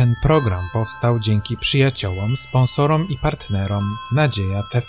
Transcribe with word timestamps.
Ten 0.00 0.14
program 0.22 0.68
powstał 0.72 1.18
dzięki 1.18 1.56
przyjaciołom, 1.56 2.36
sponsorom 2.36 3.08
i 3.08 3.16
partnerom 3.22 3.84
Nadzieja 4.12 4.62
TV. 4.72 4.86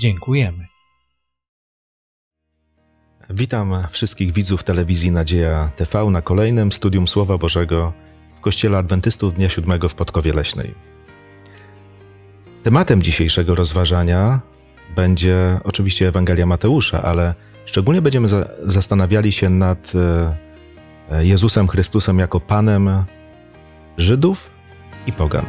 Dziękujemy. 0.00 0.66
Witam 3.30 3.74
wszystkich 3.90 4.32
widzów 4.32 4.64
telewizji 4.64 5.10
Nadzieja 5.10 5.70
TV 5.76 6.10
na 6.10 6.22
kolejnym 6.22 6.72
studium 6.72 7.08
Słowa 7.08 7.38
Bożego 7.38 7.92
w 8.36 8.40
Kościele 8.40 8.78
Adwentystów 8.78 9.34
Dnia 9.34 9.48
Siódmego 9.48 9.88
w 9.88 9.94
Podkowie 9.94 10.32
Leśnej. 10.32 10.74
Tematem 12.62 13.02
dzisiejszego 13.02 13.54
rozważania 13.54 14.40
będzie 14.96 15.58
oczywiście 15.64 16.08
Ewangelia 16.08 16.46
Mateusza, 16.46 17.02
ale 17.02 17.34
szczególnie 17.64 18.02
będziemy 18.02 18.28
za 18.28 18.48
zastanawiali 18.62 19.32
się 19.32 19.50
nad 19.50 19.92
e, 21.10 21.26
Jezusem 21.26 21.68
Chrystusem 21.68 22.18
jako 22.18 22.40
Panem 22.40 23.04
Żydów 23.98 24.50
i 25.06 25.12
Pogan. 25.12 25.46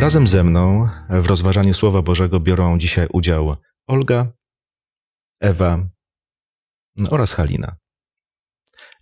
Razem 0.00 0.26
ze 0.26 0.44
mną 0.44 0.88
w 1.10 1.26
rozważaniu 1.26 1.74
Słowa 1.74 2.02
Bożego 2.02 2.40
biorą 2.40 2.78
dzisiaj 2.78 3.06
udział 3.12 3.56
Olga, 3.86 4.32
Ewa 5.40 5.78
oraz 7.10 7.32
Halina. 7.32 7.76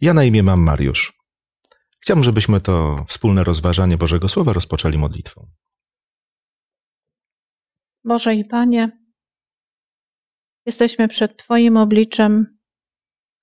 Ja 0.01 0.15
na 0.15 0.25
imię 0.25 0.43
mam 0.43 0.61
Mariusz. 0.61 1.13
Chciałbym, 2.01 2.25
żebyśmy 2.25 2.61
to 2.61 3.05
wspólne 3.09 3.45
rozważanie 3.45 3.97
Bożego 3.97 4.29
Słowa 4.29 4.53
rozpoczęli 4.53 4.99
modlitwą. 4.99 5.51
Boże 8.05 8.35
i 8.35 8.45
Panie, 8.45 8.99
jesteśmy 10.67 11.09
przed 11.09 11.37
Twoim 11.37 11.77
obliczem. 11.77 12.59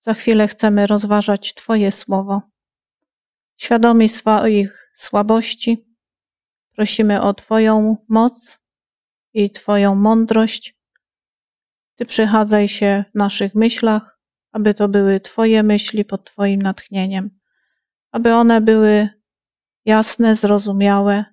Za 0.02 0.14
chwilę 0.14 0.48
chcemy 0.48 0.88
rozważać 0.88 1.54
Twoje 1.54 1.92
słowo. 1.92 2.42
Świadomi 3.58 4.10
swoich 4.10 4.92
słabości, 4.96 5.96
prosimy 6.76 7.22
o 7.22 7.34
Twoją 7.34 7.98
moc 8.10 8.60
i 9.34 9.52
Twoją 9.52 9.96
mądrość. 9.96 10.80
Ty 11.96 12.06
przychadzaj 12.06 12.68
się 12.68 13.04
w 13.12 13.18
naszych 13.18 13.56
myślach, 13.56 14.20
aby 14.52 14.74
to 14.74 14.88
były 14.88 15.20
Twoje 15.20 15.64
myśli 15.64 16.06
pod 16.06 16.26
Twoim 16.26 16.62
natchnieniem, 16.62 17.40
aby 18.12 18.34
one 18.34 18.62
były 18.62 19.10
jasne, 19.86 20.36
zrozumiałe 20.36 21.26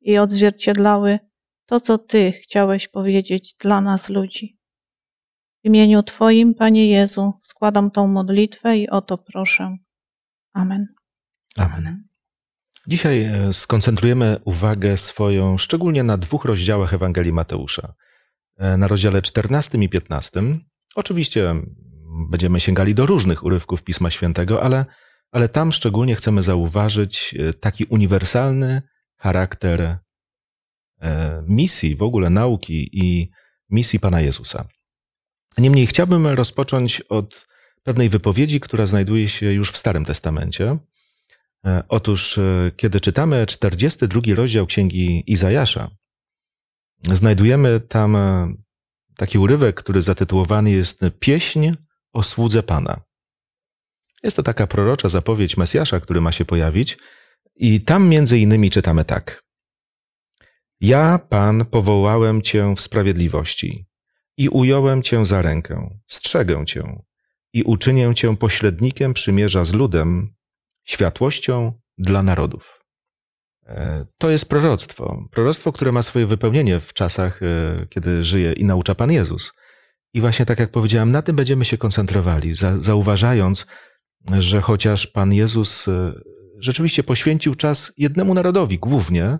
i 0.00 0.18
odzwierciedlały 0.18 1.29
to, 1.70 1.80
co 1.80 1.98
Ty 1.98 2.32
chciałeś 2.32 2.88
powiedzieć 2.88 3.54
dla 3.60 3.80
nas 3.80 4.08
ludzi. 4.08 4.58
W 5.64 5.66
imieniu 5.66 6.02
Twoim, 6.02 6.54
Panie 6.54 6.88
Jezu, 6.88 7.32
składam 7.40 7.90
tą 7.90 8.06
modlitwę 8.06 8.78
i 8.78 8.88
o 8.88 9.00
to 9.00 9.18
proszę. 9.18 9.76
Amen. 10.52 10.86
Amen. 11.56 12.04
Dzisiaj 12.86 13.22
e, 13.22 13.52
skoncentrujemy 13.52 14.36
uwagę 14.44 14.96
swoją 14.96 15.58
szczególnie 15.58 16.02
na 16.02 16.16
dwóch 16.16 16.44
rozdziałach 16.44 16.94
Ewangelii 16.94 17.32
Mateusza. 17.32 17.94
E, 18.58 18.76
na 18.76 18.88
rozdziale 18.88 19.22
14 19.22 19.78
i 19.78 19.88
15. 19.88 20.42
Oczywiście 20.94 21.54
będziemy 22.30 22.60
sięgali 22.60 22.94
do 22.94 23.06
różnych 23.06 23.44
urywków 23.44 23.82
Pisma 23.82 24.10
Świętego, 24.10 24.62
ale, 24.62 24.84
ale 25.32 25.48
tam 25.48 25.72
szczególnie 25.72 26.16
chcemy 26.16 26.42
zauważyć 26.42 27.34
e, 27.38 27.54
taki 27.54 27.84
uniwersalny 27.84 28.82
charakter 29.16 29.98
misji, 31.46 31.96
w 31.96 32.02
ogóle 32.02 32.30
nauki 32.30 32.90
i 32.92 33.30
misji 33.70 34.00
Pana 34.00 34.20
Jezusa. 34.20 34.64
Niemniej 35.58 35.86
chciałbym 35.86 36.26
rozpocząć 36.26 37.00
od 37.00 37.46
pewnej 37.82 38.08
wypowiedzi, 38.08 38.60
która 38.60 38.86
znajduje 38.86 39.28
się 39.28 39.52
już 39.52 39.70
w 39.70 39.76
Starym 39.76 40.04
Testamencie. 40.04 40.78
E, 41.66 41.82
otóż, 41.88 42.38
e, 42.38 42.72
kiedy 42.76 43.00
czytamy 43.00 43.46
42 43.46 44.34
rozdział 44.34 44.66
Księgi 44.66 45.24
Izajasza, 45.26 45.90
znajdujemy 47.02 47.80
tam 47.80 48.16
e, 48.16 48.54
taki 49.16 49.38
urywek, 49.38 49.76
który 49.76 50.02
zatytułowany 50.02 50.70
jest 50.70 51.00
Pieśń 51.20 51.70
o 52.12 52.22
słudze 52.22 52.62
Pana. 52.62 53.00
Jest 54.22 54.36
to 54.36 54.42
taka 54.42 54.66
prorocza 54.66 55.08
zapowiedź 55.08 55.56
Mesjasza, 55.56 56.00
który 56.00 56.20
ma 56.20 56.32
się 56.32 56.44
pojawić, 56.44 56.98
i 57.56 57.80
tam 57.80 58.08
między 58.08 58.38
innymi 58.38 58.70
czytamy 58.70 59.04
tak. 59.04 59.42
Ja, 60.80 61.18
Pan, 61.18 61.64
powołałem 61.64 62.42
Cię 62.42 62.74
w 62.76 62.80
sprawiedliwości 62.80 63.86
i 64.36 64.48
ująłem 64.48 65.02
Cię 65.02 65.24
za 65.24 65.42
rękę, 65.42 65.98
strzegę 66.06 66.66
Cię 66.66 67.02
i 67.52 67.62
uczynię 67.62 68.14
Cię 68.14 68.36
pośrednikiem 68.36 69.14
przymierza 69.14 69.64
z 69.64 69.74
ludem, 69.74 70.34
światłością 70.84 71.72
dla 71.98 72.22
narodów. 72.22 72.84
E, 73.66 74.06
to 74.18 74.30
jest 74.30 74.48
proroctwo. 74.48 75.28
Proroctwo, 75.30 75.72
które 75.72 75.92
ma 75.92 76.02
swoje 76.02 76.26
wypełnienie 76.26 76.80
w 76.80 76.92
czasach, 76.92 77.42
e, 77.42 77.86
kiedy 77.86 78.24
żyje 78.24 78.52
i 78.52 78.64
naucza 78.64 78.94
Pan 78.94 79.12
Jezus. 79.12 79.52
I 80.14 80.20
właśnie 80.20 80.46
tak 80.46 80.58
jak 80.58 80.70
powiedziałem, 80.70 81.12
na 81.12 81.22
tym 81.22 81.36
będziemy 81.36 81.64
się 81.64 81.78
koncentrowali, 81.78 82.54
zauważając, 82.78 83.66
że 84.38 84.60
chociaż 84.60 85.06
Pan 85.06 85.32
Jezus 85.32 85.88
e, 85.88 86.12
rzeczywiście 86.58 87.02
poświęcił 87.02 87.54
czas 87.54 87.92
jednemu 87.96 88.34
narodowi 88.34 88.78
głównie, 88.78 89.38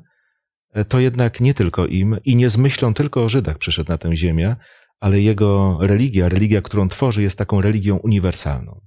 to 0.88 1.00
jednak 1.00 1.40
nie 1.40 1.54
tylko 1.54 1.86
im 1.86 2.16
i 2.24 2.36
nie 2.36 2.50
z 2.50 2.56
myślą 2.56 2.94
tylko 2.94 3.24
o 3.24 3.28
Żydach 3.28 3.58
przyszedł 3.58 3.88
na 3.92 3.98
tę 3.98 4.16
ziemię, 4.16 4.56
ale 5.00 5.20
jego 5.20 5.78
religia, 5.80 6.28
religia, 6.28 6.62
którą 6.62 6.88
tworzy, 6.88 7.22
jest 7.22 7.38
taką 7.38 7.60
religią 7.60 7.96
uniwersalną. 7.96 8.80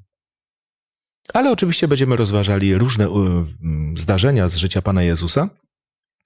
Ale 1.34 1.52
oczywiście 1.52 1.88
będziemy 1.88 2.16
rozważali 2.16 2.76
różne 2.76 3.08
zdarzenia 3.98 4.50
z 4.50 4.56
życia 4.56 4.82
Pana 4.82 5.04
Jezusa, 5.04 5.50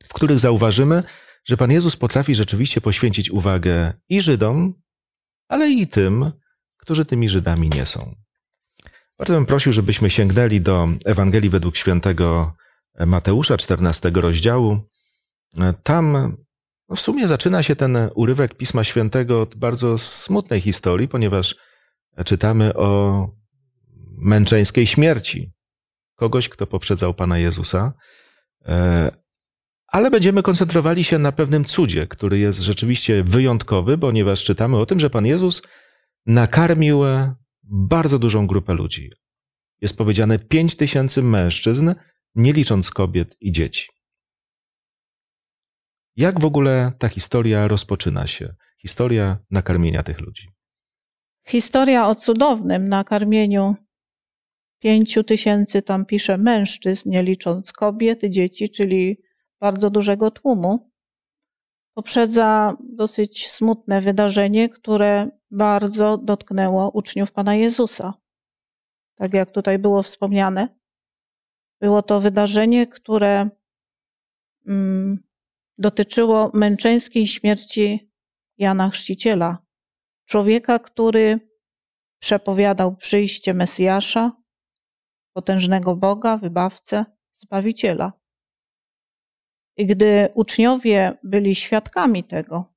w 0.04 0.14
których 0.14 0.40
zauważymy, 0.40 1.04
że 1.46 1.58
Pan 1.58 1.72
Jezus 1.72 1.96
potrafi 1.96 2.36
rzeczywiście 2.36 2.82
poświęcić 2.82 3.32
uwagę 3.32 3.94
i 4.10 4.22
Żydom, 4.22 4.74
ale 5.48 5.70
i 5.70 5.88
tym, 5.88 6.32
którzy 6.78 7.06
tymi 7.06 7.30
Żydami 7.30 7.70
nie 7.70 7.86
są. 7.86 8.16
Bardzo 9.18 9.34
bym 9.34 9.46
prosił, 9.46 9.74
żebyśmy 9.74 10.10
sięgnęli 10.10 10.62
do 10.62 10.88
Ewangelii 11.06 11.50
według 11.50 11.76
świętego 11.78 12.54
Mateusza, 13.06 13.58
14 13.58 14.12
rozdziału. 14.16 14.80
Tam 15.84 16.38
no 16.90 16.96
w 16.96 17.00
sumie 17.00 17.28
zaczyna 17.28 17.64
się 17.64 17.76
ten 17.76 17.98
urywek 18.16 18.56
Pisma 18.58 18.84
Świętego 18.84 19.42
od 19.42 19.56
bardzo 19.56 19.98
smutnej 19.98 20.62
historii, 20.62 21.08
ponieważ 21.08 21.56
czytamy 22.26 22.74
o 22.74 23.30
męczeńskiej 24.18 24.88
śmierci 24.88 25.52
kogoś, 26.16 26.50
kto 26.50 26.68
poprzedzał 26.68 27.14
Pana 27.14 27.38
Jezusa. 27.38 27.94
E, 28.66 29.12
ale 29.88 30.12
będziemy 30.12 30.44
koncentrowali 30.44 31.04
się 31.04 31.20
na 31.20 31.32
pewnym 31.32 31.66
cudzie, 31.66 32.08
który 32.08 32.40
jest 32.40 32.60
rzeczywiście 32.60 33.24
wyjątkowy, 33.24 33.98
ponieważ 33.98 34.44
czytamy 34.44 34.78
o 34.78 34.86
tym, 34.86 35.00
że 35.00 35.10
Pan 35.10 35.26
Jezus 35.26 35.62
nakarmił 36.26 37.02
bardzo 37.64 38.20
dużą 38.20 38.48
grupę 38.48 38.74
ludzi. 38.74 39.12
Jest 39.82 39.98
powiedziane 39.98 40.40
pięć 40.40 40.76
tysięcy 40.76 41.24
mężczyzn, 41.24 41.94
nie 42.36 42.54
licząc 42.54 42.92
kobiet 42.92 43.36
i 43.42 43.52
dzieci. 43.52 43.97
Jak 46.18 46.40
w 46.40 46.46
ogóle 46.46 46.92
ta 47.00 47.10
historia 47.10 47.68
rozpoczyna 47.68 48.28
się? 48.28 48.54
Historia 48.78 49.38
nakarmienia 49.52 50.04
tych 50.04 50.20
ludzi. 50.20 50.50
Historia 51.48 52.08
o 52.08 52.16
cudownym 52.16 52.90
nakarmieniu 52.90 53.76
pięciu 54.80 55.24
tysięcy, 55.24 55.82
tam 55.82 56.06
pisze 56.06 56.38
mężczyzn, 56.38 57.10
nie 57.10 57.24
licząc 57.24 57.72
kobiet, 57.72 58.22
dzieci, 58.30 58.70
czyli 58.70 59.22
bardzo 59.60 59.90
dużego 59.90 60.32
tłumu, 60.32 60.92
poprzedza 61.94 62.78
dosyć 62.90 63.48
smutne 63.52 64.02
wydarzenie, 64.02 64.70
które 64.70 65.30
bardzo 65.52 66.18
dotknęło 66.18 66.90
uczniów 66.90 67.32
Pana 67.32 67.56
Jezusa. 67.56 68.14
Tak 69.16 69.34
jak 69.34 69.52
tutaj 69.52 69.80
było 69.80 70.04
wspomniane, 70.04 70.78
było 71.82 72.02
to 72.02 72.22
wydarzenie, 72.22 72.88
które 72.88 73.50
mm, 74.68 75.27
dotyczyło 75.78 76.52
męczeńskiej 76.54 77.28
śmierci 77.28 78.12
Jana 78.58 78.90
Chrzciciela, 78.90 79.66
człowieka, 80.26 80.80
który 80.80 81.50
przepowiadał 82.20 82.96
przyjście 82.96 83.54
Mesjasza, 83.54 84.32
potężnego 85.34 85.96
Boga, 85.96 86.38
wybawcę, 86.38 87.06
zbawiciela. 87.32 88.14
I 89.78 89.86
gdy 89.86 90.30
uczniowie 90.34 91.18
byli 91.24 91.56
świadkami 91.56 92.24
tego, 92.24 92.74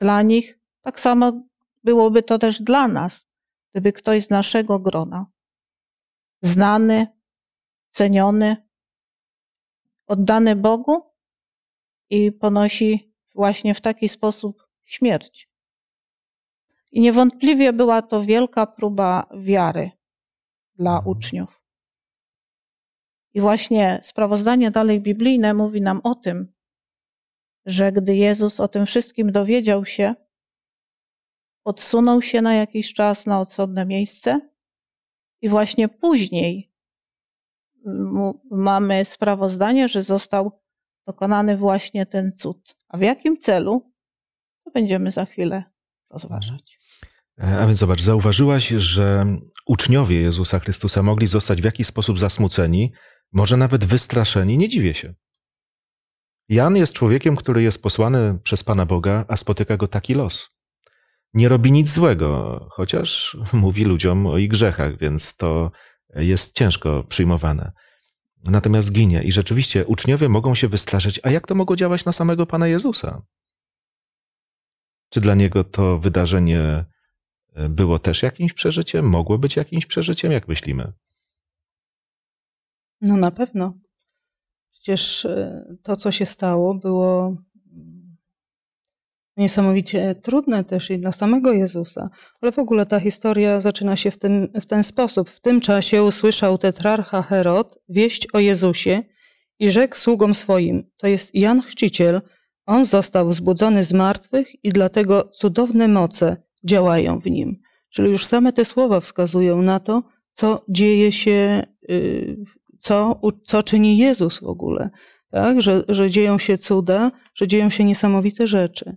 dla 0.00 0.22
nich 0.22 0.58
tak 0.80 1.00
samo 1.00 1.32
byłoby 1.84 2.22
to 2.22 2.38
też 2.38 2.62
dla 2.62 2.88
nas, 2.88 3.28
gdyby 3.72 3.92
ktoś 3.92 4.24
z 4.24 4.30
naszego 4.30 4.78
grona, 4.78 5.26
znany, 6.42 7.06
ceniony, 7.90 8.68
oddany 10.06 10.56
Bogu 10.56 11.09
i 12.10 12.32
ponosi 12.32 13.14
właśnie 13.34 13.74
w 13.74 13.80
taki 13.80 14.08
sposób 14.08 14.66
śmierć. 14.84 15.50
I 16.92 17.00
niewątpliwie 17.00 17.72
była 17.72 18.02
to 18.02 18.22
wielka 18.24 18.66
próba 18.66 19.26
wiary 19.36 19.90
dla 20.74 20.96
Mhm. 20.96 21.08
uczniów. 21.08 21.62
I 23.34 23.40
właśnie 23.40 24.00
sprawozdanie 24.02 24.70
dalej 24.70 25.00
biblijne 25.00 25.54
mówi 25.54 25.80
nam 25.80 26.00
o 26.04 26.14
tym, 26.14 26.52
że 27.66 27.92
gdy 27.92 28.16
Jezus 28.16 28.60
o 28.60 28.68
tym 28.68 28.86
wszystkim 28.86 29.32
dowiedział 29.32 29.84
się, 29.84 30.14
odsunął 31.64 32.22
się 32.22 32.42
na 32.42 32.54
jakiś 32.54 32.94
czas 32.94 33.26
na 33.26 33.40
osobne 33.40 33.86
miejsce 33.86 34.40
i 35.42 35.48
właśnie 35.48 35.88
później 35.88 36.72
mu- 37.84 38.40
mamy 38.50 39.04
sprawozdanie, 39.04 39.88
że 39.88 40.02
został 40.02 40.60
dokonany 41.06 41.56
właśnie 41.56 42.06
ten 42.06 42.32
cud. 42.32 42.76
A 42.88 42.98
w 42.98 43.00
jakim 43.00 43.38
celu? 43.38 43.92
To 44.64 44.70
będziemy 44.70 45.10
za 45.10 45.24
chwilę 45.24 45.64
rozważać. 46.10 46.78
E, 47.42 47.58
A 47.58 47.66
więc 47.66 47.78
zobacz, 47.78 48.00
zauważyłaś, 48.00 48.68
że 48.68 49.26
uczniowie 49.66 50.20
Jezusa 50.20 50.58
Chrystusa 50.58 51.02
mogli 51.02 51.26
zostać 51.26 51.62
w 51.62 51.64
jakiś 51.64 51.86
sposób 51.86 52.18
zasmuceni, 52.18 52.92
może 53.32 53.56
nawet 53.56 53.84
wystraszeni. 53.84 54.58
Nie 54.58 54.68
dziwię 54.68 54.94
się. 54.94 55.14
Jan 56.48 56.76
jest 56.76 56.94
człowiekiem, 56.94 57.36
który 57.36 57.62
jest 57.62 57.82
posłany 57.82 58.38
przez 58.42 58.64
Pana 58.64 58.86
Boga, 58.86 59.24
a 59.28 59.36
spotyka 59.36 59.76
go 59.76 59.88
taki 59.88 60.14
los. 60.14 60.50
Nie 61.34 61.48
robi 61.48 61.72
nic 61.72 61.90
złego, 61.90 62.60
chociaż 62.72 63.36
mówi 63.52 63.84
ludziom 63.84 64.26
o 64.26 64.38
ich 64.38 64.48
grzechach, 64.48 64.98
więc 64.98 65.36
to 65.36 65.70
jest 66.14 66.54
ciężko 66.54 67.04
przyjmowane. 67.04 67.72
Natomiast 68.44 68.92
ginie 68.92 69.22
i 69.22 69.32
rzeczywiście 69.32 69.86
uczniowie 69.86 70.28
mogą 70.28 70.54
się 70.54 70.68
wystraszyć, 70.68 71.20
a 71.22 71.30
jak 71.30 71.46
to 71.46 71.54
mogło 71.54 71.76
działać 71.76 72.04
na 72.04 72.12
samego 72.12 72.46
Pana 72.46 72.68
Jezusa? 72.68 73.22
Czy 75.08 75.20
dla 75.20 75.34
niego 75.34 75.64
to 75.64 75.98
wydarzenie 75.98 76.84
było 77.68 77.98
też 77.98 78.22
jakimś 78.22 78.52
przeżyciem? 78.52 79.08
Mogło 79.08 79.38
być 79.38 79.56
jakimś 79.56 79.86
przeżyciem? 79.86 80.32
Jak 80.32 80.48
myślimy? 80.48 80.92
No 83.00 83.16
na 83.16 83.30
pewno. 83.30 83.74
Przecież 84.70 85.24
e, 85.24 85.64
to, 85.82 85.96
co 85.96 86.12
się 86.12 86.26
stało, 86.26 86.74
było 86.74 87.36
niesamowicie 89.40 90.14
trudne 90.14 90.64
też 90.64 90.90
i 90.90 90.98
dla 90.98 91.12
samego 91.12 91.52
Jezusa. 91.52 92.10
Ale 92.40 92.52
w 92.52 92.58
ogóle 92.58 92.86
ta 92.86 93.00
historia 93.00 93.60
zaczyna 93.60 93.96
się 93.96 94.10
w 94.10 94.18
ten, 94.18 94.48
w 94.60 94.66
ten 94.66 94.84
sposób. 94.84 95.30
W 95.30 95.40
tym 95.40 95.60
czasie 95.60 96.04
usłyszał 96.04 96.58
tetrarcha 96.58 97.22
Herod 97.22 97.78
wieść 97.88 98.28
o 98.32 98.38
Jezusie 98.38 99.02
i 99.58 99.70
rzekł 99.70 99.96
sługom 99.96 100.34
swoim, 100.34 100.90
to 100.96 101.06
jest 101.06 101.34
Jan 101.34 101.62
Chrzciciel, 101.62 102.20
on 102.66 102.84
został 102.84 103.28
wzbudzony 103.28 103.84
z 103.84 103.92
martwych 103.92 104.64
i 104.64 104.68
dlatego 104.68 105.28
cudowne 105.32 105.88
moce 105.88 106.36
działają 106.64 107.20
w 107.20 107.26
nim. 107.26 107.60
Czyli 107.90 108.10
już 108.10 108.26
same 108.26 108.52
te 108.52 108.64
słowa 108.64 109.00
wskazują 109.00 109.62
na 109.62 109.80
to, 109.80 110.02
co 110.32 110.64
dzieje 110.68 111.12
się, 111.12 111.62
y, 111.90 112.36
co, 112.80 113.20
co 113.44 113.62
czyni 113.62 113.98
Jezus 113.98 114.38
w 114.38 114.44
ogóle. 114.44 114.90
Tak? 115.30 115.60
Że, 115.60 115.84
że 115.88 116.10
dzieją 116.10 116.38
się 116.38 116.58
cuda, 116.58 117.10
że 117.34 117.46
dzieją 117.46 117.70
się 117.70 117.84
niesamowite 117.84 118.46
rzeczy. 118.46 118.96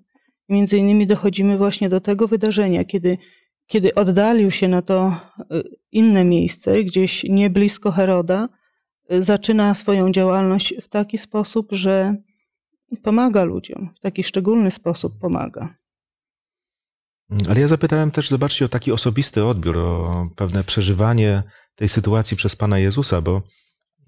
Między 0.50 0.78
innymi 0.78 1.07
dochodzimy 1.07 1.57
właśnie 1.57 1.90
do 1.90 2.01
tego 2.01 2.28
wydarzenia, 2.28 2.84
kiedy, 2.84 3.18
kiedy 3.68 3.95
oddalił 3.95 4.51
się 4.51 4.68
na 4.68 4.81
to 4.81 5.16
y, 5.51 5.63
inne 5.92 6.24
miejsce, 6.24 6.84
gdzieś 6.84 7.24
nie 7.24 7.50
blisko 7.50 7.92
Heroda, 7.92 8.50
y, 9.13 9.24
zaczyna 9.24 9.74
swoją 9.74 10.12
działalność 10.12 10.74
w 10.81 10.88
taki 10.88 11.18
sposób, 11.18 11.68
że 11.72 12.16
pomaga 13.04 13.44
ludziom, 13.44 13.90
w 13.95 14.00
taki 14.00 14.24
szczególny 14.24 14.72
sposób 14.72 15.19
pomaga. 15.19 15.75
Ale 17.50 17.62
ja 17.62 17.68
zapytałem 17.68 18.12
też, 18.12 18.30
zobaczcie, 18.30 18.66
o 18.66 18.69
taki 18.69 18.92
osobisty 18.92 19.46
odbiór, 19.46 19.80
o 19.80 20.30
pewne 20.36 20.63
przeżywanie 20.63 21.44
tej 21.75 21.89
sytuacji 21.89 22.38
przez 22.38 22.56
Pana 22.56 22.80
Jezusa, 22.80 23.22
bo 23.22 23.42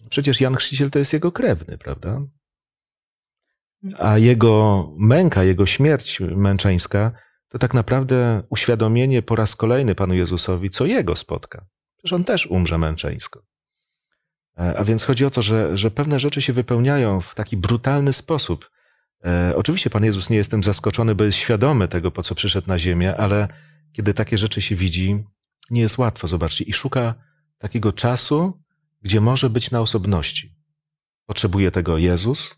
przecież 0.10 0.42
Jan 0.42 0.56
Chrzciciel 0.56 0.90
to 0.90 1.00
jest 1.00 1.14
jego 1.14 1.32
krewny, 1.32 1.78
prawda? 1.78 2.22
A 4.00 4.18
jego 4.18 4.90
męka, 4.98 5.44
jego 5.44 5.66
śmierć 5.66 6.20
męczeńska 6.20 7.12
to 7.48 7.60
tak 7.60 7.74
naprawdę 7.74 8.44
uświadomienie 8.50 9.22
po 9.22 9.36
raz 9.36 9.56
kolejny 9.56 9.96
Panu 9.96 10.14
Jezusowi, 10.14 10.70
co 10.70 10.86
jego 10.86 11.16
spotka. 11.16 11.66
Przecież 11.98 12.14
on 12.14 12.24
też 12.24 12.48
umrze 12.48 12.78
męczeńsko. 12.78 13.46
E, 14.60 14.78
A 14.78 14.84
więc 14.84 15.04
chodzi 15.04 15.26
o 15.26 15.30
to, 15.30 15.42
że, 15.42 15.78
że 15.78 15.92
pewne 15.92 16.20
rzeczy 16.20 16.42
się 16.42 16.54
wypełniają 16.54 17.22
w 17.22 17.36
taki 17.36 17.58
brutalny 17.58 18.14
sposób. 18.14 18.72
E, 19.26 19.54
oczywiście 19.56 19.90
Pan 19.90 20.06
Jezus 20.06 20.30
nie 20.30 20.38
jest 20.38 20.52
tym 20.52 20.64
zaskoczony, 20.64 21.16
bo 21.16 21.24
jest 21.24 21.38
świadomy 21.38 21.88
tego, 21.88 22.12
po 22.12 22.24
co 22.24 22.36
przyszedł 22.36 22.68
na 22.68 22.80
ziemię, 22.80 23.18
ale 23.18 23.48
kiedy 23.92 24.14
takie 24.14 24.38
rzeczy 24.38 24.62
się 24.62 24.76
widzi, 24.76 25.24
nie 25.70 25.82
jest 25.82 25.98
łatwo, 25.98 26.28
zobaczcie, 26.28 26.64
i 26.64 26.74
szuka 26.74 27.16
takiego 27.58 27.94
czasu, 27.94 28.62
gdzie 29.02 29.22
może 29.22 29.50
być 29.50 29.72
na 29.72 29.82
osobności. 29.82 30.56
Potrzebuje 31.26 31.72
tego 31.72 31.98
Jezus, 31.98 32.56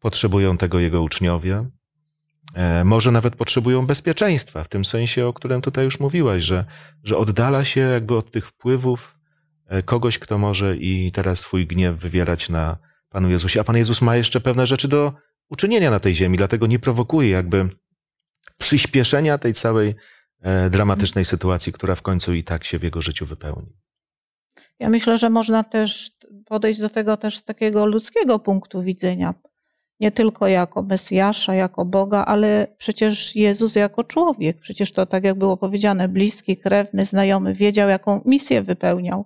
potrzebują 0.00 0.56
tego 0.56 0.78
Jego 0.78 1.02
uczniowie, 1.02 1.64
e, 2.54 2.84
może 2.84 3.12
nawet 3.12 3.36
potrzebują 3.36 3.86
bezpieczeństwa, 3.86 4.64
w 4.64 4.68
tym 4.68 4.84
sensie, 4.84 5.26
o 5.26 5.32
którym 5.32 5.60
tutaj 5.60 5.84
już 5.84 6.00
mówiłaś, 6.00 6.44
że, 6.44 6.64
że 7.04 7.16
oddala 7.16 7.64
się 7.64 7.80
jakby 7.80 8.16
od 8.16 8.30
tych 8.30 8.46
wpływów 8.46 9.18
e, 9.66 9.82
kogoś, 9.82 10.18
kto 10.18 10.38
może 10.38 10.76
i 10.76 11.12
teraz 11.12 11.40
swój 11.40 11.66
gniew 11.66 12.00
wywierać 12.00 12.48
na 12.48 12.78
Panu 13.08 13.30
Jezusie. 13.30 13.60
A 13.60 13.64
Pan 13.64 13.76
Jezus 13.76 14.02
ma 14.02 14.16
jeszcze 14.16 14.40
pewne 14.40 14.66
rzeczy 14.66 14.88
do 14.88 15.12
uczynienia 15.48 15.90
na 15.90 16.00
tej 16.00 16.14
ziemi, 16.14 16.36
dlatego 16.36 16.66
nie 16.66 16.78
prowokuje 16.78 17.30
jakby 17.30 17.68
przyspieszenia 18.58 19.38
tej 19.38 19.54
całej 19.54 19.94
e, 20.40 20.70
dramatycznej 20.70 21.24
sytuacji, 21.24 21.72
która 21.72 21.94
w 21.94 22.02
końcu 22.02 22.34
i 22.34 22.44
tak 22.44 22.64
się 22.64 22.78
w 22.78 22.82
jego 22.82 23.02
życiu 23.02 23.26
wypełni. 23.26 23.72
Ja 24.78 24.90
myślę, 24.90 25.18
że 25.18 25.30
można 25.30 25.64
też 25.64 26.10
podejść 26.46 26.80
do 26.80 26.88
tego 26.88 27.16
też 27.16 27.38
z 27.38 27.44
takiego 27.44 27.86
ludzkiego 27.86 28.38
punktu 28.38 28.82
widzenia. 28.82 29.34
Nie 30.00 30.12
tylko 30.12 30.48
jako 30.48 30.82
Mesjasza, 30.82 31.54
jako 31.54 31.84
Boga, 31.84 32.24
ale 32.24 32.66
przecież 32.78 33.36
Jezus 33.36 33.74
jako 33.74 34.04
człowiek. 34.04 34.58
Przecież 34.60 34.92
to, 34.92 35.06
tak 35.06 35.24
jak 35.24 35.38
było 35.38 35.56
powiedziane, 35.56 36.08
bliski, 36.08 36.56
krewny, 36.56 37.04
znajomy, 37.04 37.54
wiedział, 37.54 37.88
jaką 37.88 38.20
misję 38.24 38.62
wypełniał. 38.62 39.24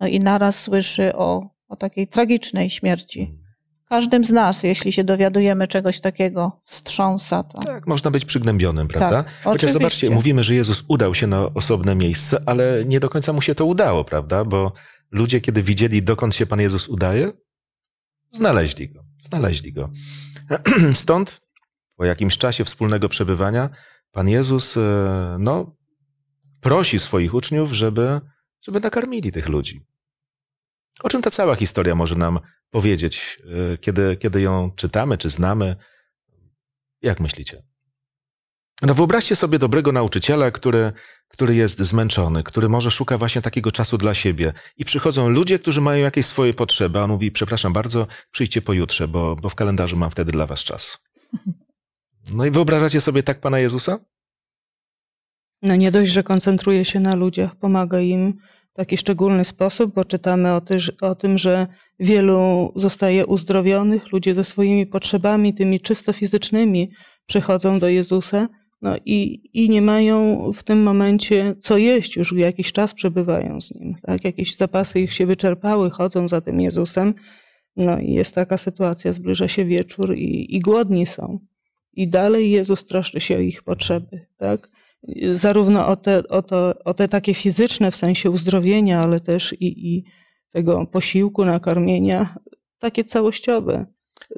No 0.00 0.06
i 0.06 0.20
naraz 0.20 0.60
słyszy 0.60 1.16
o, 1.16 1.50
o 1.68 1.76
takiej 1.76 2.08
tragicznej 2.08 2.70
śmierci. 2.70 3.40
Każdym 3.88 4.24
z 4.24 4.30
nas, 4.30 4.62
jeśli 4.62 4.92
się 4.92 5.04
dowiadujemy 5.04 5.68
czegoś 5.68 6.00
takiego, 6.00 6.60
wstrząsa 6.64 7.42
to. 7.42 7.58
Tak, 7.58 7.86
można 7.86 8.10
być 8.10 8.24
przygnębionym, 8.24 8.88
prawda? 8.88 9.22
Tak, 9.22 9.32
Chociaż 9.44 9.72
zobaczcie, 9.72 10.10
mówimy, 10.10 10.44
że 10.44 10.54
Jezus 10.54 10.84
udał 10.88 11.14
się 11.14 11.26
na 11.26 11.54
osobne 11.54 11.94
miejsce, 11.94 12.42
ale 12.46 12.84
nie 12.84 13.00
do 13.00 13.08
końca 13.08 13.32
mu 13.32 13.42
się 13.42 13.54
to 13.54 13.64
udało, 13.64 14.04
prawda? 14.04 14.44
Bo 14.44 14.72
ludzie, 15.10 15.40
kiedy 15.40 15.62
widzieli, 15.62 16.02
dokąd 16.02 16.34
się 16.34 16.46
Pan 16.46 16.60
Jezus 16.60 16.88
udaje, 16.88 17.32
znaleźli 18.30 18.88
go. 18.88 19.04
Znaleźli 19.20 19.72
go. 19.72 19.90
Stąd, 20.94 21.40
po 21.96 22.04
jakimś 22.04 22.38
czasie 22.38 22.64
wspólnego 22.64 23.08
przebywania, 23.08 23.70
Pan 24.12 24.28
Jezus, 24.28 24.76
e, 24.76 25.36
no, 25.38 25.76
prosi 26.60 26.98
swoich 26.98 27.34
uczniów, 27.34 27.72
żeby, 27.72 28.20
żeby 28.62 28.80
nakarmili 28.80 29.32
tych 29.32 29.48
ludzi. 29.48 29.86
O 31.02 31.08
czym 31.08 31.22
ta 31.22 31.30
cała 31.30 31.56
historia 31.56 31.94
może 31.94 32.14
nam 32.14 32.40
powiedzieć, 32.70 33.42
e, 33.72 33.78
kiedy, 33.78 34.16
kiedy 34.16 34.40
ją 34.40 34.70
czytamy, 34.76 35.18
czy 35.18 35.28
znamy? 35.28 35.76
Jak 37.02 37.20
myślicie? 37.20 37.62
No 38.82 38.94
wyobraźcie 38.94 39.36
sobie 39.36 39.58
dobrego 39.58 39.92
nauczyciela, 39.92 40.50
który, 40.50 40.92
który 41.28 41.54
jest 41.54 41.78
zmęczony, 41.80 42.42
który 42.42 42.68
może 42.68 42.90
szuka 42.90 43.18
właśnie 43.18 43.42
takiego 43.42 43.72
czasu 43.72 43.98
dla 43.98 44.14
siebie 44.14 44.52
i 44.76 44.84
przychodzą 44.84 45.28
ludzie, 45.28 45.58
którzy 45.58 45.80
mają 45.80 46.02
jakieś 46.04 46.26
swoje 46.26 46.54
potrzeby, 46.54 46.98
a 46.98 47.02
on 47.02 47.10
mówi, 47.10 47.30
przepraszam 47.30 47.72
bardzo, 47.72 48.06
przyjdźcie 48.30 48.62
pojutrze, 48.62 49.08
bo, 49.08 49.36
bo 49.36 49.48
w 49.48 49.54
kalendarzu 49.54 49.96
mam 49.96 50.10
wtedy 50.10 50.32
dla 50.32 50.46
was 50.46 50.64
czas. 50.64 50.98
No 52.34 52.46
i 52.46 52.50
wyobrażacie 52.50 53.00
sobie 53.00 53.22
tak 53.22 53.40
Pana 53.40 53.58
Jezusa? 53.58 53.98
No 55.62 55.76
nie 55.76 55.90
dość, 55.90 56.10
że 56.10 56.22
koncentruje 56.22 56.84
się 56.84 57.00
na 57.00 57.14
ludziach, 57.14 57.56
pomaga 57.56 58.00
im 58.00 58.32
w 58.72 58.76
taki 58.76 58.96
szczególny 58.96 59.44
sposób, 59.44 59.94
bo 59.94 60.04
czytamy 60.04 60.54
o, 60.54 60.60
tyż, 60.60 60.92
o 61.00 61.14
tym, 61.14 61.38
że 61.38 61.66
wielu 62.00 62.72
zostaje 62.76 63.26
uzdrowionych, 63.26 64.12
ludzie 64.12 64.34
ze 64.34 64.44
swoimi 64.44 64.86
potrzebami, 64.86 65.54
tymi 65.54 65.80
czysto 65.80 66.12
fizycznymi, 66.12 66.90
przychodzą 67.26 67.78
do 67.78 67.88
Jezusa 67.88 68.48
no 68.82 68.96
i, 69.06 69.50
i 69.52 69.68
nie 69.68 69.82
mają 69.82 70.50
w 70.52 70.62
tym 70.62 70.82
momencie 70.82 71.54
co 71.58 71.76
jeść, 71.76 72.16
już 72.16 72.32
jakiś 72.32 72.72
czas 72.72 72.94
przebywają 72.94 73.60
z 73.60 73.74
Nim. 73.74 73.94
Tak? 74.02 74.24
Jakieś 74.24 74.56
zapasy 74.56 75.00
ich 75.00 75.12
się 75.12 75.26
wyczerpały, 75.26 75.90
chodzą 75.90 76.28
za 76.28 76.40
tym 76.40 76.60
Jezusem. 76.60 77.14
No 77.76 77.98
i 77.98 78.12
jest 78.12 78.34
taka 78.34 78.56
sytuacja, 78.56 79.12
zbliża 79.12 79.48
się 79.48 79.64
wieczór 79.64 80.14
i, 80.14 80.56
i 80.56 80.60
głodni 80.60 81.06
są. 81.06 81.38
I 81.92 82.08
dalej 82.08 82.50
Jezus 82.50 82.84
troszczy 82.84 83.20
się 83.20 83.36
o 83.36 83.40
ich 83.40 83.62
potrzeby. 83.62 84.20
Tak? 84.36 84.68
zarówno 85.32 85.88
o 85.88 85.96
te, 85.96 86.28
o, 86.28 86.42
to, 86.42 86.74
o 86.84 86.94
te 86.94 87.08
takie 87.08 87.34
fizyczne 87.34 87.90
w 87.90 87.96
sensie 87.96 88.30
uzdrowienia, 88.30 89.02
ale 89.02 89.20
też 89.20 89.52
i, 89.52 89.94
i 89.94 90.04
tego 90.50 90.86
posiłku, 90.86 91.44
nakarmienia, 91.44 92.38
takie 92.78 93.04
całościowe. 93.04 93.86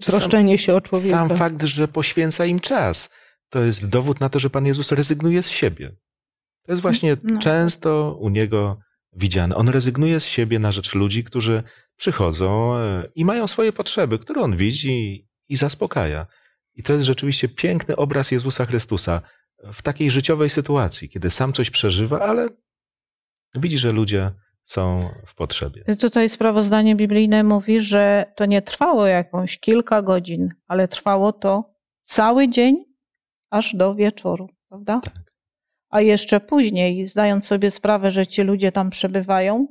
Troszczenie 0.01 0.59
się 0.59 0.75
o 0.75 0.81
człowieka. 0.81 1.11
Sam 1.11 1.29
fakt, 1.37 1.63
że 1.63 1.89
poświęca 1.89 2.47
im 2.47 2.61
czas. 2.61 3.11
To 3.53 3.65
jest 3.65 3.89
dowód 3.89 4.21
na 4.21 4.29
to, 4.29 4.39
że 4.39 4.51
Pan 4.51 4.67
Jezus 4.67 4.93
rezygnuje 4.93 5.43
z 5.43 5.49
siebie. 5.49 5.97
To 6.67 6.73
jest 6.73 6.83
właśnie 6.83 7.17
No. 7.23 7.41
często 7.41 8.17
u 8.21 8.29
Niego 8.29 8.79
widziane. 9.13 9.57
On 9.57 9.69
rezygnuje 9.69 10.21
z 10.21 10.25
siebie 10.25 10.59
na 10.59 10.73
rzecz 10.73 10.95
ludzi, 10.95 11.25
którzy 11.25 11.63
przychodzą 11.97 12.77
e, 12.77 13.09
i 13.15 13.25
mają 13.25 13.47
swoje 13.47 13.73
potrzeby, 13.73 14.19
które 14.19 14.41
On 14.41 14.57
widzi 14.57 15.29
i 15.49 15.57
zaspokaja. 15.57 16.27
I 16.75 16.83
to 16.83 16.93
jest 16.93 17.07
rzeczywiście 17.07 17.49
piękny 17.49 17.97
obraz 17.97 18.31
Jezusa 18.31 18.67
Chrystusa 18.67 19.23
w 19.73 19.83
takiej 19.83 20.11
życiowej 20.11 20.51
sytuacji, 20.51 21.09
kiedy 21.09 21.31
sam 21.31 21.53
coś 21.53 21.71
przeżywa, 21.71 22.21
ale 22.21 22.49
widzi, 23.55 23.79
że 23.79 23.93
ludzie 23.93 24.31
są 24.65 25.11
w 25.27 25.35
potrzebie. 25.35 25.85
Tutaj 26.01 26.29
sprawozdanie 26.29 26.97
biblijne 26.97 27.45
mówi, 27.45 27.81
że 27.81 28.33
to 28.37 28.47
nie 28.47 28.63
trwało 28.63 29.07
jakąś 29.07 29.59
kilka 29.59 30.03
godzin, 30.03 30.49
ale 30.69 30.89
trwało 30.89 31.33
to 31.33 31.75
cały 32.05 32.49
dzień 32.49 32.92
aż 33.53 33.77
do 33.77 33.95
wieczoru, 33.95 34.49
prawda? 34.69 35.01
Tak. 35.01 35.33
A 35.91 36.01
jeszcze 36.01 36.41
później, 36.41 37.07
zdając 37.07 37.47
sobie 37.47 37.71
sprawę, 37.71 38.11
że 38.11 38.27
ci 38.27 38.43
ludzie 38.43 38.73
tam 38.73 38.91
przebywają, 38.91 39.67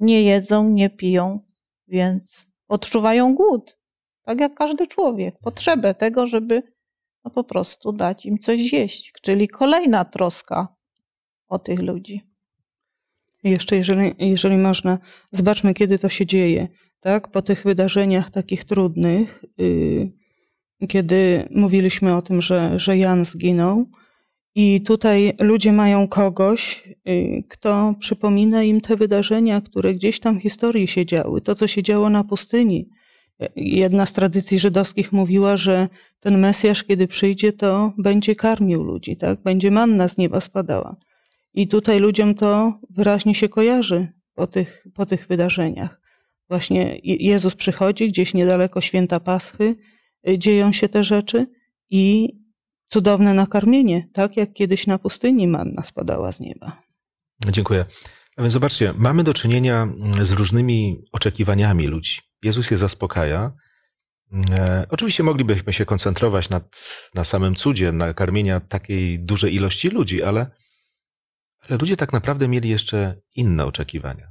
nie 0.00 0.22
jedzą, 0.22 0.68
nie 0.68 0.90
piją, 0.90 1.40
więc 1.88 2.48
odczuwają 2.68 3.34
głód. 3.34 3.78
Tak 4.22 4.40
jak 4.40 4.54
każdy 4.54 4.86
człowiek. 4.86 5.38
Potrzebę 5.42 5.94
tego, 5.94 6.26
żeby 6.26 6.62
no 7.24 7.30
po 7.30 7.44
prostu 7.44 7.92
dać 7.92 8.26
im 8.26 8.38
coś 8.38 8.68
zjeść. 8.68 9.12
Czyli 9.22 9.48
kolejna 9.48 10.04
troska 10.04 10.68
o 11.48 11.58
tych 11.58 11.78
ludzi. 11.82 12.22
Jeszcze, 13.44 13.76
jeżeli, 13.76 14.14
jeżeli 14.18 14.56
można, 14.56 14.98
zobaczmy, 15.32 15.74
kiedy 15.74 15.98
to 15.98 16.08
się 16.08 16.26
dzieje. 16.26 16.68
Tak? 17.00 17.30
Po 17.30 17.42
tych 17.42 17.62
wydarzeniach 17.62 18.30
takich 18.30 18.64
trudnych, 18.64 19.44
yy, 19.58 20.17
kiedy 20.88 21.48
mówiliśmy 21.50 22.16
o 22.16 22.22
tym, 22.22 22.40
że, 22.40 22.80
że 22.80 22.98
Jan 22.98 23.24
zginął, 23.24 23.86
i 24.54 24.80
tutaj 24.80 25.32
ludzie 25.40 25.72
mają 25.72 26.08
kogoś, 26.08 26.84
yy, 27.04 27.42
kto 27.48 27.94
przypomina 28.00 28.62
im 28.62 28.80
te 28.80 28.96
wydarzenia, 28.96 29.60
które 29.60 29.94
gdzieś 29.94 30.20
tam 30.20 30.38
w 30.38 30.42
historii 30.42 30.86
się 30.86 31.06
działy, 31.06 31.40
to, 31.40 31.54
co 31.54 31.66
się 31.66 31.82
działo 31.82 32.10
na 32.10 32.24
pustyni. 32.24 32.88
Jedna 33.56 34.06
z 34.06 34.12
tradycji 34.12 34.58
żydowskich 34.58 35.12
mówiła, 35.12 35.56
że 35.56 35.88
ten 36.20 36.38
Mesjasz, 36.38 36.84
kiedy 36.84 37.06
przyjdzie, 37.06 37.52
to 37.52 37.92
będzie 37.98 38.34
karmił 38.36 38.84
ludzi, 38.84 39.16
tak? 39.16 39.42
Będzie 39.42 39.70
manna 39.70 40.08
z 40.08 40.18
nieba 40.18 40.40
spadała. 40.40 40.96
I 41.54 41.68
tutaj 41.68 42.00
ludziom 42.00 42.34
to 42.34 42.80
wyraźnie 42.90 43.34
się 43.34 43.48
kojarzy 43.48 44.08
po 44.34 44.46
tych, 44.46 44.84
po 44.94 45.06
tych 45.06 45.26
wydarzeniach. 45.26 46.00
Właśnie 46.48 46.98
Je- 47.02 47.16
Jezus 47.16 47.54
przychodzi 47.54 48.08
gdzieś 48.08 48.34
niedaleko 48.34 48.80
święta 48.80 49.20
Paschy, 49.20 49.64
y, 49.64 49.76
dzieją 50.38 50.72
się 50.72 50.88
te 50.88 51.04
rzeczy 51.04 51.46
i 51.90 52.32
cudowne 52.88 53.34
nakarmienie, 53.34 54.08
tak 54.12 54.36
jak 54.36 54.52
kiedyś 54.52 54.86
na 54.86 54.98
pustyni 54.98 55.48
manna 55.48 55.82
spadała 55.82 56.32
z 56.32 56.40
nieba. 56.40 56.82
Dziękuję. 57.50 57.84
A 58.36 58.42
więc 58.42 58.52
zobaczcie, 58.52 58.94
mamy 58.96 59.24
do 59.24 59.34
czynienia 59.34 59.82
mm, 59.82 60.24
z 60.24 60.32
różnymi 60.32 61.02
oczekiwaniami 61.12 61.86
ludzi. 61.86 62.20
Jezus 62.42 62.70
je 62.70 62.78
zaspokaja. 62.78 63.52
E, 64.50 64.86
oczywiście 64.90 65.22
moglibyśmy 65.22 65.72
się 65.72 65.84
koncentrować 65.84 66.50
nad, 66.50 66.76
na 67.14 67.24
samym 67.24 67.54
cudzie 67.54 67.92
nakarmienia 67.92 68.60
takiej 68.60 69.20
dużej 69.20 69.54
ilości 69.54 69.88
ludzi, 69.88 70.22
ale, 70.22 70.50
ale 71.68 71.78
ludzie 71.78 71.96
tak 71.96 72.12
naprawdę 72.12 72.48
mieli 72.48 72.68
jeszcze 72.68 73.20
inne 73.34 73.64
oczekiwania. 73.64 74.28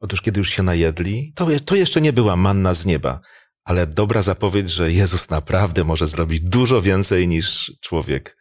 Otóż, 0.00 0.22
kiedy 0.22 0.40
już 0.40 0.50
się 0.50 0.62
najedli, 0.62 1.32
to, 1.36 1.46
to 1.64 1.76
jeszcze 1.76 2.00
nie 2.00 2.12
była 2.12 2.36
manna 2.36 2.74
z 2.74 2.86
nieba, 2.86 3.20
ale 3.70 3.86
dobra 3.86 4.22
zapowiedź, 4.22 4.70
że 4.70 4.92
Jezus 4.92 5.30
naprawdę 5.30 5.84
może 5.84 6.06
zrobić 6.06 6.40
dużo 6.40 6.82
więcej 6.82 7.28
niż 7.28 7.72
człowiek. 7.80 8.36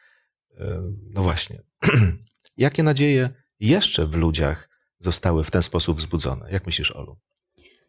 E, 0.59 0.81
No 1.15 1.23
właśnie. 1.23 1.61
Jakie 2.57 2.83
nadzieje 2.83 3.29
jeszcze 3.59 4.07
w 4.07 4.15
ludziach 4.15 4.69
zostały 4.99 5.43
w 5.43 5.51
ten 5.51 5.63
sposób 5.63 5.97
wzbudzone? 5.97 6.51
Jak 6.51 6.65
myślisz, 6.65 6.91
Olu? 6.91 7.17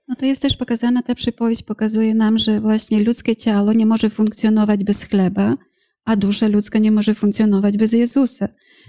No 0.09 0.17
to 0.17 0.27
jest 0.27 0.43
też 0.43 0.57
pokazana, 0.57 1.03
ta 1.03 1.15
przypowieść 1.15 1.63
pokazuje 1.63 2.15
nam, 2.15 2.39
że 2.39 2.61
właśnie 2.61 3.05
ludzkie 3.05 3.37
ciało 3.37 3.73
nie 3.73 3.87
może 3.87 4.11
funkcjonować 4.11 4.85
bez 4.85 5.03
chleba, 5.03 5.57
a 6.11 6.17
dusza 6.17 6.49
ludzka 6.49 6.79
nie 6.79 6.93
może 6.93 7.15
funkcjonować 7.15 7.77
bez 7.77 7.93
Jezusa. 7.93 8.49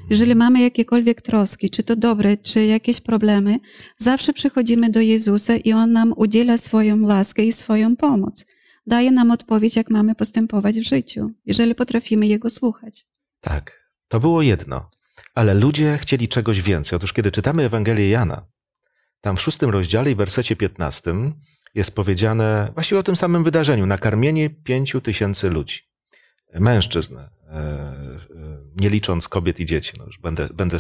Jeżeli 0.10 0.36
mamy 0.36 0.62
jakiekolwiek 0.62 1.22
troski, 1.22 1.70
czy 1.70 1.84
to 1.84 1.96
dobre, 1.96 2.38
czy 2.38 2.66
jakieś 2.66 3.02
problemy, 3.02 3.60
zawsze 3.98 4.34
przychodzimy 4.34 4.90
do 4.90 5.00
Jezusa 5.00 5.56
i 5.56 5.74
On 5.74 5.92
nam 5.92 6.14
udziela 6.16 6.58
swoją 6.58 6.98
laskę 7.08 7.44
i 7.44 7.54
swoją 7.54 7.96
pomoc. 7.96 8.46
Daje 8.88 9.12
nam 9.12 9.32
odpowiedź, 9.32 9.76
jak 9.76 9.90
mamy 9.90 10.16
postępować 10.16 10.80
w 10.80 10.84
życiu, 10.84 11.32
jeżeli 11.46 11.76
potrafimy 11.76 12.28
Jego 12.28 12.50
słuchać. 12.50 13.06
Tak, 13.42 13.90
to 14.08 14.20
było 14.20 14.42
jedno. 14.42 14.90
Ale 15.36 15.54
ludzie 15.54 15.98
chcieli 16.02 16.28
czegoś 16.28 16.62
więcej. 16.62 16.98
Otóż, 16.98 17.14
kiedy 17.14 17.32
czytamy 17.32 17.64
Ewangelię 17.64 18.10
Jana, 18.10 18.48
tam 19.22 19.38
w 19.38 19.42
szóstym 19.42 19.70
rozdziale 19.70 20.12
i 20.12 20.16
wersecie 20.16 20.56
piętnastym 20.56 21.34
jest 21.76 21.96
powiedziane 21.96 22.72
właściwie 22.74 23.00
o 23.00 23.04
tym 23.04 23.16
samym 23.16 23.44
wydarzeniu 23.44 23.86
nakarmienie 23.86 24.50
pięciu 24.50 25.02
tysięcy 25.02 25.50
ludzi. 25.50 25.91
Mężczyzn, 26.54 27.18
e, 27.18 27.28
e, 27.52 28.20
nie 28.76 28.90
licząc 28.90 29.28
kobiet 29.28 29.60
i 29.60 29.66
dzieci. 29.66 29.94
No 29.98 30.06
już 30.06 30.20
będę, 30.20 30.50
będę 30.54 30.78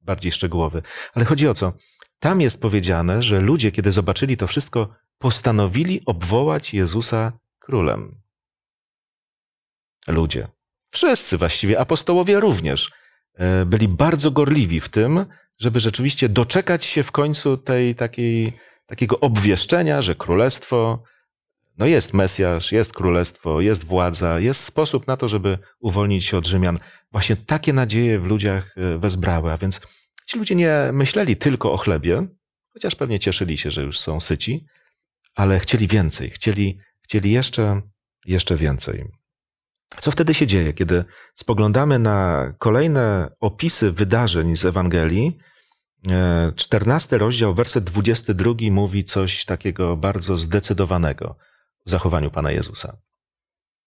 bardziej 0.00 0.32
szczegółowy. 0.32 0.82
Ale 1.14 1.24
chodzi 1.24 1.48
o 1.48 1.54
co? 1.54 1.72
Tam 2.18 2.40
jest 2.40 2.60
powiedziane, 2.60 3.22
że 3.22 3.40
ludzie, 3.40 3.72
kiedy 3.72 3.92
zobaczyli 3.92 4.36
to 4.36 4.46
wszystko, 4.46 4.88
postanowili 5.18 6.02
obwołać 6.06 6.74
Jezusa 6.74 7.32
królem. 7.58 8.20
Ludzie. 10.08 10.48
Wszyscy 10.90 11.38
właściwie, 11.38 11.80
apostołowie 11.80 12.40
również, 12.40 12.92
e, 13.34 13.66
byli 13.66 13.88
bardzo 13.88 14.30
gorliwi 14.30 14.80
w 14.80 14.88
tym, 14.88 15.26
żeby 15.58 15.80
rzeczywiście 15.80 16.28
doczekać 16.28 16.84
się 16.84 17.02
w 17.02 17.12
końcu 17.12 17.56
tej 17.56 17.94
takiej, 17.94 18.52
takiego 18.86 19.20
obwieszczenia, 19.20 20.02
że 20.02 20.14
królestwo, 20.14 21.02
no 21.78 21.86
jest 21.86 22.14
Mesjasz, 22.14 22.72
jest 22.72 22.92
królestwo, 22.92 23.60
jest 23.60 23.84
władza, 23.84 24.40
jest 24.40 24.64
sposób 24.64 25.06
na 25.06 25.16
to, 25.16 25.28
żeby 25.28 25.58
uwolnić 25.80 26.24
się 26.24 26.36
od 26.36 26.46
Rzymian. 26.46 26.78
Właśnie 27.12 27.36
takie 27.36 27.72
nadzieje 27.72 28.18
w 28.20 28.26
ludziach 28.26 28.74
e, 28.76 28.98
wezbrały, 28.98 29.52
a 29.52 29.58
więc 29.58 29.80
ci 30.26 30.38
ludzie 30.38 30.54
nie 30.54 30.90
myśleli 30.92 31.36
tylko 31.36 31.72
o 31.72 31.76
chlebie, 31.76 32.26
chociaż 32.72 32.94
pewnie 32.94 33.20
cieszyli 33.20 33.58
się, 33.58 33.70
że 33.70 33.82
już 33.82 33.98
są 33.98 34.20
syci, 34.20 34.66
ale 35.34 35.60
chcieli 35.60 35.88
więcej, 35.88 36.30
chcieli, 36.30 36.78
chcieli 37.02 37.30
jeszcze, 37.30 37.82
jeszcze 38.26 38.56
więcej. 38.56 39.04
Co 40.00 40.10
wtedy 40.10 40.34
się 40.34 40.46
dzieje, 40.46 40.72
kiedy 40.72 41.04
spoglądamy 41.34 41.98
na 41.98 42.52
kolejne 42.58 43.30
opisy 43.40 43.92
wydarzeń 43.92 44.56
z 44.56 44.64
Ewangelii? 44.64 45.38
E, 46.10 46.52
14 46.56 47.18
rozdział, 47.18 47.54
werset 47.54 47.84
22 47.84 48.54
mówi 48.70 49.04
coś 49.04 49.44
takiego 49.44 49.96
bardzo 49.96 50.36
zdecydowanego 50.36 51.36
zachowaniu 51.90 52.30
Pana 52.30 52.52
Jezusa. 52.52 52.96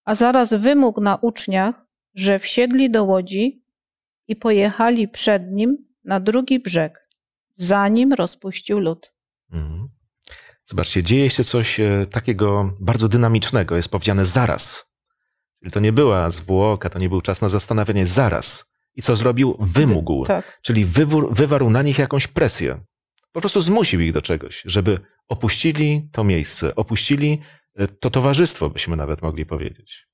A 0.05 0.15
zaraz 0.15 0.53
wymógł 0.53 1.01
na 1.01 1.15
uczniach, 1.15 1.85
że 2.15 2.39
wsiedli 2.39 2.91
do 2.91 3.03
łodzi 3.03 3.63
i 4.27 4.35
pojechali 4.35 5.07
przed 5.07 5.51
nim 5.51 5.77
na 6.03 6.19
drugi 6.19 6.59
brzeg, 6.59 7.09
zanim 7.55 8.13
rozpuścił 8.13 8.79
lud. 8.79 9.13
Mhm. 9.51 9.89
Zobaczcie, 10.65 11.03
dzieje 11.03 11.29
się 11.29 11.43
coś 11.43 11.79
e, 11.79 12.05
takiego 12.11 12.73
bardzo 12.79 13.09
dynamicznego. 13.09 13.75
Jest 13.75 13.89
powiedziane 13.89 14.25
zaraz. 14.25 14.85
Czyli 15.59 15.71
to 15.71 15.79
nie 15.79 15.93
była 15.93 16.31
zwłoka, 16.31 16.89
to 16.89 16.99
nie 16.99 17.09
był 17.09 17.21
czas 17.21 17.41
na 17.41 17.49
zastanawianie. 17.49 18.07
Zaraz. 18.07 18.65
I 18.95 19.01
co 19.01 19.15
zrobił? 19.15 19.57
Wymógł. 19.59 20.25
Tak. 20.25 20.59
Czyli 20.61 20.85
wywór, 20.85 21.33
wywarł 21.33 21.69
na 21.69 21.81
nich 21.81 21.99
jakąś 21.99 22.27
presję. 22.27 22.79
Po 23.31 23.39
prostu 23.41 23.61
zmusił 23.61 24.01
ich 24.01 24.13
do 24.13 24.21
czegoś, 24.21 24.63
żeby 24.65 24.99
opuścili 25.27 26.09
to 26.11 26.23
miejsce, 26.23 26.75
opuścili 26.75 27.41
to 27.87 28.09
towarzystwo, 28.09 28.69
byśmy 28.69 28.95
nawet 28.95 29.21
mogli 29.21 29.45
powiedzieć. 29.45 30.05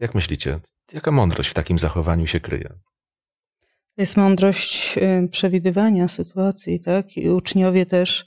Jak 0.00 0.14
myślicie, 0.14 0.60
jaka 0.92 1.10
mądrość 1.10 1.50
w 1.50 1.54
takim 1.54 1.78
zachowaniu 1.78 2.26
się 2.26 2.40
kryje? 2.40 2.70
Jest 3.96 4.16
mądrość 4.16 4.98
y, 4.98 5.28
przewidywania 5.28 6.08
sytuacji, 6.08 6.80
tak? 6.80 7.16
I 7.16 7.30
uczniowie 7.30 7.86
też 7.86 8.26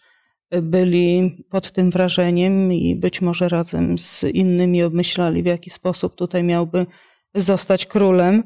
byli 0.61 1.37
pod 1.49 1.71
tym 1.71 1.91
wrażeniem 1.91 2.73
i 2.73 2.95
być 2.95 3.21
może 3.21 3.49
razem 3.49 3.97
z 3.97 4.23
innymi 4.23 4.83
obmyślali, 4.83 5.43
w 5.43 5.45
jaki 5.45 5.69
sposób 5.69 6.15
tutaj 6.15 6.43
miałby 6.43 6.85
zostać 7.35 7.85
królem. 7.85 8.43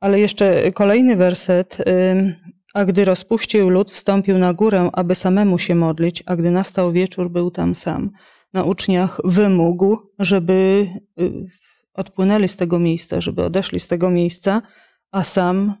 Ale 0.00 0.20
jeszcze 0.20 0.72
kolejny 0.72 1.16
werset. 1.16 1.80
y, 1.80 2.34
A 2.74 2.84
gdy 2.84 3.04
rozpuścił 3.04 3.70
lud, 3.70 3.90
wstąpił 3.90 4.38
na 4.38 4.52
górę, 4.52 4.90
aby 4.92 5.14
samemu 5.14 5.58
się 5.58 5.74
modlić, 5.74 6.22
a 6.26 6.36
gdy 6.36 6.50
nastał 6.50 6.92
wieczór, 6.92 7.30
był 7.30 7.50
tam 7.50 7.74
sam. 7.74 8.10
Na 8.52 8.64
uczniach 8.64 9.20
wymógł, 9.24 9.98
żeby 10.18 10.88
y, 11.20 11.46
odpłynęli 11.94 12.48
z 12.48 12.56
tego 12.56 12.78
miejsca, 12.78 13.20
żeby 13.20 13.44
odeszli 13.44 13.80
z 13.80 13.88
tego 13.88 14.10
miejsca, 14.10 14.62
a 15.10 15.24
sam 15.24 15.74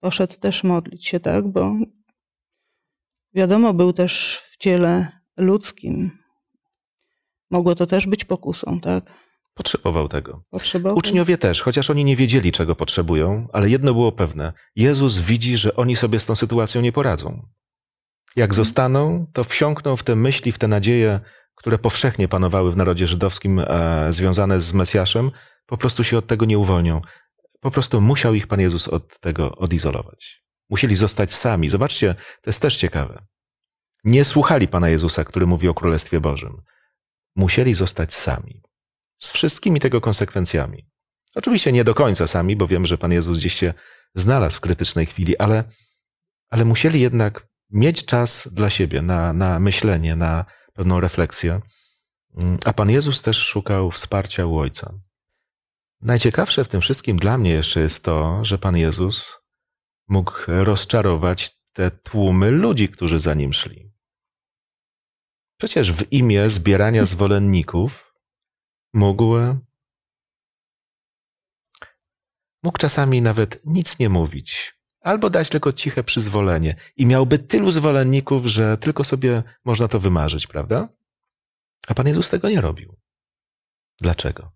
poszedł 0.00 0.34
też 0.40 0.64
modlić 0.64 1.06
się, 1.06 1.20
tak? 1.20 1.48
Bo 1.48 1.74
wiadomo, 3.34 3.74
był 3.74 3.92
też 3.92 4.42
w 4.50 4.56
ciele 4.56 5.08
ludzkim. 5.36 6.10
Mogło 7.50 7.74
to 7.74 7.86
też 7.86 8.06
być 8.06 8.24
pokusą, 8.24 8.80
tak? 8.80 9.04
Potrzebował 9.54 10.08
tego. 10.08 10.42
Potrzebował. 10.50 10.98
Uczniowie 10.98 11.38
też, 11.38 11.62
chociaż 11.62 11.90
oni 11.90 12.04
nie 12.04 12.16
wiedzieli, 12.16 12.52
czego 12.52 12.76
potrzebują, 12.76 13.46
ale 13.52 13.70
jedno 13.70 13.94
było 13.94 14.12
pewne. 14.12 14.52
Jezus 14.76 15.18
widzi, 15.18 15.56
że 15.56 15.76
oni 15.76 15.96
sobie 15.96 16.20
z 16.20 16.26
tą 16.26 16.34
sytuacją 16.34 16.80
nie 16.80 16.92
poradzą. 16.92 17.42
Jak 18.36 18.54
zostaną, 18.54 19.26
to 19.32 19.44
wsiąkną 19.44 19.96
w 19.96 20.02
te 20.02 20.16
myśli, 20.16 20.52
w 20.52 20.58
te 20.58 20.68
nadzieje, 20.68 21.20
które 21.54 21.78
powszechnie 21.78 22.28
panowały 22.28 22.72
w 22.72 22.76
narodzie 22.76 23.06
żydowskim, 23.06 23.58
e, 23.58 24.08
związane 24.10 24.60
z 24.60 24.72
Mesjaszem, 24.72 25.30
po 25.66 25.76
prostu 25.76 26.04
się 26.04 26.18
od 26.18 26.26
tego 26.26 26.44
nie 26.44 26.58
uwolnią. 26.58 27.00
Po 27.60 27.70
prostu 27.70 28.00
musiał 28.00 28.34
ich 28.34 28.46
Pan 28.46 28.60
Jezus 28.60 28.88
od 28.88 29.20
tego 29.20 29.56
odizolować. 29.56 30.44
Musieli 30.70 30.96
zostać 30.96 31.34
sami. 31.34 31.68
Zobaczcie, 31.68 32.14
to 32.14 32.50
jest 32.50 32.62
też 32.62 32.76
ciekawe. 32.76 33.26
Nie 34.04 34.24
słuchali 34.24 34.68
Pana 34.68 34.88
Jezusa, 34.88 35.24
który 35.24 35.46
mówi 35.46 35.68
o 35.68 35.74
Królestwie 35.74 36.20
Bożym. 36.20 36.62
Musieli 37.36 37.74
zostać 37.74 38.14
sami. 38.14 38.62
Z 39.18 39.32
wszystkimi 39.32 39.80
tego 39.80 40.00
konsekwencjami. 40.00 40.86
Oczywiście 41.34 41.72
nie 41.72 41.84
do 41.84 41.94
końca 41.94 42.26
sami, 42.26 42.56
bo 42.56 42.66
wiem, 42.66 42.86
że 42.86 42.98
Pan 42.98 43.12
Jezus 43.12 43.38
gdzieś 43.38 43.54
się 43.54 43.74
znalazł 44.14 44.56
w 44.56 44.60
krytycznej 44.60 45.06
chwili, 45.06 45.38
ale, 45.38 45.64
ale 46.50 46.64
musieli 46.64 47.00
jednak 47.00 47.46
mieć 47.70 48.04
czas 48.04 48.48
dla 48.52 48.70
siebie, 48.70 49.02
na, 49.02 49.32
na 49.32 49.58
myślenie, 49.58 50.16
na 50.16 50.44
pewną 50.74 51.00
refleksję. 51.00 51.60
A 52.64 52.72
Pan 52.72 52.90
Jezus 52.90 53.22
też 53.22 53.36
szukał 53.36 53.90
wsparcia 53.90 54.46
u 54.46 54.58
Ojca. 54.58 54.94
Najciekawsze 56.00 56.64
w 56.64 56.68
tym 56.68 56.80
wszystkim 56.80 57.16
dla 57.16 57.38
mnie 57.38 57.50
jeszcze 57.50 57.80
jest 57.80 58.04
to, 58.04 58.44
że 58.44 58.58
Pan 58.58 58.76
Jezus 58.76 59.38
mógł 60.08 60.32
rozczarować 60.46 61.58
te 61.72 61.90
tłumy 61.90 62.50
ludzi, 62.50 62.88
którzy 62.88 63.20
za 63.20 63.34
nim 63.34 63.52
szli. 63.52 63.92
Przecież 65.58 65.92
w 65.92 66.12
imię 66.12 66.50
zbierania 66.50 67.06
zwolenników 67.06 68.14
mógł, 68.94 69.34
mógł 72.62 72.78
czasami 72.78 73.22
nawet 73.22 73.66
nic 73.66 73.98
nie 73.98 74.08
mówić, 74.08 74.73
albo 75.04 75.30
dać 75.30 75.48
tylko 75.48 75.72
ciche 75.72 76.04
przyzwolenie 76.04 76.74
i 76.96 77.06
miałby 77.06 77.38
tylu 77.38 77.72
zwolenników, 77.72 78.46
że 78.46 78.76
tylko 78.76 79.04
sobie 79.04 79.42
można 79.64 79.88
to 79.88 79.98
wymarzyć, 80.00 80.46
prawda? 80.46 80.88
A 81.88 81.94
Pan 81.94 82.06
Jezus 82.06 82.30
tego 82.30 82.50
nie 82.50 82.60
robił. 82.60 82.96
Dlaczego? 84.00 84.52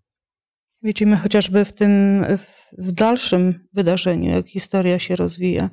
Widzimy 0.81 1.17
chociażby 1.17 1.65
w 1.65 1.73
tym, 1.73 2.25
w 2.77 2.91
dalszym 2.91 3.67
wydarzeniu, 3.73 4.31
jak 4.31 4.47
historia 4.47 4.99
się 4.99 5.15
rozwija, 5.15 5.69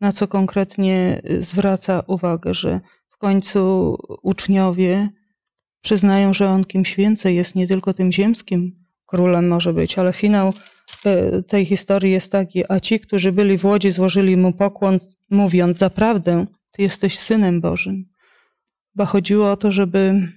na 0.00 0.12
co 0.12 0.28
konkretnie 0.28 1.22
zwraca 1.40 2.02
uwagę, 2.06 2.54
że 2.54 2.80
w 3.10 3.18
końcu 3.18 3.96
uczniowie 4.22 5.08
przyznają, 5.80 6.34
że 6.34 6.48
on 6.48 6.64
kimś 6.64 6.96
więcej 6.96 7.36
jest, 7.36 7.54
nie 7.54 7.68
tylko 7.68 7.94
tym 7.94 8.12
ziemskim 8.12 8.84
królem 9.06 9.48
może 9.48 9.72
być, 9.72 9.98
ale 9.98 10.12
finał 10.12 10.52
e, 11.06 11.42
tej 11.42 11.64
historii 11.66 12.12
jest 12.12 12.32
taki, 12.32 12.64
a 12.72 12.80
ci, 12.80 13.00
którzy 13.00 13.32
byli 13.32 13.58
w 13.58 13.64
łodzi, 13.64 13.90
złożyli 13.90 14.36
mu 14.36 14.52
pokłon, 14.52 14.98
mówiąc, 15.30 15.78
zaprawdę, 15.78 16.46
ty 16.70 16.82
jesteś 16.82 17.18
synem 17.18 17.60
Bożym. 17.60 18.04
Bo 18.94 19.06
chodziło 19.06 19.50
o 19.50 19.56
to, 19.56 19.72
żeby 19.72 20.28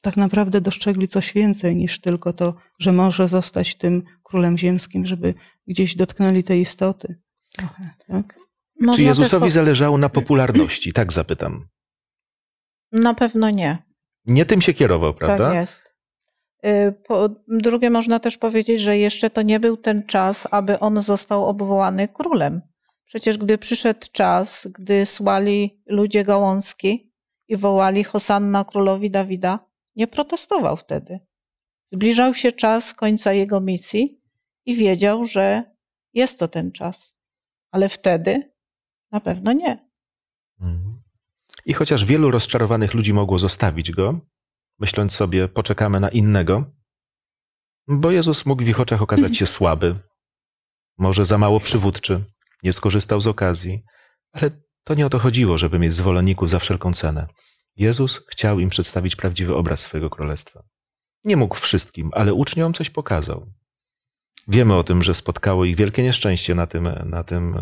tak 0.00 0.16
naprawdę 0.16 0.60
dostrzegli 0.60 1.08
coś 1.08 1.32
więcej 1.32 1.76
niż 1.76 2.00
tylko 2.00 2.32
to, 2.32 2.54
że 2.78 2.92
może 2.92 3.28
zostać 3.28 3.74
tym 3.74 4.02
królem 4.22 4.58
ziemskim, 4.58 5.06
żeby 5.06 5.34
gdzieś 5.66 5.96
dotknęli 5.96 6.42
tej 6.42 6.60
istoty. 6.60 7.20
Trochę, 7.52 7.90
tak? 8.06 8.38
Można 8.80 8.96
Czy 8.96 9.02
Jezusowi 9.02 9.46
po- 9.46 9.50
zależało 9.50 9.98
na 9.98 10.08
popularności? 10.08 10.92
Tak 10.92 11.12
zapytam. 11.12 11.66
Na 12.92 13.14
pewno 13.14 13.50
nie. 13.50 13.78
Nie 14.26 14.44
tym 14.44 14.60
się 14.60 14.74
kierował, 14.74 15.14
prawda? 15.14 15.46
Tak 15.46 15.54
jest. 15.54 15.89
Y, 16.66 16.92
Po 16.92 17.28
drugie, 17.48 17.90
można 17.90 18.20
też 18.20 18.38
powiedzieć, 18.38 18.80
że 18.80 18.98
jeszcze 18.98 19.30
to 19.30 19.42
nie 19.42 19.60
był 19.60 19.76
ten 19.76 20.06
czas, 20.06 20.48
aby 20.50 20.78
on 20.78 21.00
został 21.00 21.46
obwołany 21.46 22.08
królem. 22.08 22.62
Przecież 23.04 23.38
gdy 23.38 23.58
przyszedł 23.58 24.06
czas, 24.12 24.68
gdy 24.72 25.06
słali 25.06 25.82
ludzie 25.86 26.24
gałązki 26.24 27.12
i 27.48 27.56
wołali 27.56 28.04
Hosanna 28.04 28.64
królowi 28.64 29.10
Dawida, 29.10 29.58
nie 29.96 30.06
protestował 30.06 30.76
wtedy. 30.76 31.20
Zbliżał 31.92 32.34
się 32.34 32.52
czas 32.52 32.94
końca 32.94 33.32
jego 33.32 33.60
misji 33.60 34.20
i 34.66 34.74
wiedział, 34.74 35.24
że 35.24 35.64
jest 36.14 36.38
to 36.38 36.48
ten 36.48 36.72
czas. 36.72 37.14
Ale 37.70 37.88
wtedy 37.88 38.52
na 39.12 39.20
pewno 39.20 39.52
nie. 39.52 39.88
Mhm. 40.60 41.00
I 41.66 41.72
chociaż 41.72 42.04
wielu 42.04 42.30
rozczarowanych 42.30 42.94
ludzi 42.94 43.12
mogło 43.12 43.38
zostawić 43.38 43.92
go, 43.92 44.20
myśląc 44.80 45.14
sobie, 45.14 45.48
poczekamy 45.48 46.00
na 46.00 46.08
innego, 46.08 46.64
bo 47.88 48.10
Jezus 48.10 48.46
mógł 48.46 48.64
w 48.64 48.68
ich 48.68 48.80
oczach 48.80 49.02
okazać 49.02 49.36
się 49.36 49.46
słaby, 49.46 49.96
może 50.98 51.24
za 51.24 51.38
mało 51.38 51.60
przywódczy, 51.60 52.24
nie 52.62 52.72
skorzystał 52.72 53.20
z 53.20 53.26
okazji, 53.26 53.82
ale 54.32 54.50
to 54.84 54.94
nie 54.94 55.06
o 55.06 55.10
to 55.10 55.18
chodziło, 55.18 55.58
żeby 55.58 55.78
mieć 55.78 55.94
zwolenników 55.94 56.48
za 56.50 56.58
wszelką 56.58 56.92
cenę. 56.92 57.26
Jezus 57.76 58.22
chciał 58.28 58.60
im 58.60 58.68
przedstawić 58.68 59.16
prawdziwy 59.16 59.54
obraz 59.54 59.80
swojego 59.80 60.10
królestwa. 60.10 60.62
Nie 61.24 61.36
mógł 61.36 61.54
wszystkim, 61.54 62.10
ale 62.12 62.34
uczniom 62.34 62.72
coś 62.72 62.90
pokazał. 62.90 63.46
Wiemy 64.48 64.74
o 64.74 64.84
tym, 64.84 65.02
że 65.02 65.14
spotkało 65.14 65.64
ich 65.64 65.76
wielkie 65.76 66.02
nieszczęście 66.02 66.54
na 66.54 66.66
tym, 66.66 66.88
na 67.04 67.24
tym 67.24 67.56
e, 67.56 67.60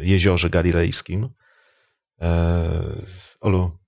jeziorze 0.00 0.50
galilejskim. 0.50 1.28
E, 2.20 2.82
Olu, 3.40 3.78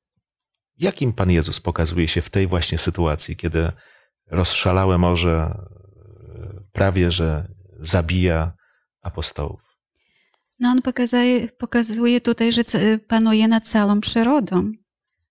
jakim 0.82 1.12
Pan 1.12 1.30
Jezus 1.30 1.60
pokazuje 1.60 2.08
się 2.08 2.22
w 2.22 2.30
tej 2.30 2.46
właśnie 2.46 2.78
sytuacji, 2.78 3.36
kiedy 3.36 3.72
rozszalałe 4.30 4.98
morze 4.98 5.54
e, 5.54 6.62
prawie 6.72 7.10
że 7.10 7.48
zabija 7.80 8.52
apostołów? 9.02 9.60
No 10.60 10.68
on 10.68 10.82
pokazuje, 10.82 11.48
pokazuje 11.48 12.20
tutaj, 12.20 12.52
że 12.52 12.64
ca- 12.64 12.78
panuje 13.08 13.48
nad 13.48 13.64
całą 13.64 14.00
przyrodą, 14.00 14.72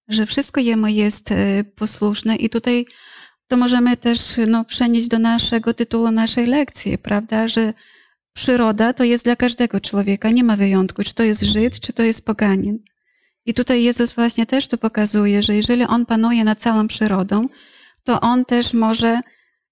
że 0.08 0.26
wszystko 0.26 0.62
jemu 0.62 0.88
jest 0.88 1.32
e, 1.32 1.64
posłuszne 1.64 2.36
i 2.36 2.50
tutaj 2.50 2.86
to 3.48 3.58
możemy 3.58 3.98
też 3.98 4.20
no, 4.48 4.66
przenieść 4.66 5.08
do 5.08 5.20
naszego 5.20 5.74
tytułu 5.74 6.12
naszej 6.12 6.48
lekcji, 6.48 6.98
prawda, 6.98 7.48
że 7.48 7.74
przyroda 8.34 8.94
to 8.94 9.04
jest 9.04 9.24
dla 9.24 9.36
każdego 9.36 9.80
człowieka, 9.80 10.30
nie 10.30 10.44
ma 10.44 10.56
wyjątku, 10.56 11.04
czy 11.04 11.14
to 11.14 11.24
jest 11.24 11.42
Żyd, 11.42 11.80
czy 11.80 11.94
to 11.94 12.04
jest 12.04 12.26
poganin. 12.26 12.80
I 13.46 13.54
tutaj 13.54 13.84
Jezus 13.84 14.14
właśnie 14.14 14.46
też 14.46 14.68
to 14.68 14.78
pokazuje, 14.78 15.44
że 15.44 15.56
jeżeli 15.56 15.84
On 15.84 16.06
panuje 16.06 16.44
nad 16.44 16.60
całą 16.60 16.88
przyrodą, 16.88 17.48
to 18.04 18.22
On 18.22 18.46
też 18.46 18.74
może 18.74 19.20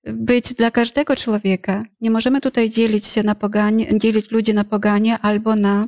być 0.06 0.54
dla 0.54 0.72
każdego 0.72 1.16
człowieka. 1.16 1.84
Nie 2.02 2.12
możemy 2.12 2.42
tutaj 2.42 2.70
dzielić 2.70 3.06
się 3.06 3.24
na 3.24 3.36
poganie, 3.36 4.00
dzielić 4.00 4.32
ludzi 4.32 4.54
na 4.54 4.64
poganie 4.64 5.20
albo 5.20 5.56
na, 5.56 5.88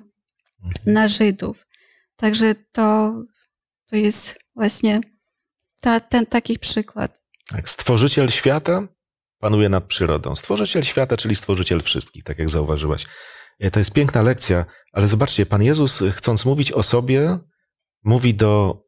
na 0.86 1.08
Żydów. 1.08 1.68
Także 2.16 2.56
to, 2.72 3.14
to 3.90 3.96
jest 3.96 4.40
właśnie 4.56 5.02
ta, 5.82 6.00
ten 6.00 6.26
taki 6.26 6.60
przykład. 6.60 7.22
Tak, 7.50 7.70
stworzyciel 7.70 8.30
świata 8.30 8.88
panuje 9.40 9.70
nad 9.70 9.84
przyrodą. 9.84 10.36
Stworzyciel 10.36 10.84
świata, 10.84 11.18
czyli 11.18 11.36
stworzyciel 11.36 11.82
wszystkich, 11.82 12.24
tak 12.24 12.40
jak 12.40 12.50
zauważyłaś. 12.50 13.06
E, 13.60 13.72
To 13.72 13.80
jest 13.80 13.94
piękna 13.94 14.22
lekcja, 14.22 14.66
ale 14.94 15.08
zobaczcie, 15.08 15.46
Pan 15.46 15.64
Jezus, 15.64 16.04
chcąc 16.16 16.46
mówić 16.46 16.72
o 16.72 16.84
sobie, 16.84 17.38
mówi 18.04 18.34
do. 18.34 18.82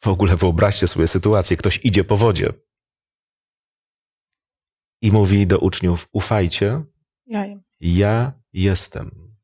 W 0.00 0.08
ogóle 0.08 0.36
wyobraźcie 0.36 0.88
sobie 0.88 1.08
sytuację, 1.08 1.56
ktoś 1.56 1.80
idzie 1.84 2.04
po 2.04 2.16
wodzie 2.16 2.52
i 5.02 5.12
mówi 5.12 5.46
do 5.46 5.58
uczniów: 5.58 6.08
Ufajcie, 6.12 6.84
Ja 7.26 7.46
ja 7.80 8.32
jestem. 8.52 9.34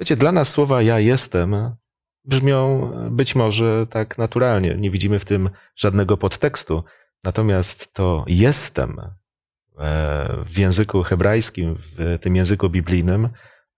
Wiecie, 0.00 0.16
dla 0.16 0.32
nas 0.32 0.48
słowa 0.48 0.82
ja 0.82 1.00
jestem 1.00 1.76
brzmią 2.24 2.90
być 3.10 3.34
może 3.34 3.86
tak 3.86 4.18
naturalnie. 4.18 4.74
Nie 4.74 4.90
widzimy 4.90 5.18
w 5.18 5.24
tym 5.24 5.50
żadnego 5.76 6.16
podtekstu. 6.16 6.84
Natomiast 7.24 7.92
to 7.92 8.24
jestem 8.28 8.98
e, 8.98 10.44
w 10.44 10.58
języku 10.58 11.02
hebrajskim, 11.02 11.74
w 11.78 12.18
tym 12.20 12.36
języku 12.36 12.70
biblijnym 12.70 13.28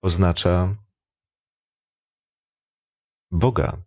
oznacza 0.03 0.77
Boga. 3.31 3.86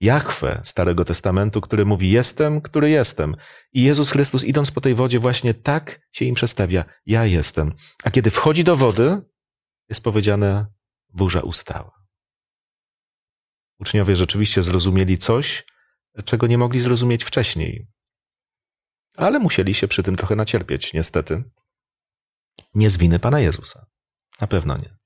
Jahwe 0.00 0.60
Starego 0.64 1.04
Testamentu, 1.04 1.60
który 1.60 1.84
mówi 1.84 2.10
jestem, 2.10 2.60
który 2.60 2.90
jestem. 2.90 3.36
I 3.72 3.82
Jezus 3.82 4.10
Chrystus 4.10 4.44
idąc 4.44 4.70
po 4.70 4.80
tej 4.80 4.94
wodzie 4.94 5.18
właśnie 5.18 5.54
tak 5.54 6.00
się 6.12 6.24
im 6.24 6.34
przedstawia. 6.34 6.84
Ja 7.06 7.24
jestem. 7.24 7.72
A 8.04 8.10
kiedy 8.10 8.30
wchodzi 8.30 8.64
do 8.64 8.76
wody, 8.76 9.22
jest 9.88 10.04
powiedziane 10.04 10.66
burza 11.08 11.40
ustała. 11.40 11.92
Uczniowie 13.78 14.16
rzeczywiście 14.16 14.62
zrozumieli 14.62 15.18
coś, 15.18 15.64
czego 16.24 16.46
nie 16.46 16.58
mogli 16.58 16.80
zrozumieć 16.80 17.24
wcześniej. 17.24 17.86
Ale 19.16 19.38
musieli 19.38 19.74
się 19.74 19.88
przy 19.88 20.02
tym 20.02 20.16
trochę 20.16 20.36
nacierpieć, 20.36 20.92
niestety. 20.92 21.44
Nie 22.74 22.90
z 22.90 22.96
winy 22.96 23.18
Pana 23.18 23.40
Jezusa. 23.40 23.86
Na 24.40 24.46
pewno 24.46 24.76
nie. 24.76 24.96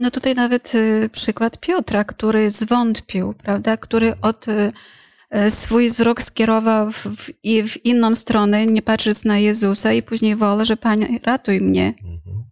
No 0.00 0.10
tutaj 0.10 0.34
nawet 0.34 0.74
y, 0.74 1.10
przykład 1.12 1.58
Piotra, 1.58 2.04
który 2.04 2.50
zwątpił, 2.50 3.34
prawda, 3.34 3.76
który 3.76 4.12
od 4.22 4.48
y, 4.48 4.72
e, 5.30 5.50
swój 5.50 5.88
wzrok 5.88 6.22
skierował 6.22 6.92
w, 6.92 7.06
w, 7.66 7.84
inną 7.84 8.14
stronę, 8.14 8.66
nie 8.66 8.82
patrząc 8.82 9.24
na 9.24 9.38
Jezusa 9.38 9.92
i 9.92 10.02
później 10.02 10.36
woła, 10.36 10.64
że 10.64 10.76
Panie, 10.76 11.18
ratuj 11.26 11.60
mnie. 11.60 11.86
Mhm. 11.86 12.44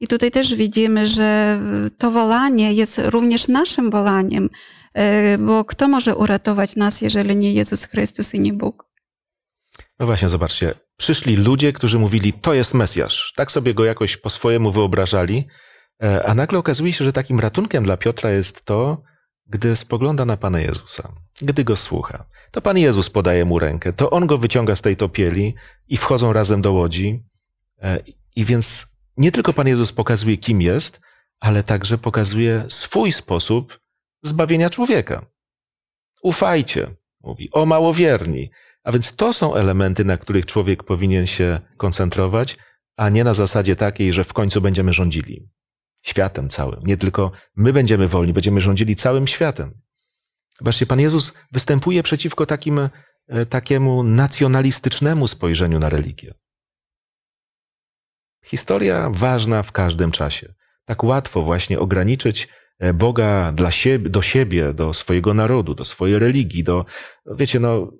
I 0.00 0.06
tutaj 0.06 0.30
też 0.30 0.54
widzimy, 0.54 1.06
że 1.06 1.60
to 1.98 2.10
wolanie 2.10 2.72
jest 2.72 3.00
również 3.04 3.48
naszym 3.48 3.90
wolaniem, 3.90 4.50
e, 4.94 5.38
bo 5.38 5.64
kto 5.64 5.88
może 5.88 6.16
uratować 6.16 6.76
nas, 6.76 7.00
jeżeli 7.00 7.36
nie 7.36 7.52
Jezus 7.52 7.84
Chrystus 7.84 8.34
i 8.34 8.40
nie 8.40 8.52
Bóg? 8.52 8.86
No 9.98 10.06
właśnie, 10.06 10.28
zobaczcie. 10.28 10.74
Przyszli 10.96 11.36
ludzie, 11.36 11.72
którzy 11.72 11.98
mówili, 11.98 12.32
to 12.32 12.54
jest 12.54 12.74
Mesjasz. 12.74 13.32
Tak 13.36 13.52
sobie 13.52 13.74
go 13.74 13.84
jakoś 13.84 14.16
po 14.16 14.30
swojemu 14.30 14.72
wyobrażali, 14.72 15.46
a 16.24 16.34
nagle 16.34 16.58
okazuje 16.58 16.92
się, 16.92 17.04
że 17.04 17.12
takim 17.12 17.40
ratunkiem 17.40 17.84
dla 17.84 17.96
Piotra 17.96 18.30
jest 18.30 18.64
to, 18.64 19.02
gdy 19.46 19.76
spogląda 19.76 20.24
na 20.24 20.36
Pana 20.36 20.60
Jezusa, 20.60 21.12
gdy 21.42 21.64
go 21.64 21.76
słucha. 21.76 22.24
To 22.50 22.62
Pan 22.62 22.78
Jezus 22.78 23.10
podaje 23.10 23.44
mu 23.44 23.58
rękę, 23.58 23.92
to 23.92 24.10
on 24.10 24.26
go 24.26 24.38
wyciąga 24.38 24.76
z 24.76 24.82
tej 24.82 24.96
topieli 24.96 25.54
i 25.88 25.96
wchodzą 25.96 26.32
razem 26.32 26.62
do 26.62 26.72
łodzi. 26.72 27.24
E, 27.82 27.98
I 28.36 28.44
więc 28.44 28.86
nie 29.16 29.32
tylko 29.32 29.52
Pan 29.52 29.68
Jezus 29.68 29.92
pokazuje, 29.92 30.36
kim 30.36 30.62
jest, 30.62 31.00
ale 31.40 31.62
także 31.62 31.98
pokazuje 31.98 32.64
swój 32.68 33.12
sposób 33.12 33.80
zbawienia 34.22 34.70
człowieka. 34.70 35.26
Ufajcie, 36.22 36.94
mówi, 37.20 37.48
o 37.52 37.66
małowierni. 37.66 38.50
A 38.84 38.92
więc 38.92 39.16
to 39.16 39.32
są 39.32 39.54
elementy, 39.54 40.04
na 40.04 40.16
których 40.16 40.46
człowiek 40.46 40.82
powinien 40.82 41.26
się 41.26 41.60
koncentrować, 41.76 42.56
a 42.96 43.08
nie 43.08 43.24
na 43.24 43.34
zasadzie 43.34 43.76
takiej, 43.76 44.12
że 44.12 44.24
w 44.24 44.32
końcu 44.32 44.60
będziemy 44.60 44.92
rządzili 44.92 45.48
światem 46.06 46.48
całym. 46.48 46.80
Nie 46.86 46.96
tylko 46.96 47.32
my 47.56 47.72
będziemy 47.72 48.08
wolni, 48.08 48.32
będziemy 48.32 48.60
rządzili 48.60 48.96
całym 48.96 49.26
światem. 49.26 49.80
Zobaczcie, 50.58 50.86
Pan 50.86 51.00
Jezus 51.00 51.34
występuje 51.52 52.02
przeciwko 52.02 52.46
takim, 52.46 52.78
e, 52.78 53.46
takiemu 53.46 54.02
nacjonalistycznemu 54.02 55.28
spojrzeniu 55.28 55.78
na 55.78 55.88
religię. 55.88 56.34
Historia 58.44 59.10
ważna 59.12 59.62
w 59.62 59.72
każdym 59.72 60.10
czasie. 60.10 60.54
Tak 60.84 61.04
łatwo 61.04 61.42
właśnie 61.42 61.78
ograniczyć 61.78 62.48
e, 62.78 62.92
Boga 62.92 63.52
dla 63.52 63.70
siebie, 63.70 64.10
do 64.10 64.22
siebie, 64.22 64.72
do 64.74 64.94
swojego 64.94 65.34
narodu, 65.34 65.74
do 65.74 65.84
swojej 65.84 66.18
religii, 66.18 66.64
do, 66.64 66.84
wiecie, 67.26 67.60
no, 67.60 67.92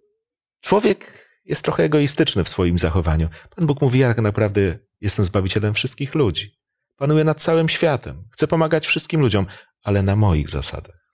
człowiek 0.60 1.26
jest 1.44 1.64
trochę 1.64 1.84
egoistyczny 1.84 2.44
w 2.44 2.48
swoim 2.48 2.78
zachowaniu. 2.78 3.28
Pan 3.56 3.66
Bóg 3.66 3.80
mówi, 3.80 3.98
ja 3.98 4.08
tak 4.08 4.18
naprawdę 4.18 4.78
jestem 5.00 5.24
zbawicielem 5.24 5.74
wszystkich 5.74 6.14
ludzi. 6.14 6.65
Panuję 6.96 7.24
nad 7.24 7.42
całym 7.42 7.68
światem. 7.68 8.28
Chcę 8.32 8.46
pomagać 8.46 8.86
wszystkim 8.86 9.20
ludziom, 9.20 9.46
ale 9.82 10.02
na 10.02 10.16
moich 10.16 10.48
zasadach. 10.48 11.06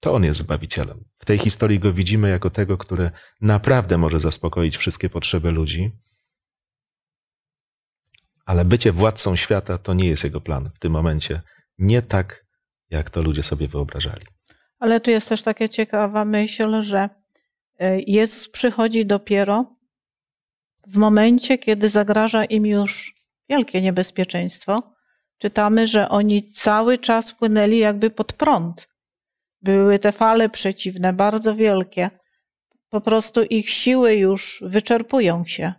To 0.00 0.14
On 0.14 0.24
jest 0.24 0.40
Zbawicielem. 0.40 1.04
W 1.18 1.24
tej 1.24 1.38
historii 1.38 1.78
Go 1.78 1.92
widzimy 1.92 2.30
jako 2.30 2.50
tego, 2.50 2.78
który 2.78 3.10
naprawdę 3.40 3.98
może 3.98 4.20
zaspokoić 4.20 4.76
wszystkie 4.76 5.10
potrzeby 5.10 5.50
ludzi. 5.50 5.92
Ale 8.46 8.64
bycie 8.64 8.92
władcą 8.92 9.36
świata 9.36 9.78
to 9.78 9.94
nie 9.94 10.08
jest 10.08 10.24
Jego 10.24 10.40
plan 10.40 10.70
w 10.74 10.78
tym 10.78 10.92
momencie. 10.92 11.40
Nie 11.78 12.02
tak, 12.02 12.46
jak 12.90 13.10
to 13.10 13.22
ludzie 13.22 13.42
sobie 13.42 13.68
wyobrażali. 13.68 14.26
Ale 14.78 15.00
tu 15.00 15.10
jest 15.10 15.28
też 15.28 15.42
taka 15.42 15.68
ciekawa 15.68 16.24
myśl, 16.24 16.82
że 16.82 17.08
e, 17.78 18.00
Jezus 18.00 18.48
przychodzi 18.48 19.06
dopiero 19.06 19.76
w 20.86 20.96
momencie, 20.96 21.58
kiedy 21.58 21.88
zagraża 21.88 22.44
im 22.44 22.66
już 22.66 23.14
wielkie 23.48 23.82
niebezpieczeństwo. 23.82 24.97
Czytamy, 25.38 25.86
że 25.86 26.08
oni 26.08 26.42
cały 26.42 26.98
czas 26.98 27.32
płynęli 27.32 27.78
jakby 27.78 28.10
pod 28.10 28.32
prąd. 28.32 28.88
Były 29.62 29.98
te 29.98 30.12
fale 30.12 30.48
przeciwne, 30.48 31.12
bardzo 31.12 31.54
wielkie. 31.54 32.10
Po 32.88 33.00
prostu 33.00 33.42
ich 33.42 33.70
siły 33.70 34.14
już 34.14 34.64
wyczerpują 34.66 35.44
się. 35.44 35.72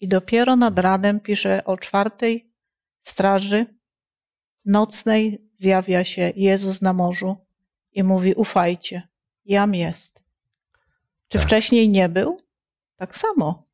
I 0.00 0.08
dopiero 0.08 0.56
nad 0.56 0.78
ranem 0.78 1.20
pisze 1.20 1.64
o 1.64 1.76
czwartej 1.76 2.52
straży 3.02 3.66
nocnej 4.64 5.50
zjawia 5.54 6.04
się 6.04 6.32
Jezus 6.36 6.82
na 6.82 6.92
morzu 6.92 7.36
i 7.92 8.02
mówi: 8.02 8.34
Ufajcie, 8.34 9.08
jam 9.44 9.74
jest. 9.74 10.24
Czy 11.28 11.38
Tak. 11.38 11.46
wcześniej 11.46 11.88
nie 11.88 12.08
był? 12.08 12.40
Tak 12.96 13.16
samo. 13.16 13.66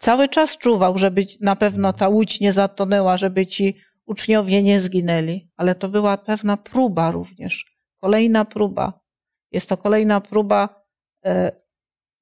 Cały 0.00 0.28
czas 0.28 0.58
czuwał, 0.58 0.98
żeby 0.98 1.26
na 1.40 1.56
pewno 1.56 1.92
ta 1.92 2.08
łódź 2.08 2.40
nie 2.40 2.52
zatonęła, 2.52 3.16
żeby 3.16 3.46
ci 3.46 3.76
uczniowie 4.06 4.62
nie 4.62 4.80
zginęli, 4.80 5.50
ale 5.56 5.74
to 5.74 5.88
była 5.88 6.16
pewna 6.16 6.56
próba 6.56 7.10
również. 7.10 7.76
Kolejna 8.00 8.44
próba. 8.44 9.00
Jest 9.52 9.68
to 9.68 9.76
kolejna 9.76 10.20
próba 10.20 10.84
e, 11.24 11.52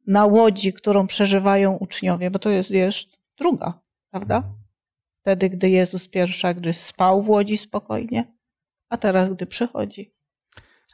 na 0.06 0.26
łodzi, 0.26 0.72
którą 0.72 1.06
przeżywają 1.06 1.76
uczniowie, 1.76 2.30
bo 2.30 2.38
to 2.38 2.50
jest 2.50 2.70
już 2.70 3.06
druga, 3.38 3.80
prawda? 4.10 4.42
Wtedy, 5.20 5.50
gdy 5.50 5.70
Jezus 5.70 6.08
pierwsza, 6.08 6.54
gdy 6.54 6.72
spał 6.72 7.22
w 7.22 7.30
łodzi 7.30 7.56
spokojnie, 7.56 8.32
a 8.88 8.96
teraz, 8.96 9.30
gdy 9.30 9.46
przychodzi. 9.46 10.14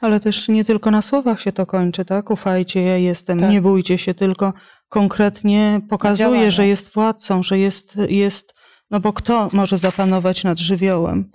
Ale 0.01 0.19
też 0.19 0.47
nie 0.47 0.65
tylko 0.65 0.91
na 0.91 1.01
słowach 1.01 1.41
się 1.41 1.51
to 1.51 1.65
kończy, 1.65 2.05
tak? 2.05 2.29
Ufajcie, 2.29 2.81
ja 2.81 2.97
jestem, 2.97 3.39
Tak. 3.39 3.49
nie 3.49 3.61
bójcie 3.61 3.97
się, 3.97 4.13
tylko 4.13 4.53
konkretnie 4.89 5.81
pokazuje, 5.89 6.51
że 6.51 6.67
jest 6.67 6.93
władcą, 6.93 7.43
że 7.43 7.59
jest, 7.59 7.95
jest, 8.09 8.53
no 8.89 8.99
bo 8.99 9.13
kto 9.13 9.49
może 9.53 9.77
zapanować 9.77 10.43
nad 10.43 10.57
żywiołem? 10.57 11.31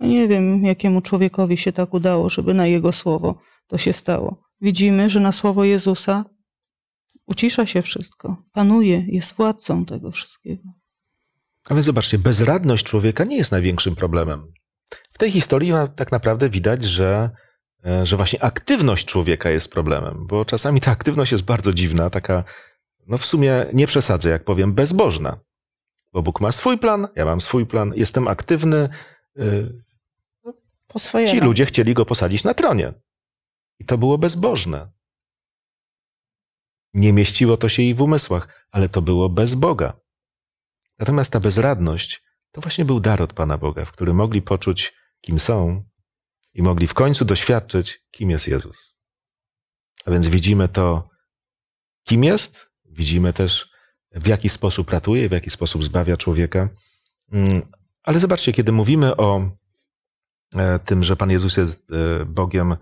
Ja 0.00 0.06
nie 0.06 0.28
wiem, 0.28 0.64
jakiemu 0.64 1.00
człowiekowi 1.00 1.56
się 1.56 1.72
tak 1.72 1.94
udało, 1.94 2.28
żeby 2.28 2.54
na 2.54 2.66
jego 2.66 2.92
słowo 2.92 3.38
to 3.66 3.78
się 3.78 3.92
stało. 3.92 4.42
Widzimy, 4.60 5.10
że 5.10 5.20
na 5.20 5.32
słowo 5.32 5.64
Jezusa 5.64 6.24
ucisza 7.26 7.66
się 7.66 7.82
wszystko, 7.82 8.36
panuje, 8.52 9.04
jest 9.08 9.34
władcą 9.34 9.84
tego 9.84 10.10
wszystkiego. 10.10 10.62
Ale 11.68 11.82
zobaczcie, 11.82 12.18
bezradność 12.18 12.86
człowieka 12.86 13.24
nie 13.24 13.36
jest 13.36 13.52
największym 13.52 13.96
problemem. 13.96 14.52
W 15.12 15.18
tej 15.18 15.30
historii 15.30 15.72
tak 15.96 16.12
naprawdę 16.12 16.48
widać, 16.48 16.84
że, 16.84 17.30
e, 17.86 18.06
że 18.06 18.16
właśnie 18.16 18.42
aktywność 18.42 19.06
człowieka 19.06 19.50
jest 19.50 19.72
problemem, 19.72 20.26
bo 20.26 20.44
czasami 20.44 20.80
ta 20.80 20.90
aktywność 20.90 21.32
jest 21.32 21.44
bardzo 21.44 21.72
dziwna, 21.72 22.10
taka, 22.10 22.44
no 23.06 23.18
w 23.18 23.24
sumie 23.24 23.66
nie 23.72 23.86
przesadzę, 23.86 24.30
jak 24.30 24.44
powiem, 24.44 24.74
bezbożna. 24.74 25.40
Bo 26.14 26.22
Bóg 26.22 26.40
ma 26.40 26.52
swój 26.52 26.78
plan, 26.78 27.08
ja 27.16 27.24
mam 27.24 27.40
swój 27.40 27.66
plan, 27.66 27.92
jestem 27.96 28.28
aktywny. 28.28 28.88
y, 29.38 29.84
Po 30.86 30.98
swojemu. 30.98 31.32
Ci 31.32 31.40
ludzie 31.40 31.66
chcieli 31.66 31.94
go 31.94 32.04
posadzić 32.06 32.44
na 32.44 32.54
tronie. 32.54 32.94
I 33.78 33.84
to 33.84 33.98
było 33.98 34.18
bezbożne. 34.18 34.92
Nie 36.94 37.12
mieściło 37.12 37.56
to 37.56 37.68
się 37.68 37.82
jej 37.82 37.94
w 37.94 38.02
umysłach, 38.02 38.66
ale 38.70 38.88
to 38.88 39.02
było 39.02 39.28
bez 39.28 39.54
Boga. 39.54 40.00
Natomiast 40.98 41.32
ta 41.32 41.40
bezradność 41.40 42.22
to 42.52 42.60
właśnie 42.60 42.84
był 42.84 43.00
dar 43.00 43.22
od 43.22 43.32
Pana 43.32 43.58
Boga, 43.58 43.84
w 43.84 43.92
którym 43.92 44.16
mogli 44.16 44.42
poczuć, 44.42 44.92
kim 45.20 45.38
są 45.38 45.84
i 46.54 46.62
mogli 46.62 46.86
w 46.86 46.94
końcu 46.94 47.24
doświadczyć, 47.24 48.04
kim 48.10 48.30
jest 48.30 48.48
Jezus. 48.48 48.94
A 50.04 50.10
więc 50.10 50.28
widzimy 50.28 50.68
to, 50.68 51.08
kim 52.04 52.24
jest, 52.24 52.70
widzimy 52.84 53.32
też, 53.32 53.73
w 54.14 54.26
jaki 54.26 54.48
sposób 54.48 54.90
ratuje, 54.90 55.28
w 55.28 55.32
jaki 55.32 55.50
sposób 55.50 55.84
zbawia 55.84 56.16
człowieka. 56.16 56.68
Mm, 57.32 57.62
Ale 58.02 58.18
zobaczcie, 58.18 58.52
kiedy 58.52 58.72
mówimy 58.72 59.16
o 59.16 59.50
e, 60.56 60.78
tym, 60.78 61.02
że 61.02 61.16
Pan 61.16 61.30
Jezus 61.30 61.56
jest 61.56 61.90
e, 61.90 62.24
Bogiem 62.24 62.72
e, 62.72 62.76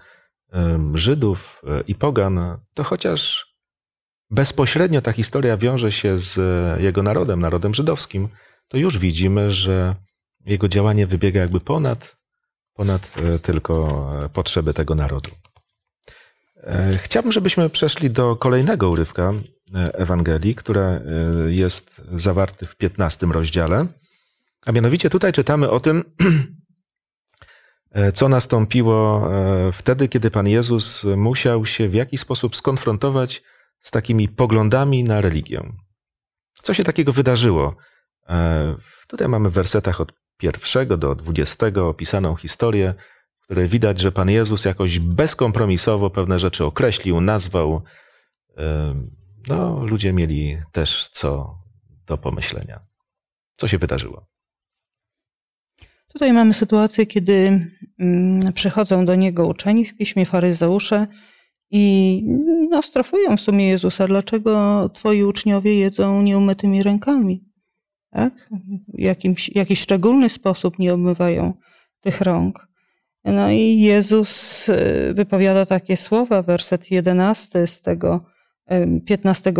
Żydów 0.95 1.63
i 1.89 1.95
Pogan, 1.95 2.59
to 2.75 2.85
chociaż 2.85 3.53
bezpośrednio 4.31 5.03
ta 5.03 5.13
historia 5.13 5.57
wiąże 5.57 5.93
się 5.93 6.19
z 6.19 6.39
jego 6.81 7.03
narodem, 7.03 7.41
narodem 7.41 7.75
żydowskim, 7.75 8.29
to 8.69 8.77
już 8.77 8.99
widzimy, 8.99 9.53
że 9.53 9.97
jego 10.47 10.69
działanie 10.69 11.07
wybiega 11.07 11.41
jakby 11.41 11.61
ponad, 11.61 12.17
ponad 12.75 13.15
tylko 13.43 14.07
potrzeby 14.33 14.75
tego 14.75 14.95
narodu. 14.95 15.31
Chciałbym, 16.97 17.33
żebyśmy 17.33 17.71
przeszli 17.71 18.11
do 18.11 18.37
kolejnego 18.37 18.91
urywka 18.91 19.33
Ewangelii, 19.75 20.55
który 20.55 20.81
e, 20.81 21.03
jest 21.47 22.01
zawarty 22.13 22.67
w 22.67 22.77
15 22.77 23.27
rozdziale. 23.27 23.87
A 24.67 24.73
mianowicie 24.73 25.11
tutaj 25.11 25.33
czytamy 25.33 25.71
o 25.71 25.81
tym, 25.81 26.05
e, 27.91 28.13
co 28.13 28.29
nastąpiło 28.29 29.29
e, 29.35 29.73
wtedy, 29.73 30.09
kiedy 30.09 30.31
Pan 30.31 30.49
Jezus 30.49 31.05
musiał 31.17 31.67
się 31.67 31.89
w 31.89 31.95
jakiś 31.95 32.21
sposób 32.21 32.57
skonfrontować 32.57 33.43
z 33.81 33.91
takimi 33.91 34.29
poglądami 34.29 35.05
na 35.05 35.21
religię. 35.21 35.73
Co 36.63 36.75
się 36.75 36.85
takiego 36.85 37.13
wydarzyło? 37.13 37.77
E, 38.29 38.75
Tutaj 39.13 39.29
mamy 39.29 39.51
w 39.51 39.53
wersetach 39.53 40.01
od 40.01 40.13
pierwszego 40.37 40.97
do 40.97 41.15
dwudziestego 41.15 41.89
opisaną 41.89 42.37
historię, 42.37 42.95
w 43.41 43.45
której 43.45 43.69
widać, 43.69 44.01
że 44.01 44.13
Pan 44.13 44.31
Jezus 44.31 44.65
jakoś 44.65 44.99
bezkompromisowo 44.99 46.11
pewne 46.11 46.39
rzeczy 46.39 46.65
określił, 46.65 47.21
nazwał. 47.21 47.83
No, 49.49 49.87
ludzie 49.87 50.13
mieli 50.13 50.57
też 50.73 51.09
co 51.09 51.59
do 52.07 52.19
pomyślenia. 52.19 52.81
Co 53.57 53.69
się 53.69 53.79
wydarzyło? 53.79 54.27
Tutaj 56.13 56.33
mamy 56.33 56.53
sytuację, 56.53 57.07
kiedy 57.07 57.67
mm, 57.99 58.53
przychodzą 58.53 59.05
do 59.05 59.15
niego 59.15 59.47
uczeni 59.47 59.85
w 59.85 59.97
piśmie 59.97 60.25
faryzeusze 60.25 61.07
i 61.71 62.23
no, 62.71 62.83
strofują 62.83 63.37
w 63.37 63.41
sumie 63.41 63.69
Jezusa. 63.69 64.07
Dlaczego 64.07 64.89
twoi 64.89 65.23
uczniowie 65.23 65.79
jedzą 65.79 66.23
nieumytymi 66.23 66.83
rękami? 66.83 67.45
Tak? 68.11 68.49
W 68.95 68.99
jakimś, 68.99 69.49
jakiś 69.49 69.81
szczególny 69.81 70.29
sposób 70.29 70.79
nie 70.79 70.95
obmywają 70.95 71.55
tych 72.01 72.21
rąk. 72.21 72.69
No 73.25 73.51
i 73.51 73.81
Jezus 73.81 74.69
y, 74.69 75.13
wypowiada 75.15 75.67
takie 75.67 75.97
słowa, 75.97 76.43
werset 76.43 76.91
11 76.91 77.67
z 77.67 77.83
tego 77.83 78.32
15 79.07 79.53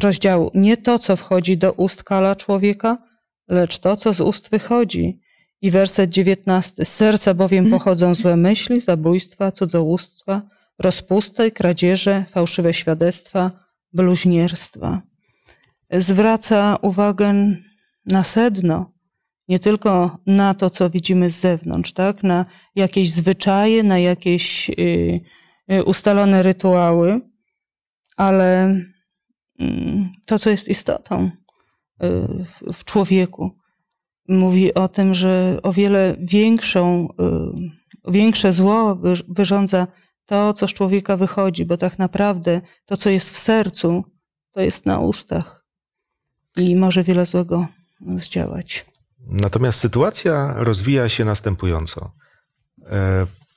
rozdziału. 0.00 0.50
Nie 0.54 0.76
to, 0.76 0.98
co 0.98 1.16
wchodzi 1.16 1.58
do 1.58 1.72
ust 1.72 2.02
kala 2.02 2.36
człowieka, 2.36 2.98
lecz 3.48 3.78
to, 3.78 3.96
co 3.96 4.14
z 4.14 4.20
ust 4.20 4.50
wychodzi. 4.50 5.20
I 5.62 5.70
werset 5.70 6.10
19. 6.10 6.84
Z 6.84 6.88
serca 6.88 7.34
bowiem 7.34 7.64
mhm. 7.64 7.80
pochodzą 7.80 8.14
złe 8.14 8.36
myśli, 8.36 8.80
zabójstwa, 8.80 9.52
cudzołóstwa, 9.52 10.42
rozpusty, 10.78 11.50
kradzieże, 11.50 12.24
fałszywe 12.28 12.74
świadectwa, 12.74 13.50
bluźnierstwa. 13.92 15.02
Zwraca 15.90 16.78
uwagę 16.82 17.34
na 18.06 18.24
sedno, 18.24 18.92
nie 19.48 19.58
tylko 19.58 20.18
na 20.26 20.54
to, 20.54 20.70
co 20.70 20.90
widzimy 20.90 21.30
z 21.30 21.40
zewnątrz, 21.40 21.92
tak? 21.92 22.22
na 22.22 22.46
jakieś 22.74 23.10
zwyczaje, 23.10 23.82
na 23.82 23.98
jakieś 23.98 24.70
y, 24.70 25.20
y, 25.72 25.84
ustalone 25.84 26.42
rytuały, 26.42 27.20
ale 28.20 28.74
mm, 29.58 30.12
to, 30.26 30.38
co 30.38 30.50
jest 30.50 30.68
istotą 30.68 31.24
y, 31.24 32.72
w 32.72 32.84
człowieku, 32.84 33.50
mówi 34.28 34.74
o 34.74 34.88
tym, 34.88 35.14
że 35.14 35.58
o 35.62 35.72
wiele 35.72 36.16
większą, 36.20 37.08
większe 38.08 38.52
zło 38.52 38.98
wyrządza 39.28 39.86
to, 40.26 40.52
co 40.52 40.68
z 40.68 40.74
człowieka 40.74 41.16
wychodzi, 41.16 41.64
bo 41.64 41.76
tak 41.76 41.98
naprawdę 41.98 42.60
to, 42.86 42.96
co 42.96 43.10
jest 43.10 43.30
w 43.30 43.38
sercu, 43.38 44.04
to 44.52 44.60
jest 44.60 44.86
na 44.86 44.98
ustach 44.98 45.64
i 46.56 46.76
może 46.76 47.02
wiele 47.02 47.26
złego 47.26 47.66
zdziałać. 48.16 48.86
Natomiast 49.26 49.80
sytuacja 49.80 50.54
rozwija 50.56 51.08
się 51.08 51.24
następująco. 51.24 52.12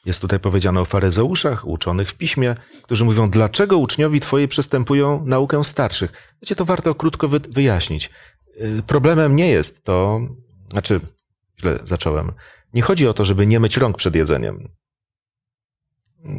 Jest 0.06 0.22
tutaj 0.22 0.40
powiedziane 0.40 0.82
o 0.82 0.86
faryzeuszach, 0.86 1.68
uczonych 1.68 2.10
w 2.10 2.16
piśmie, 2.16 2.56
którzy 2.84 3.06
mówią, 3.06 3.30
dlaczego 3.30 3.78
uczniowie 3.78 4.20
twoi 4.20 4.48
przystępują 4.48 5.26
naukę 5.26 5.64
starszych. 5.64 6.36
Wiecie, 6.42 6.56
to 6.56 6.66
warto 6.66 6.96
krótko 6.96 7.28
wyjaśnić. 7.30 8.10
E, 8.58 8.82
problemem 8.82 9.36
nie 9.36 9.48
jest 9.48 9.84
to, 9.84 10.22
znaczy, 10.72 11.00
źle 11.62 11.80
zacząłem. 11.84 12.32
Nie 12.74 12.82
chodzi 12.82 13.08
o 13.08 13.14
to, 13.14 13.26
żeby 13.26 13.48
nie 13.48 13.60
myć 13.60 13.78
rąk 13.78 13.98
przed 13.98 14.16
jedzeniem. 14.16 14.70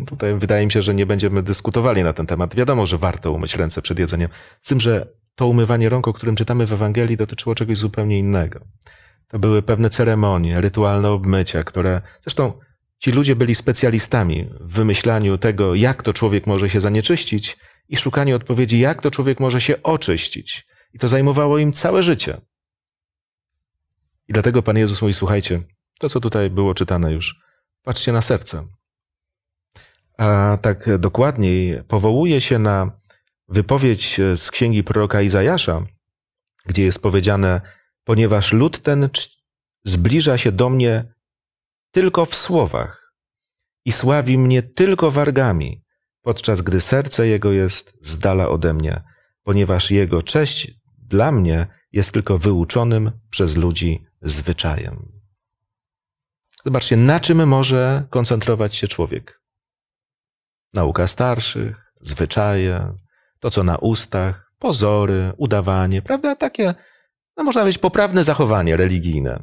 Tutaj 0.07 0.35
wydaje 0.35 0.67
mi 0.67 0.73
się, 0.73 0.83
że 0.83 0.95
nie 0.95 1.07
będziemy 1.07 1.43
dyskutowali 1.43 2.03
na 2.03 2.13
ten 2.13 2.27
temat. 2.27 2.55
Wiadomo, 2.55 2.87
że 2.87 2.99
warto 2.99 3.33
umyć 3.33 3.57
ręce 3.57 3.83
przed 3.83 3.99
jedzeniem. 3.99 4.29
Z 4.63 4.69
tym, 4.69 4.81
że 4.81 5.07
to 5.35 5.47
umywanie 5.47 5.89
rąk, 5.89 6.09
o 6.09 6.13
którym 6.13 6.37
czytamy 6.37 6.67
w 6.67 6.73
Ewangelii, 6.73 7.17
dotyczyło 7.17 7.55
czegoś 7.55 7.79
zupełnie 7.79 8.19
innego. 8.19 8.61
To 9.29 9.39
były 9.39 9.63
pewne 9.63 9.91
ceremonie, 9.91 10.61
rytualne 10.61 11.11
obmycia, 11.11 11.65
które 11.65 12.01
zresztą 12.23 12.53
ci 13.05 13.13
ludzie 13.13 13.37
byli 13.37 13.55
specjalistami 13.55 14.51
w 14.61 14.73
wymyślaniu 14.75 15.39
tego, 15.39 15.75
jak 15.75 16.03
to 16.03 16.13
człowiek 16.13 16.47
może 16.47 16.71
się 16.71 16.81
zanieczyścić 16.81 17.57
i 17.89 17.97
szukaniu 17.97 18.37
odpowiedzi, 18.37 18.79
jak 18.79 19.03
to 19.03 19.11
człowiek 19.11 19.41
może 19.41 19.61
się 19.61 19.83
oczyścić. 19.83 20.67
I 20.95 20.99
to 20.99 21.09
zajmowało 21.09 21.59
im 21.59 21.73
całe 21.73 22.03
życie. 22.03 22.41
I 24.29 24.33
dlatego 24.33 24.63
Pan 24.63 24.79
Jezus 24.79 25.03
mówi: 25.03 25.15
Słuchajcie, 25.15 25.63
to 25.99 26.09
co 26.09 26.21
tutaj 26.21 26.51
było 26.51 26.75
czytane 26.75 27.13
już, 27.13 27.41
patrzcie 27.83 28.13
na 28.13 28.23
serce. 28.23 28.69
A 30.19 30.59
tak 30.63 30.99
dokładniej 30.99 31.83
powołuje 31.89 32.41
się 32.41 32.59
na 32.59 33.01
wypowiedź 33.49 34.21
z 34.37 34.51
księgi 34.51 34.85
proroka 34.85 35.23
Izajasza, 35.23 35.87
gdzie 36.67 36.83
jest 36.83 37.03
powiedziane: 37.03 37.61
Ponieważ 38.05 38.53
lud 38.53 38.79
ten 38.79 39.09
zbliża 39.85 40.39
się 40.39 40.53
do 40.53 40.71
mnie 40.71 41.14
tylko 41.95 42.25
w 42.25 42.35
słowach 42.35 43.15
i 43.85 43.93
sławi 43.93 44.39
mnie 44.39 44.63
tylko 44.63 45.11
wargami, 45.11 45.85
podczas 46.23 46.63
gdy 46.63 46.81
serce 46.81 47.27
jego 47.27 47.53
jest 47.53 47.95
z 48.03 48.19
dala 48.19 48.49
ode 48.49 48.75
mnie, 48.75 49.03
ponieważ 49.43 49.91
jego 49.91 50.23
cześć 50.23 50.73
dla 50.99 51.33
mnie 51.33 51.67
jest 51.93 52.13
tylko 52.13 52.39
wyuczonym 52.39 53.11
przez 53.31 53.57
ludzi 53.57 54.07
zwyczajem. 54.23 55.13
Zobaczcie, 56.65 56.97
na 56.97 57.21
czym 57.21 57.49
może 57.49 58.07
koncentrować 58.11 58.77
się 58.77 58.89
człowiek. 58.89 59.41
Nauka 60.73 61.07
starszych, 61.07 61.93
zwyczaje, 62.01 62.95
to 63.41 63.51
co 63.51 63.65
na 63.65 63.77
ustach, 63.79 64.53
pozory, 64.59 65.33
udawanie, 65.37 66.03
prawda? 66.03 66.37
Takie, 66.37 66.75
no 67.37 67.45
można 67.45 67.61
powiedzieć, 67.61 67.83
poprawne 67.83 68.25
zachowanie 68.25 68.77
religijne. 68.77 69.43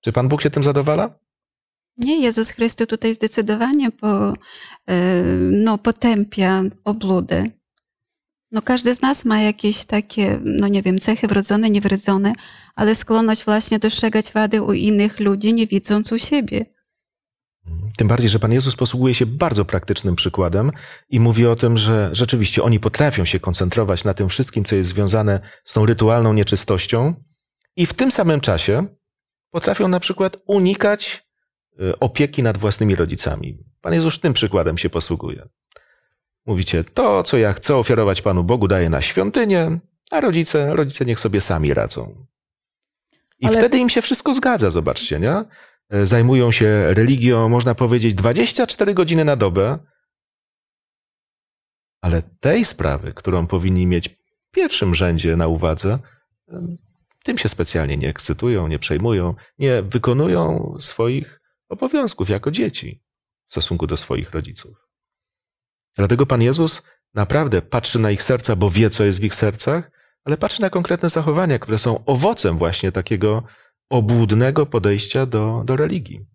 Czy 0.00 0.12
Pan 0.12 0.28
Bóg 0.28 0.42
się 0.42 0.50
tym 0.50 0.62
zadowala? 0.62 1.19
Nie, 1.98 2.20
Jezus 2.20 2.50
Chrystus 2.50 2.86
tutaj 2.86 3.14
zdecydowanie 3.14 3.90
po, 3.90 4.34
e, 4.86 5.22
no, 5.50 5.78
potępia 5.78 6.62
obludę. 6.84 7.44
No 8.52 8.62
każdy 8.62 8.94
z 8.94 9.02
nas 9.02 9.24
ma 9.24 9.40
jakieś 9.40 9.84
takie, 9.84 10.40
no 10.44 10.68
nie 10.68 10.82
wiem, 10.82 10.98
cechy 10.98 11.26
wrodzone, 11.26 11.70
niewrodzone, 11.70 12.32
ale 12.74 12.94
skłonność 12.94 13.44
właśnie 13.44 13.78
dostrzegać 13.78 14.32
wady 14.32 14.62
u 14.62 14.72
innych 14.72 15.20
ludzi, 15.20 15.54
nie 15.54 15.66
widząc 15.66 16.12
u 16.12 16.18
siebie. 16.18 16.64
Tym 17.96 18.08
bardziej, 18.08 18.30
że 18.30 18.38
Pan 18.38 18.52
Jezus 18.52 18.76
posługuje 18.76 19.14
się 19.14 19.26
bardzo 19.26 19.64
praktycznym 19.64 20.16
przykładem 20.16 20.70
i 21.08 21.20
mówi 21.20 21.46
o 21.46 21.56
tym, 21.56 21.78
że 21.78 22.10
rzeczywiście 22.12 22.62
oni 22.62 22.80
potrafią 22.80 23.24
się 23.24 23.40
koncentrować 23.40 24.04
na 24.04 24.14
tym 24.14 24.28
wszystkim, 24.28 24.64
co 24.64 24.76
jest 24.76 24.90
związane 24.90 25.40
z 25.64 25.72
tą 25.72 25.86
rytualną 25.86 26.32
nieczystością 26.32 27.14
i 27.76 27.86
w 27.86 27.94
tym 27.94 28.10
samym 28.10 28.40
czasie 28.40 28.86
potrafią 29.50 29.88
na 29.88 30.00
przykład 30.00 30.36
unikać 30.46 31.29
opieki 32.00 32.42
nad 32.42 32.58
własnymi 32.58 32.96
rodzicami. 32.96 33.58
Pan 33.80 33.94
Jezus 33.94 34.20
tym 34.20 34.32
przykładem 34.32 34.78
się 34.78 34.90
posługuje. 34.90 35.48
Mówicie, 36.46 36.84
to, 36.84 37.22
co 37.22 37.38
ja 37.38 37.52
chcę 37.52 37.76
ofiarować 37.76 38.22
Panu 38.22 38.44
Bogu, 38.44 38.68
daję 38.68 38.90
na 38.90 39.02
świątynię, 39.02 39.78
a 40.10 40.20
rodzice, 40.20 40.76
rodzice 40.76 41.04
niech 41.04 41.20
sobie 41.20 41.40
sami 41.40 41.74
radzą. 41.74 42.26
I 43.38 43.46
Ale... 43.46 43.58
wtedy 43.58 43.78
im 43.78 43.88
się 43.88 44.02
wszystko 44.02 44.34
zgadza, 44.34 44.70
zobaczcie, 44.70 45.20
nie? 45.20 45.44
E, 45.90 46.06
zajmują 46.06 46.52
się 46.52 46.94
religią, 46.94 47.48
można 47.48 47.74
powiedzieć, 47.74 48.14
24 48.14 48.94
godziny 48.94 49.24
na 49.24 49.36
dobę, 49.36 49.78
ale 52.00 52.22
tej 52.22 52.64
sprawy, 52.64 53.12
którą 53.14 53.46
powinni 53.46 53.86
mieć 53.86 54.08
w 54.08 54.50
pierwszym 54.50 54.94
rzędzie 54.94 55.36
na 55.36 55.46
uwadze, 55.46 55.98
tym 57.24 57.38
się 57.38 57.48
specjalnie 57.48 57.96
nie 57.96 58.08
ekscytują, 58.08 58.68
nie 58.68 58.78
przejmują, 58.78 59.34
nie 59.58 59.82
wykonują 59.82 60.74
swoich 60.80 61.39
obowiązków 61.70 62.30
jako 62.30 62.50
dzieci 62.50 63.02
w 63.46 63.52
stosunku 63.52 63.86
do 63.86 63.96
swoich 63.96 64.30
rodziców. 64.30 64.88
Dlatego 65.96 66.26
Pan 66.26 66.42
Jezus 66.42 66.82
naprawdę 67.14 67.62
patrzy 67.62 67.98
na 67.98 68.10
ich 68.10 68.22
serca, 68.22 68.56
bo 68.56 68.70
wie, 68.70 68.90
co 68.90 69.04
jest 69.04 69.20
w 69.20 69.24
ich 69.24 69.34
sercach, 69.34 69.90
ale 70.24 70.36
patrzy 70.36 70.62
na 70.62 70.70
konkretne 70.70 71.08
zachowania, 71.08 71.58
które 71.58 71.78
są 71.78 72.04
owocem 72.04 72.58
właśnie 72.58 72.92
takiego 72.92 73.42
obłudnego 73.90 74.66
podejścia 74.66 75.26
do, 75.26 75.62
do 75.64 75.76
religii. 75.76 76.26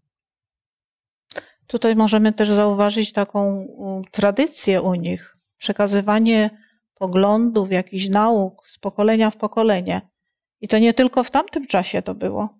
Tutaj 1.67 1.95
możemy 1.95 2.33
też 2.33 2.49
zauważyć 2.49 3.13
taką 3.13 3.67
tradycję 4.11 4.81
u 4.81 4.95
nich, 4.95 5.37
przekazywanie 5.57 6.49
poglądów, 6.95 7.71
jakichś 7.71 8.09
nauk 8.09 8.67
z 8.67 8.77
pokolenia 8.77 9.31
w 9.31 9.37
pokolenie. 9.37 10.01
I 10.61 10.67
to 10.67 10.77
nie 10.77 10.93
tylko 10.93 11.23
w 11.23 11.31
tamtym 11.31 11.65
czasie 11.67 12.01
to 12.01 12.15
było. 12.15 12.59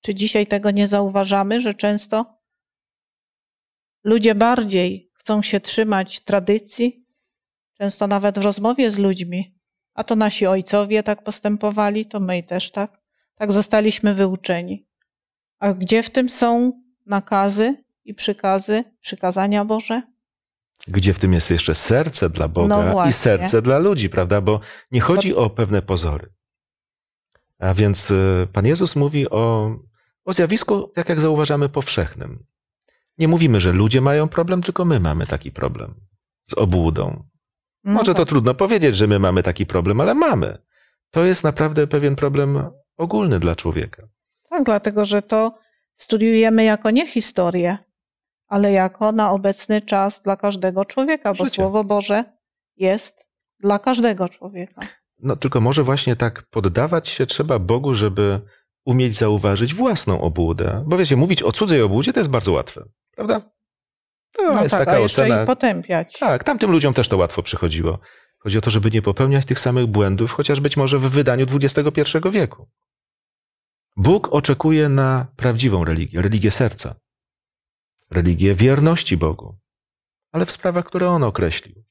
Czy 0.00 0.14
dzisiaj 0.14 0.46
tego 0.46 0.70
nie 0.70 0.88
zauważamy, 0.88 1.60
że 1.60 1.74
często 1.74 2.38
ludzie 4.04 4.34
bardziej 4.34 5.10
chcą 5.14 5.42
się 5.42 5.60
trzymać 5.60 6.20
tradycji, 6.20 7.06
często 7.78 8.06
nawet 8.06 8.38
w 8.38 8.42
rozmowie 8.42 8.90
z 8.90 8.98
ludźmi, 8.98 9.54
a 9.94 10.04
to 10.04 10.16
nasi 10.16 10.46
ojcowie 10.46 11.02
tak 11.02 11.24
postępowali, 11.24 12.06
to 12.06 12.20
my 12.20 12.42
też 12.42 12.70
tak. 12.70 12.98
Tak 13.34 13.52
zostaliśmy 13.52 14.14
wyuczeni. 14.14 14.86
A 15.58 15.72
gdzie 15.72 16.02
w 16.02 16.10
tym 16.10 16.28
są 16.28 16.72
nakazy 17.06 17.76
i 18.04 18.14
przykazy, 18.14 18.84
przykazania 19.00 19.64
Boże? 19.64 20.02
Gdzie 20.88 21.14
w 21.14 21.18
tym 21.18 21.32
jest 21.32 21.50
jeszcze 21.50 21.74
serce 21.74 22.30
dla 22.30 22.48
Boga 22.48 22.92
no 22.92 23.06
i 23.06 23.12
serce 23.12 23.62
dla 23.62 23.78
ludzi, 23.78 24.10
prawda? 24.10 24.40
Bo 24.40 24.60
nie 24.92 25.00
chodzi 25.00 25.34
o 25.34 25.50
pewne 25.50 25.82
pozory. 25.82 26.32
A 27.58 27.74
więc 27.74 28.10
y, 28.10 28.48
Pan 28.52 28.66
Jezus 28.66 28.96
mówi 28.96 29.30
o, 29.30 29.70
o 30.28 30.32
zjawisku, 30.32 30.88
tak 30.94 31.08
jak 31.08 31.20
zauważamy, 31.20 31.68
powszechnym. 31.68 32.46
Nie 33.18 33.28
mówimy, 33.28 33.60
że 33.60 33.72
ludzie 33.72 34.00
mają 34.00 34.28
problem, 34.28 34.62
tylko 34.62 34.84
my 34.84 35.00
mamy 35.00 35.26
taki 35.26 35.52
problem 35.52 35.94
z 36.50 36.54
obłudą. 36.54 37.24
No 37.84 37.92
Może 37.92 38.14
tak. 38.14 38.16
to 38.16 38.26
trudno 38.26 38.54
powiedzieć, 38.54 38.96
że 38.96 39.06
my 39.06 39.18
mamy 39.18 39.42
taki 39.42 39.66
problem, 39.66 40.00
ale 40.00 40.14
mamy. 40.14 40.58
To 41.10 41.24
jest 41.24 41.44
naprawdę 41.44 41.86
pewien 41.86 42.16
problem 42.16 42.70
ogólny 42.96 43.40
dla 43.40 43.56
człowieka. 43.56 44.08
Tak, 44.50 44.64
dlatego 44.64 45.04
że 45.04 45.22
to 45.22 45.58
studiujemy 45.94 46.64
jako 46.64 46.90
nie 46.90 47.06
historię, 47.06 47.78
ale 48.48 48.72
jako 48.72 49.12
na 49.12 49.30
obecny 49.30 49.80
czas 49.80 50.20
dla 50.22 50.36
każdego 50.36 50.84
człowieka, 50.84 51.34
bo 51.34 51.44
Życie. 51.44 51.56
Słowo 51.56 51.84
Boże 51.84 52.24
jest 52.76 53.26
dla 53.60 53.78
każdego 53.78 54.28
człowieka. 54.28 54.80
No 55.18 55.36
tylko 55.36 55.60
może 55.60 55.82
właśnie 55.82 56.16
tak 56.16 56.42
poddawać 56.42 57.08
się 57.08 57.26
trzeba 57.26 57.58
Bogu, 57.58 57.94
żeby 57.94 58.40
umieć 58.88 59.16
zauważyć 59.16 59.74
własną 59.74 60.20
obłudę. 60.20 60.84
Bo 60.86 60.96
wiecie, 60.96 61.16
mówić 61.16 61.42
o 61.42 61.52
cudzej 61.52 61.82
obłudzie 61.82 62.12
to 62.12 62.20
jest 62.20 62.30
bardzo 62.30 62.52
łatwe, 62.52 62.84
prawda? 63.10 63.40
To 64.32 64.54
no 64.54 64.62
jest 64.62 64.74
tak, 64.74 64.86
taka 64.86 64.98
a 64.98 65.00
ocena. 65.00 65.42
i 65.42 65.46
potępiać. 65.46 66.18
Tak, 66.18 66.44
tamtym 66.44 66.70
ludziom 66.70 66.94
też 66.94 67.08
to 67.08 67.16
łatwo 67.16 67.42
przychodziło. 67.42 67.98
Chodzi 68.38 68.58
o 68.58 68.60
to, 68.60 68.70
żeby 68.70 68.90
nie 68.90 69.02
popełniać 69.02 69.46
tych 69.46 69.58
samych 69.58 69.86
błędów, 69.86 70.32
chociaż 70.32 70.60
być 70.60 70.76
może 70.76 70.98
w 70.98 71.10
wydaniu 71.10 71.46
XXI 71.54 72.02
wieku. 72.30 72.68
Bóg 73.96 74.28
oczekuje 74.32 74.88
na 74.88 75.26
prawdziwą 75.36 75.84
religię, 75.84 76.22
religię 76.22 76.50
serca, 76.50 76.94
religię 78.10 78.54
wierności 78.54 79.16
Bogu, 79.16 79.58
ale 80.32 80.46
w 80.46 80.50
sprawach, 80.50 80.84
które 80.84 81.08
On 81.08 81.22
określił. 81.22 81.84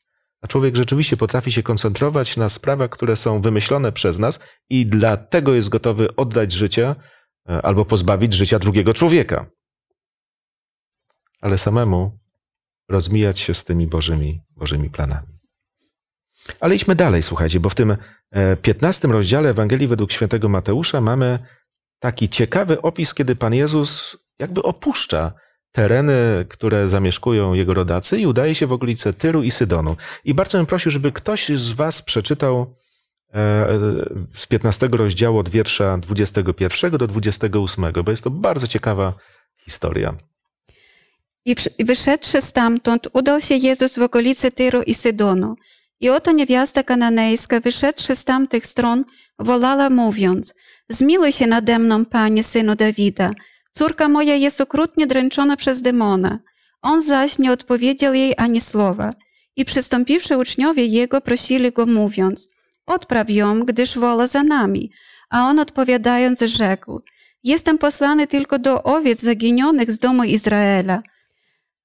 Człowiek 0.48 0.76
rzeczywiście 0.76 1.18
potrafi 1.18 1.52
się 1.52 1.64
koncentrować 1.64 2.38
na 2.38 2.50
sprawach, 2.50 2.90
które 2.90 3.16
są 3.16 3.42
wymyślone 3.42 3.92
przez 3.92 4.20
nas 4.20 4.40
i 4.70 4.86
dlatego 4.86 5.54
jest 5.54 5.70
gotowy 5.70 6.16
oddać 6.16 6.52
życie 6.52 6.96
e, 7.50 7.62
albo 7.62 7.86
pozbawić 7.86 8.34
życia 8.34 8.60
drugiego 8.60 8.94
człowieka. 8.94 9.46
Ale 11.42 11.58
samemu 11.58 12.20
rozmijać 12.90 13.40
się 13.40 13.54
z 13.54 13.64
tymi 13.64 13.88
Bożymi, 13.88 14.42
Bożymi 14.56 14.90
planami. 14.90 15.28
Ale 16.60 16.76
idźmy 16.76 16.96
dalej, 16.96 17.24
słuchajcie, 17.24 17.60
bo 17.60 17.70
w 17.70 17.76
tym 17.76 17.98
e, 18.32 18.58
15 18.58 19.08
rozdziale 19.08 19.50
Ewangelii 19.50 19.88
według 19.88 20.12
świętego 20.12 20.50
Mateusza 20.50 21.02
mamy 21.02 21.40
taki 22.00 22.30
ciekawy 22.30 22.82
opis, 22.82 23.14
kiedy 23.14 23.36
Pan 23.36 23.54
Jezus 23.54 24.18
jakby 24.40 24.64
opuszcza 24.64 25.34
tereny, 25.78 26.46
które 26.50 26.90
zamieszkują 26.90 27.54
jego 27.54 27.74
rodacy 27.74 28.20
i 28.20 28.26
udaje 28.26 28.56
się 28.56 28.68
w 28.68 28.72
okolice 28.72 29.14
Tyru 29.14 29.44
i 29.44 29.52
Sydonu. 29.52 29.96
I 30.26 30.34
bardzo 30.34 30.58
bym 30.58 30.66
prosił, 30.66 30.92
żeby 30.92 31.12
ktoś 31.12 31.50
z 31.50 31.72
was 31.72 32.02
przeczytał 32.02 32.74
e, 33.34 33.68
z 34.36 34.48
15 34.48 34.90
rozdziału 34.92 35.38
od 35.40 35.50
wiersza 35.50 35.98
21 35.98 36.92
do 36.92 37.08
28, 37.08 37.86
bo 38.04 38.12
jest 38.12 38.24
to 38.24 38.30
bardzo 38.30 38.68
ciekawa 38.68 39.14
historia. 39.66 40.14
I 41.46 41.56
wyszedłszy 41.86 42.42
stamtąd, 42.42 43.08
udał 43.14 43.42
się 43.42 43.56
Jezus 43.56 44.00
w 44.00 44.02
okolice 44.02 44.52
Tyru 44.52 44.82
i 44.82 44.94
Sydonu. 44.94 45.56
I 46.00 46.10
oto 46.10 46.32
niewiasta 46.32 46.84
kananejska, 46.84 47.60
wyszedłszy 47.60 48.16
z 48.16 48.24
tamtych 48.24 48.66
stron, 48.68 49.04
wolała 49.40 49.90
mówiąc, 49.90 50.54
zmiluj 50.90 51.32
się 51.32 51.48
nade 51.48 51.80
mną, 51.80 52.06
Panie, 52.06 52.44
synu 52.44 52.76
Dawida. 52.76 53.32
Córka 53.78 54.10
moja 54.10 54.36
jest 54.36 54.62
okrutnie 54.62 55.08
dręczona 55.08 55.56
przez 55.56 55.82
demona. 55.82 56.40
On 56.82 57.02
zaś 57.02 57.40
nie 57.40 57.52
odpowiedział 57.52 58.14
jej 58.14 58.34
ani 58.38 58.62
słowa. 58.62 59.14
I 59.56 59.66
przystąpiwszy 59.66 60.38
uczniowie 60.38 60.86
jego, 60.86 61.22
prosili 61.22 61.72
go 61.72 61.86
mówiąc, 61.86 62.50
odpraw 62.86 63.30
ją, 63.30 63.60
gdyż 63.60 63.98
wola 63.98 64.28
za 64.28 64.44
nami. 64.44 64.92
A 65.30 65.48
on 65.50 65.60
odpowiadając 65.60 66.40
rzekł, 66.40 67.02
jestem 67.44 67.78
posłany 67.78 68.28
tylko 68.28 68.60
do 68.60 68.84
owiec 68.84 69.22
zaginionych 69.22 69.92
z 69.92 70.00
domu 70.00 70.24
Izraela. 70.24 71.02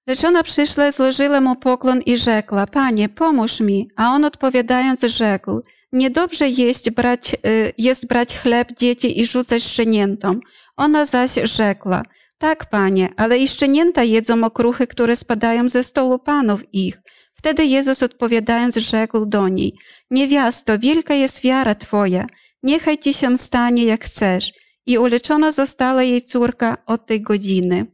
Lecz 0.07 0.24
ona 0.24 0.42
przyszła, 0.42 0.92
złożyła 0.92 1.40
mu 1.40 1.57
poklon 1.57 2.00
i 2.00 2.16
rzekła, 2.16 2.66
Panie, 2.66 3.09
pomóż 3.09 3.61
mi. 3.61 3.88
A 3.96 4.11
on 4.14 4.24
odpowiadając 4.24 5.00
rzekł, 5.00 5.62
niedobrze 5.92 6.48
jest 6.48 6.90
brać, 6.90 7.35
y, 7.46 7.72
jest 7.78 8.07
brać 8.07 8.37
chleb 8.38 8.68
dzieci 8.78 9.20
i 9.20 9.26
rzucać 9.26 9.62
szczeniętom. 9.62 10.40
Ona 10.76 11.06
zaś 11.06 11.30
rzekła, 11.44 12.02
tak, 12.38 12.70
Panie, 12.70 13.08
ale 13.16 13.38
i 13.38 13.48
szczenięta 13.48 14.02
jedzą 14.02 14.44
okruchy, 14.44 14.87
które 14.87 15.16
spadają 15.16 15.68
ze 15.68 15.85
stołu 15.85 16.18
panów 16.18 16.74
ich. 16.74 17.02
Wtedy 17.35 17.64
Jezus 17.64 18.02
odpowiadając 18.02 18.76
rzekł 18.76 19.26
do 19.26 19.48
niej, 19.48 19.72
niewiasto, 20.11 20.78
wielka 20.78 21.14
jest 21.14 21.42
wiara 21.42 21.74
Twoja, 21.74 22.26
niechaj 22.62 22.98
Ci 22.98 23.14
się 23.14 23.37
stanie 23.37 23.85
jak 23.85 24.04
chcesz. 24.04 24.52
I 24.87 24.98
uleczona 24.98 25.52
została 25.52 26.02
jej 26.02 26.22
córka 26.22 26.76
od 26.87 27.06
tej 27.06 27.22
godziny. 27.22 27.87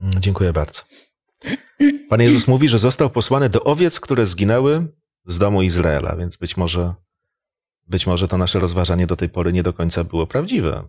Dziękuję 0.00 0.52
bardzo. 0.52 0.82
Pan 2.10 2.20
Jezus 2.20 2.48
mówi, 2.48 2.68
że 2.68 2.78
został 2.78 3.10
posłany 3.10 3.48
do 3.48 3.64
owiec, 3.64 4.00
które 4.00 4.26
zginęły 4.26 4.86
z 5.26 5.38
domu 5.38 5.62
Izraela, 5.62 6.16
więc 6.16 6.36
być 6.36 6.56
może, 6.56 6.94
być 7.86 8.06
może 8.06 8.28
to 8.28 8.38
nasze 8.38 8.60
rozważanie 8.60 9.06
do 9.06 9.16
tej 9.16 9.28
pory 9.28 9.52
nie 9.52 9.62
do 9.62 9.72
końca 9.72 10.04
było 10.04 10.26
prawdziwe. 10.26 10.84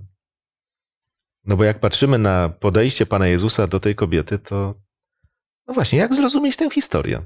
No 1.45 1.57
bo 1.57 1.63
jak 1.63 1.79
patrzymy 1.79 2.17
na 2.17 2.49
podejście 2.49 3.05
Pana 3.05 3.27
Jezusa 3.27 3.67
do 3.67 3.79
tej 3.79 3.95
kobiety, 3.95 4.39
to 4.39 4.75
no 5.67 5.73
właśnie, 5.73 5.99
jak 5.99 6.13
zrozumieć 6.13 6.57
tę 6.57 6.69
historię? 6.69 7.25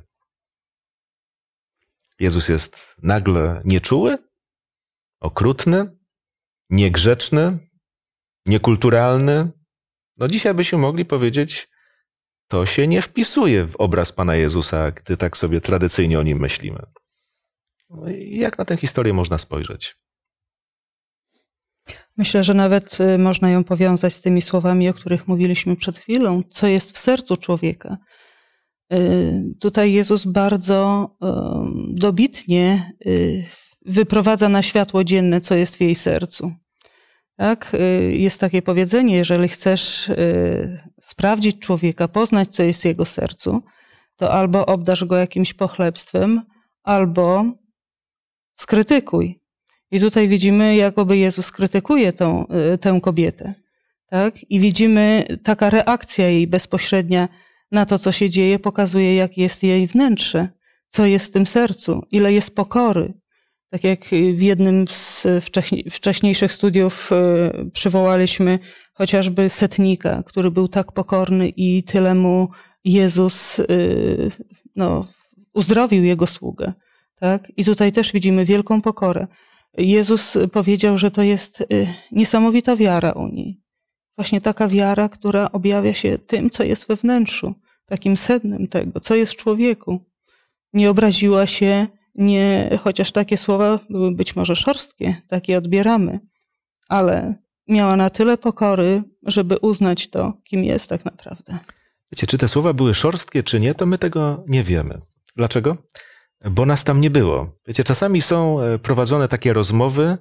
Jezus 2.20 2.50
jest 2.50 2.96
nagle 3.04 3.62
nieczuły, 3.66 4.18
okrutny, 5.20 5.98
niegrzeczny, 6.70 7.58
niekulturalny. 8.46 9.52
No 10.18 10.28
dzisiaj 10.28 10.54
byśmy 10.54 10.78
mogli 10.78 11.06
powiedzieć, 11.06 11.70
to 12.48 12.66
się 12.66 12.88
nie 12.88 13.02
wpisuje 13.02 13.68
w 13.68 13.76
obraz 13.76 14.12
Pana 14.12 14.36
Jezusa, 14.36 14.92
gdy 14.92 15.18
tak 15.18 15.38
sobie 15.38 15.62
tradycyjnie 15.62 16.20
o 16.20 16.24
nim 16.24 16.40
myślimy. 16.40 16.80
No 17.90 18.04
Jak 18.18 18.58
na 18.58 18.66
tę 18.66 18.78
historię 18.78 19.14
można 19.14 19.38
spojrzeć? 19.38 19.96
Myślę, 22.18 22.44
że 22.44 22.54
nawet 22.54 23.00
y, 23.00 23.18
można 23.18 23.50
ją 23.50 23.64
powiązać 23.64 24.14
z 24.14 24.22
tymi 24.22 24.42
słowami, 24.42 24.90
o 24.90 24.94
których 24.94 25.28
mówiliśmy 25.28 25.76
przed 25.76 25.98
chwilą, 25.98 26.42
co 26.50 26.68
jest 26.68 26.92
w 26.92 26.98
sercu 26.98 27.38
człowieka. 27.38 27.98
Y, 28.94 29.42
Tutaj 29.60 29.94
Jezus 29.94 30.26
bardzo 30.26 31.10
em, 31.22 31.96
dobitnie 31.96 32.94
y, 33.06 33.46
wyprowadza 33.86 34.50
na 34.50 34.62
światło 34.62 35.04
dzienne, 35.04 35.42
co 35.42 35.56
jest 35.56 35.78
w 35.78 35.82
jej 35.82 35.96
sercu. 35.96 36.52
Tak? 37.38 37.74
Y, 37.74 38.14
Jest 38.18 38.40
takie 38.42 38.62
powiedzenie, 38.62 39.16
jeżeli 39.16 39.48
chcesz 39.48 40.10
y, 40.10 40.80
sprawdzić 41.02 41.60
człowieka, 41.60 42.08
poznać, 42.08 42.48
co 42.48 42.64
jest 42.64 42.82
w 42.82 42.86
jego 42.86 43.06
sercu, 43.06 43.62
to 44.16 44.32
albo 44.32 44.66
obdasz 44.66 45.06
go 45.06 45.16
jakimś 45.18 45.54
pochlebstwem, 45.54 46.42
albo 46.84 47.46
skrytykuj. 48.60 49.43
I 49.94 50.00
tutaj 50.00 50.28
widzimy, 50.28 50.76
jakoby 50.76 51.18
Jezus 51.18 51.52
krytykuje 51.52 52.14
tą, 52.14 52.46
y, 52.74 52.78
tę 52.78 53.00
kobietę. 53.02 53.54
Tak? 54.10 54.52
I 54.52 54.60
widzimy 54.60 55.26
taka 55.44 55.70
reakcja 55.70 56.30
jej 56.30 56.48
bezpośrednia 56.48 57.28
na 57.72 57.86
to, 57.86 58.00
co 58.00 58.12
się 58.12 58.30
dzieje, 58.30 58.60
pokazuje, 58.60 59.16
jak 59.16 59.38
jest 59.38 59.64
jej 59.64 59.88
wnętrze, 59.88 60.48
co 60.88 61.06
jest 61.06 61.28
w 61.28 61.32
tym 61.32 61.46
sercu, 61.46 62.02
ile 62.12 62.34
jest 62.34 62.56
pokory. 62.56 63.14
Tak 63.70 63.84
jak 63.84 64.06
w 64.36 64.42
jednym 64.42 64.86
z 64.88 65.28
wcześniej, 65.42 65.90
wcześniejszych 65.90 66.54
studiów 66.54 67.12
y, 67.12 67.72
przywołaliśmy 67.72 68.60
chociażby 68.94 69.50
setnika, 69.50 70.24
który 70.26 70.52
był 70.52 70.68
tak 70.68 70.92
pokorny 70.92 71.50
i 71.50 71.84
tyle 71.84 72.16
mu 72.16 72.50
Jezus 72.84 73.60
y, 73.60 74.32
no, 74.76 75.08
uzdrowił 75.54 76.04
jego 76.04 76.28
sługę. 76.28 76.74
Tak? 77.20 77.52
I 77.58 77.66
tutaj 77.66 77.92
też 77.92 78.12
widzimy 78.12 78.46
wielką 78.46 78.82
pokorę. 78.82 79.28
Jezus 79.78 80.38
powiedział, 80.52 80.98
że 80.98 81.12
to 81.12 81.24
jest 81.24 81.62
y, 81.62 81.88
niesamowita 82.12 82.76
wiara 82.76 83.12
u 83.12 83.28
niej. 83.28 83.62
Właśnie 84.18 84.42
taka 84.42 84.68
wiara, 84.68 85.10
która 85.10 85.52
objawia 85.52 85.94
się 85.94 86.18
tym, 86.18 86.50
co 86.50 86.64
jest 86.64 86.88
we 86.88 86.96
wnętrzu, 86.96 87.54
takim 87.86 88.18
sednem 88.18 88.68
tego, 88.68 89.00
co 89.00 89.16
jest 89.16 89.34
w 89.34 89.36
człowieku. 89.36 90.00
Nie 90.74 90.90
obraziła 90.90 91.48
się, 91.48 91.88
nie, 92.16 92.80
chociaż 92.84 93.12
takie 93.12 93.38
słowa 93.38 93.80
były 93.90 94.12
być 94.12 94.36
może 94.36 94.56
szorstkie, 94.56 95.16
takie 95.28 95.58
odbieramy, 95.58 96.20
ale 96.90 97.36
miała 97.68 97.96
na 97.96 98.10
tyle 98.10 98.38
pokory, 98.38 99.04
żeby 99.24 99.58
uznać 99.58 100.08
to, 100.08 100.34
kim 100.44 100.64
jest 100.64 100.90
tak 100.90 101.06
naprawdę. 101.06 101.58
Wiecie, 102.12 102.28
czy 102.28 102.38
te 102.38 102.48
słowa 102.48 102.74
były 102.74 102.94
szorstkie, 102.94 103.44
czy 103.44 103.60
nie, 103.60 103.76
to 103.76 103.86
my 103.86 103.98
tego 103.98 104.44
nie 104.48 104.64
wiemy. 104.64 105.02
Dlaczego? 105.36 105.78
Bo 106.52 106.66
nas 106.66 106.84
tam 106.84 107.02
nie 107.02 107.10
było. 107.10 107.56
Wiecie, 107.68 107.84
czasami 107.84 108.22
są 108.22 108.62
e, 108.62 108.80
prowadzone 108.80 109.28
takie 109.28 109.54
rozmowy 109.54 110.04
e, 110.04 110.18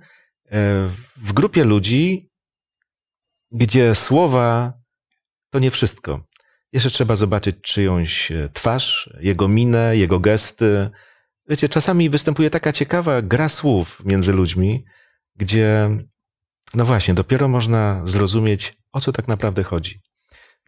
w 1.17 1.33
grupie 1.33 1.65
ludzi, 1.65 2.31
gdzie 3.51 3.95
słowa 3.95 4.73
to 5.51 5.59
nie 5.59 5.71
wszystko. 5.71 6.27
Jeszcze 6.73 6.91
trzeba 6.91 7.17
zobaczyć 7.17 7.57
czyjąś 7.63 8.33
e, 8.33 8.49
twarz, 8.53 9.11
jego 9.21 9.49
minę, 9.49 9.97
jego 9.97 10.21
gesty. 10.21 10.91
Wiecie, 11.49 11.69
czasami 11.69 12.11
występuje 12.11 12.51
taka 12.51 12.73
ciekawa 12.73 13.23
gra 13.23 13.49
słów 13.49 14.03
między 14.05 14.33
ludźmi, 14.33 14.85
gdzie, 15.37 15.91
no 16.75 16.85
właśnie, 16.85 17.15
dopiero 17.15 17.49
można 17.49 18.03
zrozumieć, 18.05 18.75
o 18.93 19.01
co 19.01 19.13
tak 19.13 19.29
naprawdę 19.29 19.63
chodzi. 19.63 20.01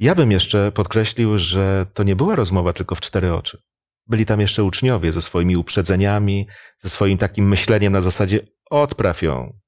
Ja 0.00 0.14
bym 0.14 0.32
jeszcze 0.32 0.72
podkreślił, 0.72 1.38
że 1.38 1.86
to 1.94 2.02
nie 2.02 2.16
była 2.16 2.36
rozmowa 2.36 2.72
tylko 2.72 2.94
w 2.94 3.00
cztery 3.00 3.34
oczy. 3.34 3.58
Byli 4.06 4.26
tam 4.26 4.40
jeszcze 4.40 4.64
uczniowie 4.64 5.12
ze 5.12 5.22
swoimi 5.22 5.56
uprzedzeniami, 5.56 6.46
ze 6.78 6.88
swoim 6.88 7.18
takim 7.18 7.48
myśleniem 7.48 7.92
na 7.92 8.00
zasadzie 8.00 8.40
odpraw 8.70 9.22
ją. 9.22 9.58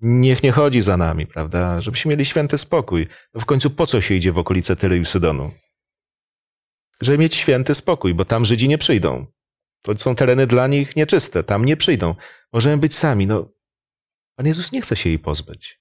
Niech 0.00 0.42
nie 0.42 0.52
chodzi 0.52 0.80
za 0.80 0.96
nami, 0.96 1.26
prawda? 1.26 1.80
Żebyśmy 1.80 2.08
mieli 2.08 2.24
święty 2.24 2.58
spokój. 2.58 3.06
No 3.34 3.40
w 3.40 3.44
końcu 3.44 3.70
po 3.70 3.86
co 3.86 4.00
się 4.00 4.14
idzie 4.14 4.32
w 4.32 4.38
okolice 4.38 4.76
Tyry 4.76 4.98
i 4.98 5.04
Sydonu? 5.04 5.50
żeby 7.00 7.18
mieć 7.18 7.36
święty 7.36 7.74
spokój, 7.74 8.14
bo 8.14 8.24
tam 8.24 8.44
Żydzi 8.44 8.68
nie 8.68 8.78
przyjdą. 8.78 9.26
To 9.82 9.98
są 9.98 10.14
tereny 10.14 10.46
dla 10.46 10.66
nich 10.66 10.96
nieczyste, 10.96 11.44
tam 11.44 11.64
nie 11.64 11.76
przyjdą. 11.76 12.14
Możemy 12.52 12.76
być 12.76 12.96
sami. 12.96 13.26
No, 13.26 13.52
Pan 14.36 14.46
Jezus 14.46 14.72
nie 14.72 14.82
chce 14.82 14.96
się 14.96 15.08
jej 15.08 15.18
pozbyć. 15.18 15.80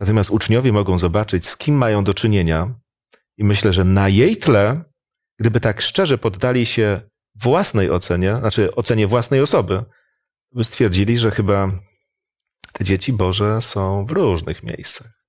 Natomiast 0.00 0.30
uczniowie 0.30 0.72
mogą 0.72 0.98
zobaczyć, 0.98 1.46
z 1.46 1.56
kim 1.56 1.74
mają 1.74 2.04
do 2.04 2.14
czynienia, 2.14 2.74
i 3.36 3.44
myślę, 3.44 3.72
że 3.72 3.84
na 3.84 4.08
jej 4.08 4.36
tle, 4.36 4.84
gdyby 5.38 5.60
tak 5.60 5.80
szczerze 5.80 6.18
poddali 6.18 6.66
się 6.66 7.00
własnej 7.34 7.90
ocenie, 7.90 8.36
znaczy 8.36 8.74
ocenie 8.74 9.06
własnej 9.06 9.40
osoby, 9.40 9.84
by 10.52 10.64
stwierdzili, 10.64 11.18
że 11.18 11.30
chyba 11.30 11.70
te 12.72 12.84
dzieci 12.84 13.12
Boże 13.12 13.60
są 13.60 14.04
w 14.04 14.10
różnych 14.10 14.62
miejscach. 14.62 15.24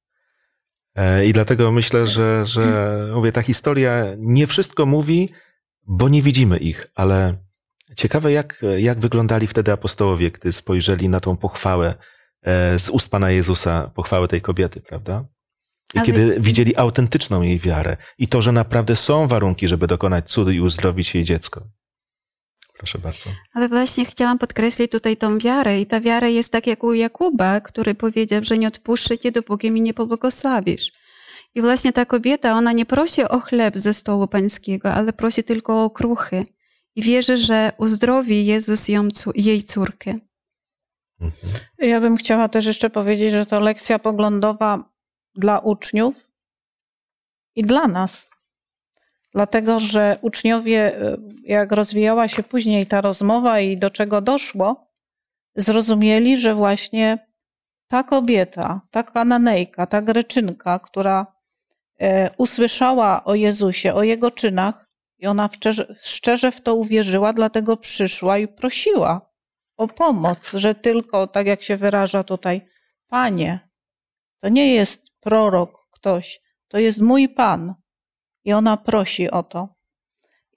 E, 0.95 1.26
I 1.26 1.34
dlatego 1.34 1.72
myślę, 1.72 2.08
że, 2.08 2.45
że 2.45 3.08
mówię, 3.14 3.32
ta 3.32 3.41
historia 3.41 4.06
nie 4.18 4.47
wszystko 4.47 4.86
mówi, 4.86 5.30
bo 5.88 6.10
nie 6.10 6.22
widzimy 6.22 6.58
ich, 6.58 6.88
ale 6.95 7.38
ciekawe, 7.95 8.32
jak, 8.32 8.62
jak 8.78 8.99
wyglądali 8.99 9.47
wtedy 9.47 9.72
apostołowie, 9.72 10.32
gdy 10.32 10.53
spojrzeli 10.53 11.10
na 11.10 11.20
tą 11.20 11.38
pochwałę 11.38 11.95
e, 12.41 12.80
z 12.80 12.89
ust 12.89 13.10
Pana 13.10 13.32
Jezusa, 13.32 13.91
pochwałę 13.95 14.28
tej 14.28 14.41
kobiety, 14.41 14.82
prawda? 14.82 15.26
I 15.93 15.97
Ale- 15.97 16.05
kiedy 16.05 16.36
widzieli 16.39 16.77
autentyczną 16.77 17.41
jej 17.41 17.59
wiarę 17.59 17.97
i 18.17 18.27
to, 18.27 18.41
że 18.41 18.51
naprawdę 18.51 18.95
są 18.95 19.27
warunki, 19.27 19.67
żeby 19.67 19.88
dokonać 19.88 20.29
cudu 20.31 20.51
i 20.51 20.59
uzdrowić 20.59 21.15
jej 21.15 21.23
dziecko. 21.23 21.61
Proszę 22.77 22.99
bardzo. 22.99 23.29
Ale 23.53 23.69
właśnie 23.69 24.05
chciałam 24.05 24.39
podkreślić 24.39 24.91
tutaj 24.91 25.17
tą 25.17 25.38
wiarę 25.38 25.79
i 25.79 25.86
ta 25.86 26.01
wiara 26.01 26.27
jest 26.27 26.51
tak 26.51 26.67
jak 26.67 26.83
u 26.83 26.93
Jakuba, 26.93 27.61
który 27.61 27.95
powiedział, 27.95 28.43
że 28.43 28.57
nie 28.57 28.67
odpuszczę 28.67 29.17
cię, 29.17 29.31
dopóki 29.31 29.71
mi 29.71 29.81
nie 29.81 29.93
pobłogosławisz. 29.93 30.91
I 31.55 31.61
właśnie 31.61 31.93
ta 31.93 32.05
kobieta, 32.05 32.53
ona 32.53 32.71
nie 32.71 32.86
prosi 32.86 33.23
o 33.23 33.39
chleb 33.39 33.77
ze 33.77 33.93
stołu 33.93 34.27
pańskiego, 34.27 34.93
ale 34.93 35.13
prosi 35.13 35.43
tylko 35.43 35.83
o 35.83 35.89
kruchy. 35.89 36.43
I 36.95 37.01
wierzy, 37.01 37.38
że 37.38 37.71
uzdrowi 37.77 38.45
Jezus 38.45 38.88
ją, 38.88 39.07
jej 39.36 39.63
córkę. 39.63 40.19
Mhm. 41.21 41.53
Ja 41.77 42.01
bym 42.01 42.17
chciała 42.17 42.49
też 42.49 42.65
jeszcze 42.65 42.89
powiedzieć, 42.89 43.31
że 43.31 43.45
to 43.45 43.59
lekcja 43.59 43.99
poglądowa 43.99 44.95
dla 45.36 45.59
uczniów 45.59 46.31
i 47.55 47.63
dla 47.63 47.88
nas. 47.88 48.29
Dlatego, 49.33 49.79
że 49.79 50.17
uczniowie, 50.21 51.01
y, 51.01 51.17
jak 51.43 51.71
rozwijała 51.71 52.27
się 52.27 52.43
później 52.43 52.88
ta 52.88 53.01
rozmowa 53.01 53.59
i 53.59 53.77
do 53.77 53.89
czego 53.89 54.21
doszło, 54.21 54.88
zrozumieli, 55.55 56.39
że 56.39 56.55
właśnie 56.55 57.27
ta 57.88 58.03
kobieta, 58.03 58.81
ta 58.91 59.03
kananejka, 59.03 59.88
ta 59.88 60.01
greczynka, 60.01 60.79
która 60.79 61.36
e, 61.99 62.29
usłyszała 62.38 63.23
o 63.23 63.36
Jezusie, 63.36 63.93
o 63.93 64.03
jego 64.03 64.31
czynach, 64.31 64.86
i 65.17 65.27
ona 65.27 65.49
szczerze 66.01 66.51
w 66.51 66.61
to 66.61 66.75
uwierzyła, 66.75 67.33
dlatego 67.33 67.77
przyszła 67.77 68.38
i 68.38 68.47
prosiła 68.47 69.29
o 69.77 69.88
pomoc, 69.88 70.51
że 70.53 70.75
tylko, 70.75 71.27
tak 71.27 71.47
jak 71.47 71.61
się 71.61 71.77
wyraża 71.77 72.23
tutaj, 72.23 72.61
Panie, 73.07 73.59
to 74.39 74.49
nie 74.49 74.73
jest 74.73 75.05
prorok 75.26 75.88
ktoś, 75.91 76.41
to 76.67 76.78
jest 76.80 77.01
mój 77.01 77.30
Pan. 77.30 77.76
I 78.43 78.53
ona 78.53 78.78
prosi 78.78 79.32
o 79.32 79.43
to. 79.43 79.76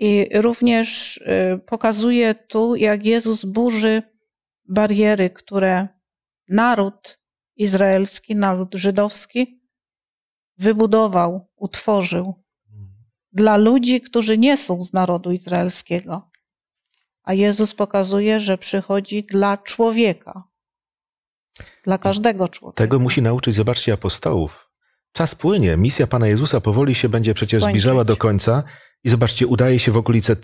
I 0.00 0.28
również 0.34 1.16
y, 1.16 1.58
pokazuje 1.66 2.34
tu, 2.34 2.76
jak 2.76 3.04
Jezus 3.04 3.44
burzy 3.44 4.02
bariery, 4.68 5.30
które 5.30 5.88
naród 6.48 7.20
izraelski, 7.56 8.36
naród 8.36 8.74
żydowski 8.74 9.62
wybudował, 10.58 11.48
utworzył 11.56 12.44
dla 13.32 13.56
ludzi, 13.56 14.00
którzy 14.00 14.38
nie 14.38 14.56
są 14.56 14.80
z 14.80 14.92
narodu 14.92 15.32
izraelskiego. 15.32 16.30
A 17.22 17.34
Jezus 17.34 17.74
pokazuje, 17.74 18.40
że 18.40 18.58
przychodzi 18.58 19.24
dla 19.24 19.56
człowieka. 19.56 20.48
Dla 21.84 21.98
każdego 21.98 22.48
człowieka. 22.48 22.76
Tego 22.76 22.98
musi 22.98 23.22
nauczyć, 23.22 23.54
zobaczcie, 23.54 23.92
apostołów. 23.92 24.68
Czas 25.12 25.34
płynie, 25.34 25.76
misja 25.76 26.06
Pana 26.06 26.26
Jezusa 26.26 26.60
powoli 26.60 26.94
się 26.94 27.08
będzie 27.08 27.34
przecież 27.34 27.62
Kończyć. 27.62 27.72
zbliżała 27.72 28.04
do 28.04 28.16
końca 28.16 28.62
i 29.04 29.08
zobaczcie, 29.08 29.46
udaje 29.46 29.78
się 29.78 29.92
w 29.92 29.96
okolice 29.96 30.36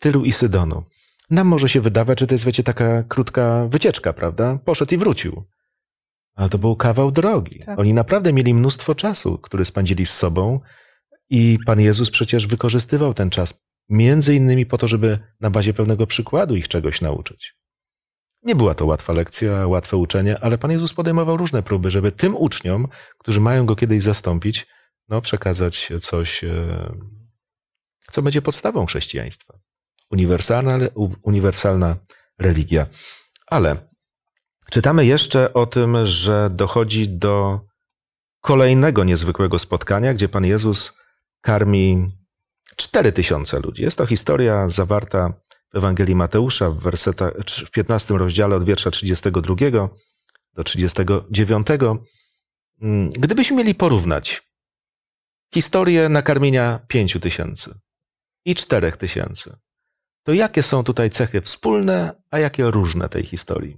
Tylu 0.00 0.24
i, 0.24 0.32
Sydonu. 0.32 0.84
Nam 1.30 1.46
może 1.46 1.68
się 1.68 1.80
wydawać, 1.80 2.20
że 2.20 2.26
to 2.26 2.34
jest, 2.34 2.44
wiecie, 2.44 2.62
taka 2.62 3.02
krótka 3.02 3.66
wycieczka, 3.68 4.12
prawda? 4.12 4.58
Poszedł 4.64 4.94
i 4.94 4.98
wrócił. 4.98 5.44
Ale 6.34 6.48
to 6.48 6.58
był 6.58 6.76
kawał 6.76 7.12
drogi. 7.12 7.58
Tak. 7.66 7.78
Oni 7.78 7.94
naprawdę 7.94 8.32
mieli 8.32 8.54
mnóstwo 8.54 8.94
czasu, 8.94 9.38
który 9.38 9.64
spędzili 9.64 10.06
z 10.06 10.14
sobą 10.14 10.60
i 11.30 11.58
Pan 11.66 11.80
Jezus 11.80 12.10
przecież 12.10 12.46
wykorzystywał 12.46 13.14
ten 13.14 13.30
czas 13.30 13.66
między 13.88 14.34
innymi 14.34 14.66
po 14.66 14.78
to, 14.78 14.88
żeby 14.88 15.18
na 15.40 15.50
bazie 15.50 15.74
pewnego 15.74 16.06
przykładu 16.06 16.56
ich 16.56 16.68
czegoś 16.68 17.00
nauczyć. 17.00 17.54
Nie 18.42 18.54
była 18.54 18.74
to 18.74 18.86
łatwa 18.86 19.12
lekcja, 19.12 19.66
łatwe 19.66 19.96
uczenie, 19.96 20.38
ale 20.40 20.58
Pan 20.58 20.70
Jezus 20.70 20.94
podejmował 20.94 21.36
różne 21.36 21.62
próby, 21.62 21.90
żeby 21.90 22.12
tym 22.12 22.36
uczniom, 22.36 22.88
którzy 23.18 23.40
mają 23.40 23.66
go 23.66 23.76
kiedyś 23.76 24.02
zastąpić, 24.02 24.66
no, 25.08 25.20
przekazać 25.20 25.92
coś, 26.00 26.44
e, 26.44 26.92
co 28.10 28.22
będzie 28.22 28.42
podstawą 28.42 28.86
chrześcijaństwa. 28.86 29.58
Uniwersalna, 30.10 30.78
uniwersalna 31.22 31.96
religia. 32.38 32.86
Ale 33.46 33.76
czytamy 34.70 35.06
jeszcze 35.06 35.52
o 35.52 35.66
tym, 35.66 36.06
że 36.06 36.50
dochodzi 36.50 37.08
do 37.08 37.60
kolejnego 38.40 39.04
niezwykłego 39.04 39.58
spotkania, 39.58 40.14
gdzie 40.14 40.28
Pan 40.28 40.44
Jezus 40.44 40.92
karmi 41.40 42.06
cztery 42.76 43.12
tysiące 43.12 43.60
ludzi. 43.60 43.82
Jest 43.82 43.98
to 43.98 44.06
historia 44.06 44.68
zawarta 44.68 45.32
w 45.72 45.76
Ewangelii 45.76 46.14
Mateusza 46.14 46.70
w, 46.70 46.78
werseta, 46.78 47.30
w 47.66 47.70
15 47.70 48.14
rozdziale 48.18 48.56
od 48.56 48.64
wiersza 48.64 48.90
32 48.90 49.54
do 50.54 50.64
39. 50.64 51.66
Mm, 52.82 53.10
Gdybyśmy 53.10 53.56
mieli 53.56 53.74
porównać 53.74 54.42
historię 55.54 56.08
nakarmienia 56.08 56.80
pięciu 56.88 57.20
tysięcy 57.20 57.74
i 58.44 58.54
czterech 58.54 58.96
tysięcy, 58.96 59.56
to 60.24 60.32
jakie 60.32 60.62
są 60.62 60.84
tutaj 60.84 61.10
cechy 61.10 61.40
wspólne, 61.40 62.22
a 62.30 62.38
jakie 62.38 62.70
różne 62.70 63.08
tej 63.08 63.26
historii? 63.26 63.76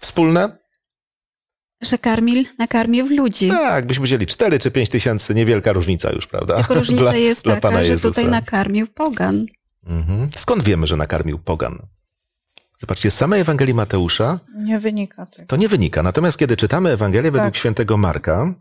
Wspólne? 0.00 0.58
Że 1.82 1.98
karmil 1.98 2.44
nakarmił 2.58 3.06
ludzi. 3.08 3.48
Tak, 3.48 3.86
byśmy 3.86 4.04
wzięli 4.04 4.26
cztery 4.26 4.58
czy 4.58 4.70
pięć 4.70 4.88
tysięcy, 4.88 5.34
niewielka 5.34 5.72
różnica 5.72 6.10
już, 6.12 6.26
prawda? 6.26 6.56
Tylko 6.56 6.74
różnica 6.74 7.02
Dla- 7.10 7.16
jest 7.16 7.44
dla 7.44 7.60
taka, 7.60 7.84
że 7.84 7.90
Jezusa. 7.90 8.08
tutaj 8.08 8.30
nakarmił 8.30 8.86
pogan. 8.86 9.46
Mhm. 9.86 10.28
Skąd 10.36 10.62
wiemy, 10.62 10.86
że 10.86 10.96
nakarmił 10.96 11.38
pogan? 11.38 11.78
Zobaczcie, 12.78 13.10
z 13.10 13.16
samej 13.16 13.40
Ewangelii 13.40 13.74
Mateusza 13.74 14.40
Nie 14.56 14.78
wynika 14.78 15.26
tego. 15.26 15.46
to 15.48 15.56
nie 15.56 15.68
wynika. 15.68 16.02
Natomiast 16.02 16.38
kiedy 16.38 16.56
czytamy 16.56 16.90
Ewangelię 16.90 17.30
według 17.30 17.52
Tak. 17.52 17.56
świętego 17.56 17.96
Marka 17.96 18.54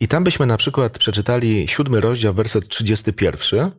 i 0.00 0.08
tam 0.08 0.24
byśmy 0.24 0.46
na 0.46 0.56
przykład 0.56 0.98
przeczytali 0.98 1.68
siódmy 1.68 2.00
rozdział, 2.00 2.34
werset 2.34 2.68
31, 2.68 3.70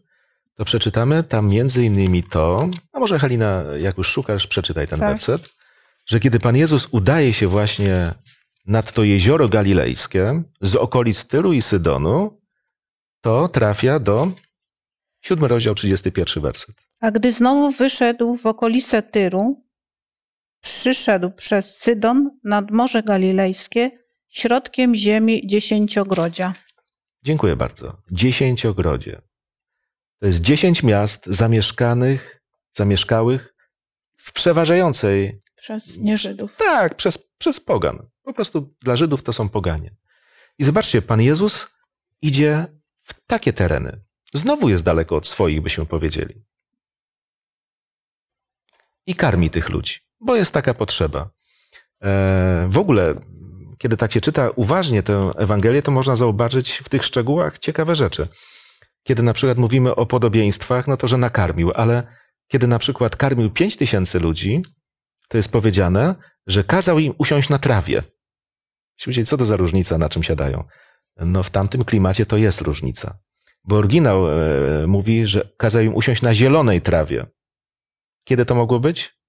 to 0.56 0.66
przeczytamy 0.66 1.24
tam 1.24 1.50
między 1.50 1.86
innymi 1.86 2.24
to, 2.24 2.70
a 2.94 3.00
może 3.00 3.20
Halina, 3.20 3.64
jak 3.80 3.98
już 3.98 4.08
szukasz, 4.08 4.48
przeczytaj 4.48 4.88
ten 4.88 5.00
Tak. 5.00 5.10
werset, 5.10 5.50
że 6.06 6.20
kiedy 6.20 6.40
Pan 6.40 6.56
Jezus 6.56 6.88
udaje 6.92 7.34
się 7.34 7.48
właśnie 7.48 8.14
nad 8.66 8.92
to 8.92 9.04
jezioro 9.04 9.50
galilejskie 9.50 10.44
z 10.62 10.76
okolic 10.76 11.26
Tylu 11.26 11.54
i 11.54 11.62
Sydonu, 11.62 12.40
to 13.22 13.48
trafia 13.48 14.00
do 14.00 14.32
siódmy 15.22 15.48
rozdział, 15.48 15.76
31 15.76 16.44
werset. 16.44 16.76
A 17.02 17.12
gdy 17.12 17.32
znowu 17.32 17.72
wyszedł 17.72 18.38
w 18.38 18.46
okolice 18.46 19.02
Tyru, 19.02 19.64
przyszedł 20.62 21.32
przez 21.32 21.78
Sydon 21.78 22.40
nad 22.44 22.72
Morze 22.72 23.04
Galilejskie, 23.04 23.92
środkiem 24.30 24.96
ziemi 24.96 25.48
dziesięciogrodzia. 25.48 26.54
Dziękuję 27.24 27.56
bardzo. 27.56 27.98
Dziesięciogrodzie. 28.12 29.22
To 30.20 30.28
jest 30.28 30.42
dziesięć 30.42 30.84
miast 30.84 31.26
zamieszkanych, 31.26 32.42
zamieszkałych 32.74 33.56
w 34.18 34.34
przeważającej, 34.34 35.40
Przez 35.56 35.98
nieżydów. 35.98 36.58
tak, 36.58 36.96
przez, 36.96 37.18
przez 37.38 37.60
pogan. 37.60 38.10
Po 38.24 38.34
prostu 38.34 38.76
dla 38.82 38.96
Żydów 38.96 39.24
to 39.24 39.34
są 39.34 39.50
poganie. 39.50 39.96
I 40.60 40.64
zobaczcie, 40.64 41.02
Pan 41.02 41.22
Jezus 41.22 41.68
idzie 42.22 42.66
w 43.00 43.14
takie 43.28 43.54
tereny. 43.54 44.02
Znowu 44.34 44.70
jest 44.70 44.84
daleko 44.84 45.16
od 45.16 45.28
swoich, 45.28 45.62
byśmy 45.62 45.86
powiedzieli. 45.86 46.44
I 49.08 49.16
karmi 49.16 49.50
tych 49.50 49.70
ludzi, 49.70 49.96
bo 50.20 50.36
jest 50.36 50.54
taka 50.54 50.74
potrzeba. 50.74 51.30
E, 52.04 52.68
w 52.70 52.78
ogóle, 52.78 53.16
kiedy 53.78 53.98
tak 53.98 54.12
się 54.12 54.22
czyta 54.22 54.50
uważnie 54.56 55.04
tę 55.04 55.32
Ewangelię, 55.38 55.82
to 55.82 55.92
można 55.92 56.16
zobaczyć 56.16 56.78
w 56.78 56.90
tych 56.90 57.06
szczegółach 57.06 57.60
ciekawe 57.60 57.96
rzeczy. 57.96 58.28
Kiedy 59.04 59.24
na 59.24 59.34
przykład 59.34 59.58
mówimy 59.58 59.96
o 59.96 60.06
podobieństwach, 60.06 60.88
no 60.88 60.98
to 60.98 61.08
że 61.08 61.18
nakarmił, 61.18 61.72
ale 61.76 62.04
kiedy 62.48 62.68
na 62.68 62.80
przykład 62.80 63.16
karmił 63.16 63.50
pięć 63.50 63.78
tysięcy 63.78 64.20
ludzi, 64.20 64.62
to 65.28 65.38
jest 65.38 65.52
powiedziane, 65.52 66.16
że 66.48 66.64
kazał 66.64 67.00
im 67.00 67.14
usiąść 67.18 67.50
na 67.50 67.60
trawie. 67.60 68.04
Myślicie, 69.00 69.26
co 69.26 69.38
to 69.38 69.46
za 69.46 69.56
różnica, 69.56 69.98
na 69.98 70.10
czym 70.10 70.24
siadają? 70.24 70.64
No 71.16 71.44
w 71.44 71.50
tamtym 71.50 71.86
klimacie 71.86 72.26
to 72.26 72.38
jest 72.38 72.62
różnica. 72.62 73.20
Bo 73.64 73.76
oryginał 73.76 74.30
e, 74.30 74.88
mówi, 74.88 75.26
że 75.26 75.50
kazał 75.58 75.82
im 75.82 75.96
usiąść 75.96 76.22
na 76.22 76.36
zielonej 76.36 76.82
trawie. 76.82 77.26
Kiedy 78.24 78.46
to 78.46 78.56
mogło 78.56 78.80
być? 78.80 79.20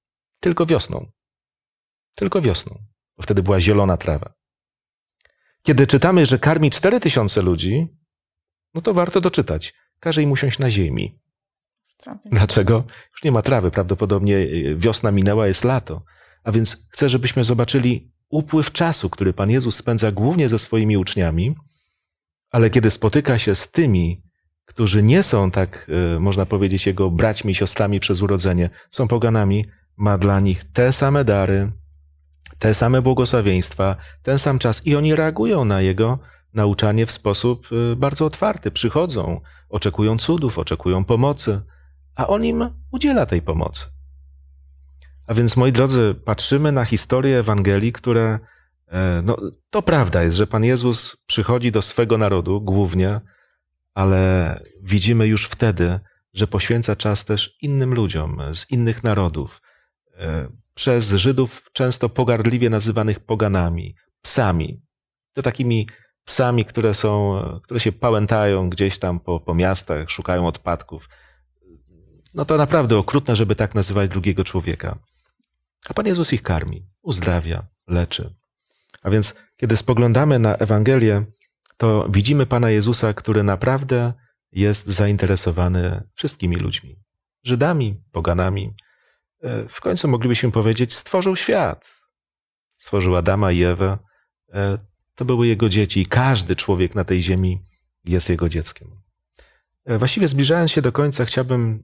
Tylko 0.40 0.66
wiosną. 0.66 1.10
Tylko 2.14 2.40
wiosną, 2.40 2.78
bo 3.16 3.22
wtedy 3.22 3.42
była 3.42 3.60
zielona 3.60 3.96
trawa. 3.96 4.34
Kiedy 5.62 5.86
czytamy, 5.86 6.26
że 6.26 6.38
karmi 6.38 6.70
cztery 6.70 7.00
tysiące 7.00 7.42
ludzi, 7.42 7.88
no 8.74 8.80
to 8.80 8.94
warto 8.94 9.20
doczytać. 9.20 9.74
Każe 10.00 10.22
im 10.22 10.30
usiąść 10.30 10.58
na 10.58 10.70
ziemi. 10.70 11.20
Dlaczego? 12.24 12.84
Już 13.12 13.24
nie 13.24 13.32
ma 13.32 13.42
trawy, 13.42 13.70
prawdopodobnie 13.70 14.36
e, 14.36 14.74
wiosna 14.74 15.10
minęła, 15.10 15.46
jest 15.46 15.64
lato. 15.64 16.04
A 16.44 16.52
więc 16.52 16.88
chcę, 16.90 17.08
żebyśmy 17.08 17.44
zobaczyli 17.44 18.12
upływ 18.28 18.72
czasu, 18.72 19.10
który 19.10 19.32
Pan 19.32 19.50
Jezus 19.50 19.76
spędza 19.76 20.10
głównie 20.10 20.48
ze 20.48 20.58
swoimi 20.58 20.96
uczniami, 20.96 21.54
ale 22.50 22.70
kiedy 22.70 22.90
spotyka 22.90 23.38
się 23.38 23.54
z 23.54 23.70
tymi, 23.70 24.22
którzy 24.64 25.02
nie 25.02 25.22
są 25.22 25.50
tak, 25.50 25.90
e, 26.16 26.20
można 26.20 26.46
powiedzieć, 26.46 26.86
jego 26.86 27.10
braćmi 27.10 27.54
siostrami 27.54 28.00
przez 28.00 28.22
urodzenie, 28.22 28.70
są 28.90 29.08
poganami, 29.08 29.64
ma 29.96 30.18
dla 30.18 30.40
nich 30.40 30.64
te 30.72 30.92
same 30.92 31.24
dary, 31.24 31.72
te 32.58 32.74
same 32.74 33.02
błogosławieństwa, 33.02 33.96
ten 34.22 34.38
sam 34.38 34.58
czas 34.58 34.86
i 34.86 34.96
oni 34.96 35.14
reagują 35.14 35.64
na 35.64 35.80
jego 35.80 36.18
nauczanie 36.54 37.06
w 37.06 37.10
sposób 37.10 37.68
e, 37.92 37.96
bardzo 37.96 38.26
otwarty. 38.26 38.70
Przychodzą, 38.70 39.40
oczekują 39.68 40.18
cudów, 40.18 40.58
oczekują 40.58 41.04
pomocy, 41.04 41.60
a 42.14 42.26
on 42.26 42.44
im 42.44 42.70
udziela 42.90 43.26
tej 43.26 43.42
pomocy. 43.42 43.86
A 45.26 45.34
więc, 45.34 45.56
moi 45.56 45.72
drodzy, 45.72 46.14
patrzymy 46.24 46.72
na 46.72 46.84
historię 46.84 47.38
Ewangelii, 47.38 47.92
które, 47.92 48.38
no, 49.22 49.36
to 49.70 49.82
prawda 49.82 50.22
jest, 50.22 50.36
że 50.36 50.46
Pan 50.46 50.64
Jezus 50.64 51.16
przychodzi 51.26 51.72
do 51.72 51.82
swego 51.82 52.18
narodu 52.18 52.60
głównie, 52.60 53.20
ale 53.94 54.62
widzimy 54.82 55.26
już 55.26 55.46
wtedy, 55.46 56.00
że 56.34 56.46
poświęca 56.46 56.96
czas 56.96 57.24
też 57.24 57.56
innym 57.62 57.94
ludziom 57.94 58.40
z 58.54 58.70
innych 58.70 59.04
narodów, 59.04 59.62
e, 60.18 60.48
przez 60.74 61.10
Żydów 61.12 61.70
często 61.72 62.08
pogardliwie 62.08 62.70
nazywanych 62.70 63.20
poganami, 63.20 63.96
psami. 64.22 64.82
To 65.32 65.42
takimi 65.42 65.88
psami, 66.24 66.64
które 66.64 66.94
są, 66.94 67.42
które 67.62 67.80
się 67.80 67.92
pałętają 67.92 68.70
gdzieś 68.70 68.98
tam 68.98 69.20
po, 69.20 69.40
po 69.40 69.54
miastach, 69.54 70.10
szukają 70.10 70.46
odpadków. 70.46 71.08
No 72.34 72.44
to 72.44 72.56
naprawdę 72.56 72.98
okrutne, 72.98 73.36
żeby 73.36 73.54
tak 73.54 73.74
nazywać 73.74 74.10
drugiego 74.10 74.44
człowieka. 74.44 74.98
A 75.88 75.94
Pan 75.94 76.06
Jezus 76.06 76.32
ich 76.32 76.42
karmi, 76.42 76.86
uzdrawia, 77.02 77.66
leczy. 77.86 78.39
A 79.02 79.10
więc, 79.10 79.34
kiedy 79.56 79.76
spoglądamy 79.76 80.38
na 80.38 80.56
Ewangelię, 80.56 81.24
to 81.76 82.08
widzimy 82.10 82.46
Pana 82.46 82.70
Jezusa, 82.70 83.14
który 83.14 83.42
naprawdę 83.42 84.12
jest 84.52 84.86
zainteresowany 84.86 86.02
wszystkimi 86.14 86.56
ludźmi. 86.56 86.96
Żydami, 87.44 88.02
poganami. 88.12 88.74
E, 89.42 89.68
w 89.68 89.80
końcu 89.80 90.08
moglibyśmy 90.08 90.50
powiedzieć, 90.50 90.94
stworzył 90.94 91.36
świat. 91.36 91.90
Stworzył 92.78 93.16
Adama 93.16 93.52
i 93.52 93.62
Ewę. 93.62 93.98
E, 94.52 94.78
to 95.14 95.24
były 95.24 95.46
jego 95.46 95.68
dzieci 95.68 96.00
i 96.00 96.06
każdy 96.06 96.56
człowiek 96.56 96.94
na 96.94 97.04
tej 97.04 97.22
ziemi 97.22 97.64
jest 98.04 98.28
jego 98.28 98.48
dzieckiem. 98.48 98.88
E, 99.84 99.98
właściwie 99.98 100.28
zbliżając 100.28 100.70
się 100.70 100.82
do 100.82 100.92
końca, 100.92 101.24
chciałbym 101.24 101.82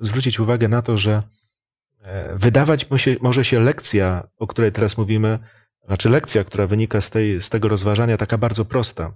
zwrócić 0.00 0.40
uwagę 0.40 0.68
na 0.68 0.82
to, 0.82 0.98
że 0.98 1.22
wydawać 2.34 2.86
może 3.20 3.44
się 3.44 3.60
lekcja, 3.60 4.28
o 4.36 4.46
której 4.46 4.72
teraz 4.72 4.98
mówimy, 4.98 5.38
znaczy 5.88 6.08
lekcja, 6.10 6.44
która 6.44 6.66
wynika 6.66 7.00
z, 7.00 7.10
tej, 7.10 7.42
z 7.42 7.50
tego 7.50 7.68
rozważania, 7.68 8.16
taka 8.16 8.38
bardzo 8.38 8.64
prosta. 8.64 9.14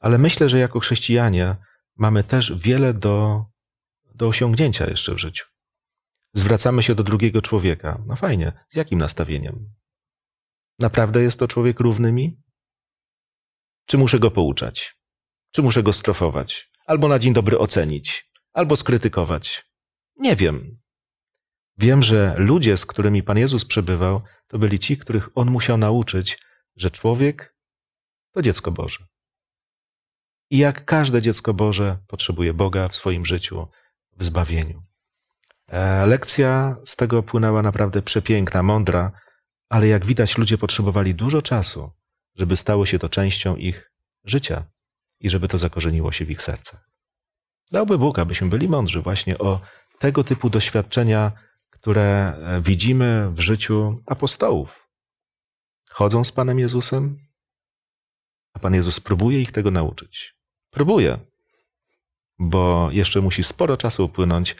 Ale 0.00 0.18
myślę, 0.18 0.48
że 0.48 0.58
jako 0.58 0.80
chrześcijanie 0.80 1.56
mamy 1.96 2.24
też 2.24 2.52
wiele 2.56 2.94
do, 2.94 3.44
do 4.14 4.28
osiągnięcia 4.28 4.86
jeszcze 4.86 5.14
w 5.14 5.18
życiu. 5.18 5.44
Zwracamy 6.34 6.82
się 6.82 6.94
do 6.94 7.02
drugiego 7.02 7.42
człowieka. 7.42 8.02
No 8.06 8.16
fajnie, 8.16 8.52
z 8.68 8.76
jakim 8.76 8.98
nastawieniem? 8.98 9.74
Naprawdę 10.78 11.22
jest 11.22 11.38
to 11.38 11.48
człowiek 11.48 11.80
równy 11.80 12.12
mi? 12.12 12.42
Czy 13.86 13.98
muszę 13.98 14.18
go 14.18 14.30
pouczać? 14.30 14.96
Czy 15.52 15.62
muszę 15.62 15.82
go 15.82 15.92
strofować? 15.92 16.70
Albo 16.86 17.08
na 17.08 17.18
dzień 17.18 17.32
dobry 17.32 17.58
ocenić? 17.58 18.30
Albo 18.52 18.76
skrytykować? 18.76 19.64
Nie 20.16 20.36
wiem. 20.36 20.79
Wiem, 21.80 22.02
że 22.02 22.34
ludzie, 22.38 22.76
z 22.76 22.86
którymi 22.86 23.22
Pan 23.22 23.38
Jezus 23.38 23.64
przebywał, 23.64 24.22
to 24.48 24.58
byli 24.58 24.78
ci, 24.78 24.96
których 24.96 25.28
On 25.34 25.50
musiał 25.50 25.76
nauczyć, 25.76 26.38
że 26.76 26.90
człowiek 26.90 27.56
to 28.32 28.42
dziecko 28.42 28.70
Boże. 28.70 29.04
I 30.50 30.58
jak 30.58 30.84
każde 30.84 31.22
dziecko 31.22 31.54
Boże 31.54 31.98
potrzebuje 32.06 32.54
Boga 32.54 32.88
w 32.88 32.96
swoim 32.96 33.26
życiu, 33.26 33.68
w 34.16 34.24
zbawieniu. 34.24 34.82
E, 35.68 36.06
lekcja 36.06 36.76
z 36.86 36.96
tego 36.96 37.22
płynęła 37.22 37.62
naprawdę 37.62 38.02
przepiękna, 38.02 38.62
mądra, 38.62 39.12
ale 39.68 39.88
jak 39.88 40.06
widać, 40.06 40.38
ludzie 40.38 40.58
potrzebowali 40.58 41.14
dużo 41.14 41.42
czasu, 41.42 41.90
żeby 42.36 42.56
stało 42.56 42.86
się 42.86 42.98
to 42.98 43.08
częścią 43.08 43.56
ich 43.56 43.92
życia 44.24 44.64
i 45.20 45.30
żeby 45.30 45.48
to 45.48 45.58
zakorzeniło 45.58 46.12
się 46.12 46.24
w 46.24 46.30
ich 46.30 46.42
sercach. 46.42 46.90
Dałby 47.70 47.98
Bóg, 47.98 48.18
abyśmy 48.18 48.48
byli 48.48 48.68
mądrzy 48.68 49.02
właśnie 49.02 49.38
o 49.38 49.60
tego 49.98 50.24
typu 50.24 50.50
doświadczenia, 50.50 51.32
które 51.80 52.34
e, 52.36 52.60
widzimy 52.60 53.30
w 53.30 53.40
życiu 53.40 54.02
apostołów. 54.06 54.88
Chodzą 55.90 56.24
z 56.24 56.32
Panem 56.32 56.58
Jezusem, 56.58 57.18
a 58.52 58.58
Pan 58.58 58.74
Jezus 58.74 59.00
próbuje 59.00 59.42
ich 59.42 59.52
tego 59.52 59.70
nauczyć. 59.70 60.34
Próbuje, 60.70 61.18
bo 62.38 62.88
jeszcze 62.92 63.20
musi 63.20 63.42
sporo 63.42 63.76
czasu 63.76 64.04
upłynąć, 64.04 64.56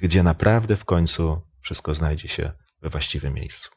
gdzie 0.00 0.22
naprawdę 0.22 0.76
w 0.76 0.84
końcu 0.84 1.40
wszystko 1.60 1.94
znajdzie 1.94 2.28
się 2.28 2.52
we 2.82 2.90
właściwym 2.90 3.34
miejscu. 3.34 3.70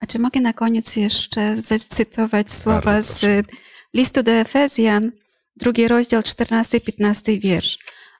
A 0.00 0.06
czy 0.06 0.18
mogę 0.18 0.40
na 0.40 0.52
koniec 0.52 0.96
jeszcze 0.96 1.60
zacytować 1.60 2.52
słowa 2.52 3.02
z 3.02 3.46
listu 3.94 4.22
do 4.22 4.30
Efezjan, 4.30 5.12
drugi 5.56 5.88
rozdział, 5.88 6.22
14-15 6.22 7.40
wiersz. 7.40 7.78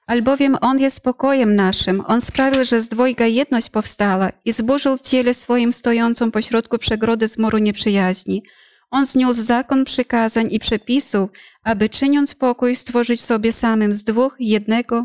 Albowiem 0.08 0.56
On 0.60 0.78
jest 0.78 0.96
spokojem 0.96 1.54
naszym. 1.54 2.02
On 2.06 2.20
sprawił, 2.20 2.64
że 2.64 2.82
z 2.82 2.88
dwojga 2.88 3.26
jedność 3.26 3.70
powstała 3.70 4.32
i 4.44 4.52
zburzył 4.52 4.96
w 4.96 5.00
ciele 5.00 5.34
swoim 5.34 5.72
stojącą 5.72 6.30
pośrodku 6.30 6.78
przegrody 6.78 7.28
z 7.28 7.38
moru 7.38 7.58
nieprzyjaźni. 7.58 8.42
On 8.90 9.06
zniósł 9.06 9.42
zakon 9.42 9.84
przykazań 9.84 10.48
i 10.50 10.58
przepisów, 10.58 11.30
aby 11.62 11.88
czyniąc 11.88 12.34
pokój 12.34 12.76
stworzyć 12.76 13.20
sobie 13.20 13.52
samym 13.52 13.94
z 13.94 14.04
dwóch 14.04 14.36
jednego 14.38 15.04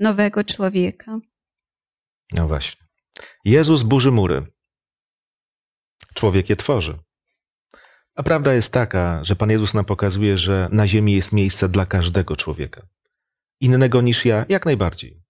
nowego 0.00 0.44
człowieka. 0.44 1.18
No 2.32 2.48
właśnie. 2.48 2.86
Jezus 3.44 3.82
burzy 3.82 4.10
mury. 4.10 4.46
Człowiek 6.14 6.50
je 6.50 6.56
tworzy. 6.56 6.98
A 8.14 8.22
prawda 8.22 8.54
jest 8.54 8.72
taka, 8.72 9.24
że 9.24 9.36
Pan 9.36 9.50
Jezus 9.50 9.74
nam 9.74 9.84
pokazuje, 9.84 10.38
że 10.38 10.68
na 10.72 10.88
ziemi 10.88 11.12
jest 11.12 11.32
miejsce 11.32 11.68
dla 11.68 11.86
każdego 11.86 12.36
człowieka. 12.36 12.93
Innego 13.60 14.02
niż 14.02 14.24
ja, 14.24 14.46
jak 14.48 14.66
najbardziej. 14.66 15.22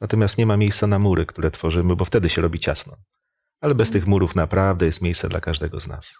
Natomiast 0.00 0.38
nie 0.38 0.46
ma 0.46 0.56
miejsca 0.56 0.86
na 0.86 0.98
mury, 0.98 1.26
które 1.26 1.50
tworzymy, 1.50 1.96
bo 1.96 2.04
wtedy 2.04 2.30
się 2.30 2.42
robi 2.42 2.58
ciasno. 2.58 2.96
Ale 3.60 3.74
bez 3.74 3.90
tych 3.90 4.06
murów 4.06 4.36
naprawdę 4.36 4.86
jest 4.86 5.02
miejsce 5.02 5.28
dla 5.28 5.40
każdego 5.40 5.80
z 5.80 5.86
nas. 5.86 6.14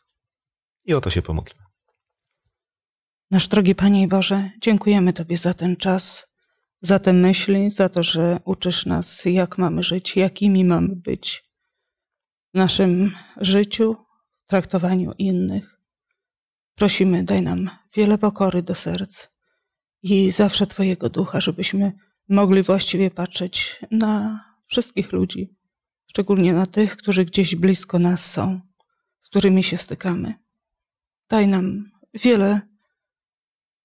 I 0.84 0.94
o 0.94 1.00
to 1.00 1.11
się 1.11 1.22
pomódlmy. 1.22 1.62
Nasz 3.30 3.48
drogi 3.48 3.74
Panie 3.74 4.08
Boże, 4.08 4.50
dziękujemy 4.61 5.12
Tobie 5.12 5.36
za 5.36 5.54
ten 5.54 5.76
czas, 5.76 6.26
za 6.82 6.98
te 6.98 7.12
myśli, 7.12 7.70
za 7.70 7.88
to, 7.88 8.02
że 8.02 8.40
uczysz 8.44 8.86
nas, 8.86 9.24
jak 9.24 9.58
mamy 9.58 9.82
żyć, 9.82 10.16
jakimi 10.16 10.64
mamy 10.64 10.96
być 10.96 11.44
w 12.54 12.58
naszym 12.58 13.14
życiu, 13.36 13.96
traktowaniu 14.46 15.12
innych. 15.18 15.80
Prosimy, 16.74 17.24
daj 17.24 17.42
nam 17.42 17.70
wiele 17.94 18.18
pokory 18.18 18.62
do 18.62 18.74
serc 18.74 19.28
i 20.03 20.30
zawsze 20.30 20.66
Twojego 20.66 21.09
ducha, 21.09 21.40
żebyśmy 21.40 21.92
mogli 22.28 22.62
właściwie 22.62 23.11
patrzeć 23.11 23.80
na 23.90 24.44
wszystkich 24.66 25.12
ludzi, 25.12 25.57
szczególnie 26.07 26.53
na 26.53 26.66
tych, 26.66 26.96
którzy 26.96 27.24
gdzieś 27.24 27.57
blisko 27.57 27.98
nas 27.98 28.30
są, 28.30 28.61
z 29.22 29.28
którymi 29.28 29.62
się 29.62 29.76
stykamy. 29.76 30.34
Daj 31.28 31.48
nam 31.48 31.90
wiele 32.14 32.61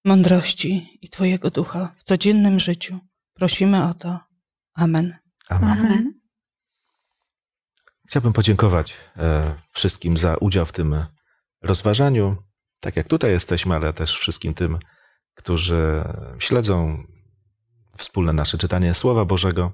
mądrości 0.04 0.98
i 1.02 1.08
Twojego 1.08 1.50
ducha 1.50 1.92
w 1.98 2.02
codziennym 2.02 2.60
życiu. 2.60 2.98
Prosimy 3.34 3.84
o 3.84 3.94
to. 3.94 4.20
Amen. 4.74 5.16
Amen. 5.48 5.70
Amen. 5.70 6.20
Chciałbym 8.08 8.32
podziękować 8.32 8.94
e, 9.16 9.54
wszystkim 9.70 10.16
za 10.16 10.36
udział 10.36 10.66
w 10.66 10.72
tym 10.72 11.04
rozważaniu. 11.62 12.36
Tak 12.80 12.96
jak 12.96 13.08
tutaj 13.08 13.30
jesteśmy, 13.30 13.74
ale 13.74 13.92
też 13.92 14.18
wszystkim 14.18 14.54
tym, 14.54 14.78
którzy 15.36 16.04
śledzą 16.38 17.04
wspólne 17.96 18.32
nasze 18.32 18.58
czytanie 18.58 18.94
Słowa 18.94 19.24
Bożego. 19.24 19.72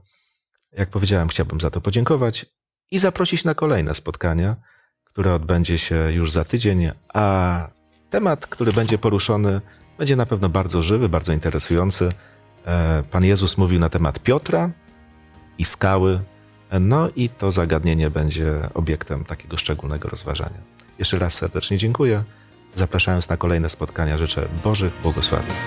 Jak 0.73 0.91
powiedziałem, 0.91 1.29
chciałbym 1.29 1.61
za 1.61 1.71
to 1.71 1.81
podziękować 1.81 2.47
i 2.91 2.99
zaprosić 2.99 3.45
na 3.45 3.55
kolejne 3.55 3.95
spotkania, 3.95 4.57
które 5.05 5.35
odbędzie 5.35 5.79
się 5.79 6.13
już 6.13 6.31
za 6.31 6.45
tydzień, 6.45 6.91
a 7.15 7.69
temat, 8.11 8.47
który 8.47 8.73
będzie 8.73 8.99
poruszony, 8.99 9.61
będzie 9.99 10.17
na 10.17 10.27
pewno 10.27 10.49
bardzo 10.49 10.83
żywy, 10.83 11.09
bardzo 11.09 11.33
interesujący. 11.33 12.09
E, 12.67 13.03
Pan 13.11 13.25
Jezus 13.25 13.59
mówił 13.59 13.81
na 13.81 13.89
temat 13.89 14.19
Piotra 14.19 14.71
i 15.59 15.65
skały, 15.65 16.21
no 16.81 17.09
i 17.17 17.29
to 17.29 17.53
zagadnienie 17.53 18.11
będzie 18.11 18.69
obiektem 18.75 19.25
takiego 19.25 19.57
szczególnego 19.57 20.09
rozważania. 20.09 20.59
Jeszcze 20.99 21.19
raz 21.19 21.35
serdecznie 21.35 21.79
dziękuję. 21.79 22.25
Zapraszając 22.75 23.29
na 23.29 23.37
kolejne 23.37 23.70
spotkania, 23.70 24.18
życzę 24.18 24.49
Bożych 24.64 24.93
błogosławieństw. 25.03 25.66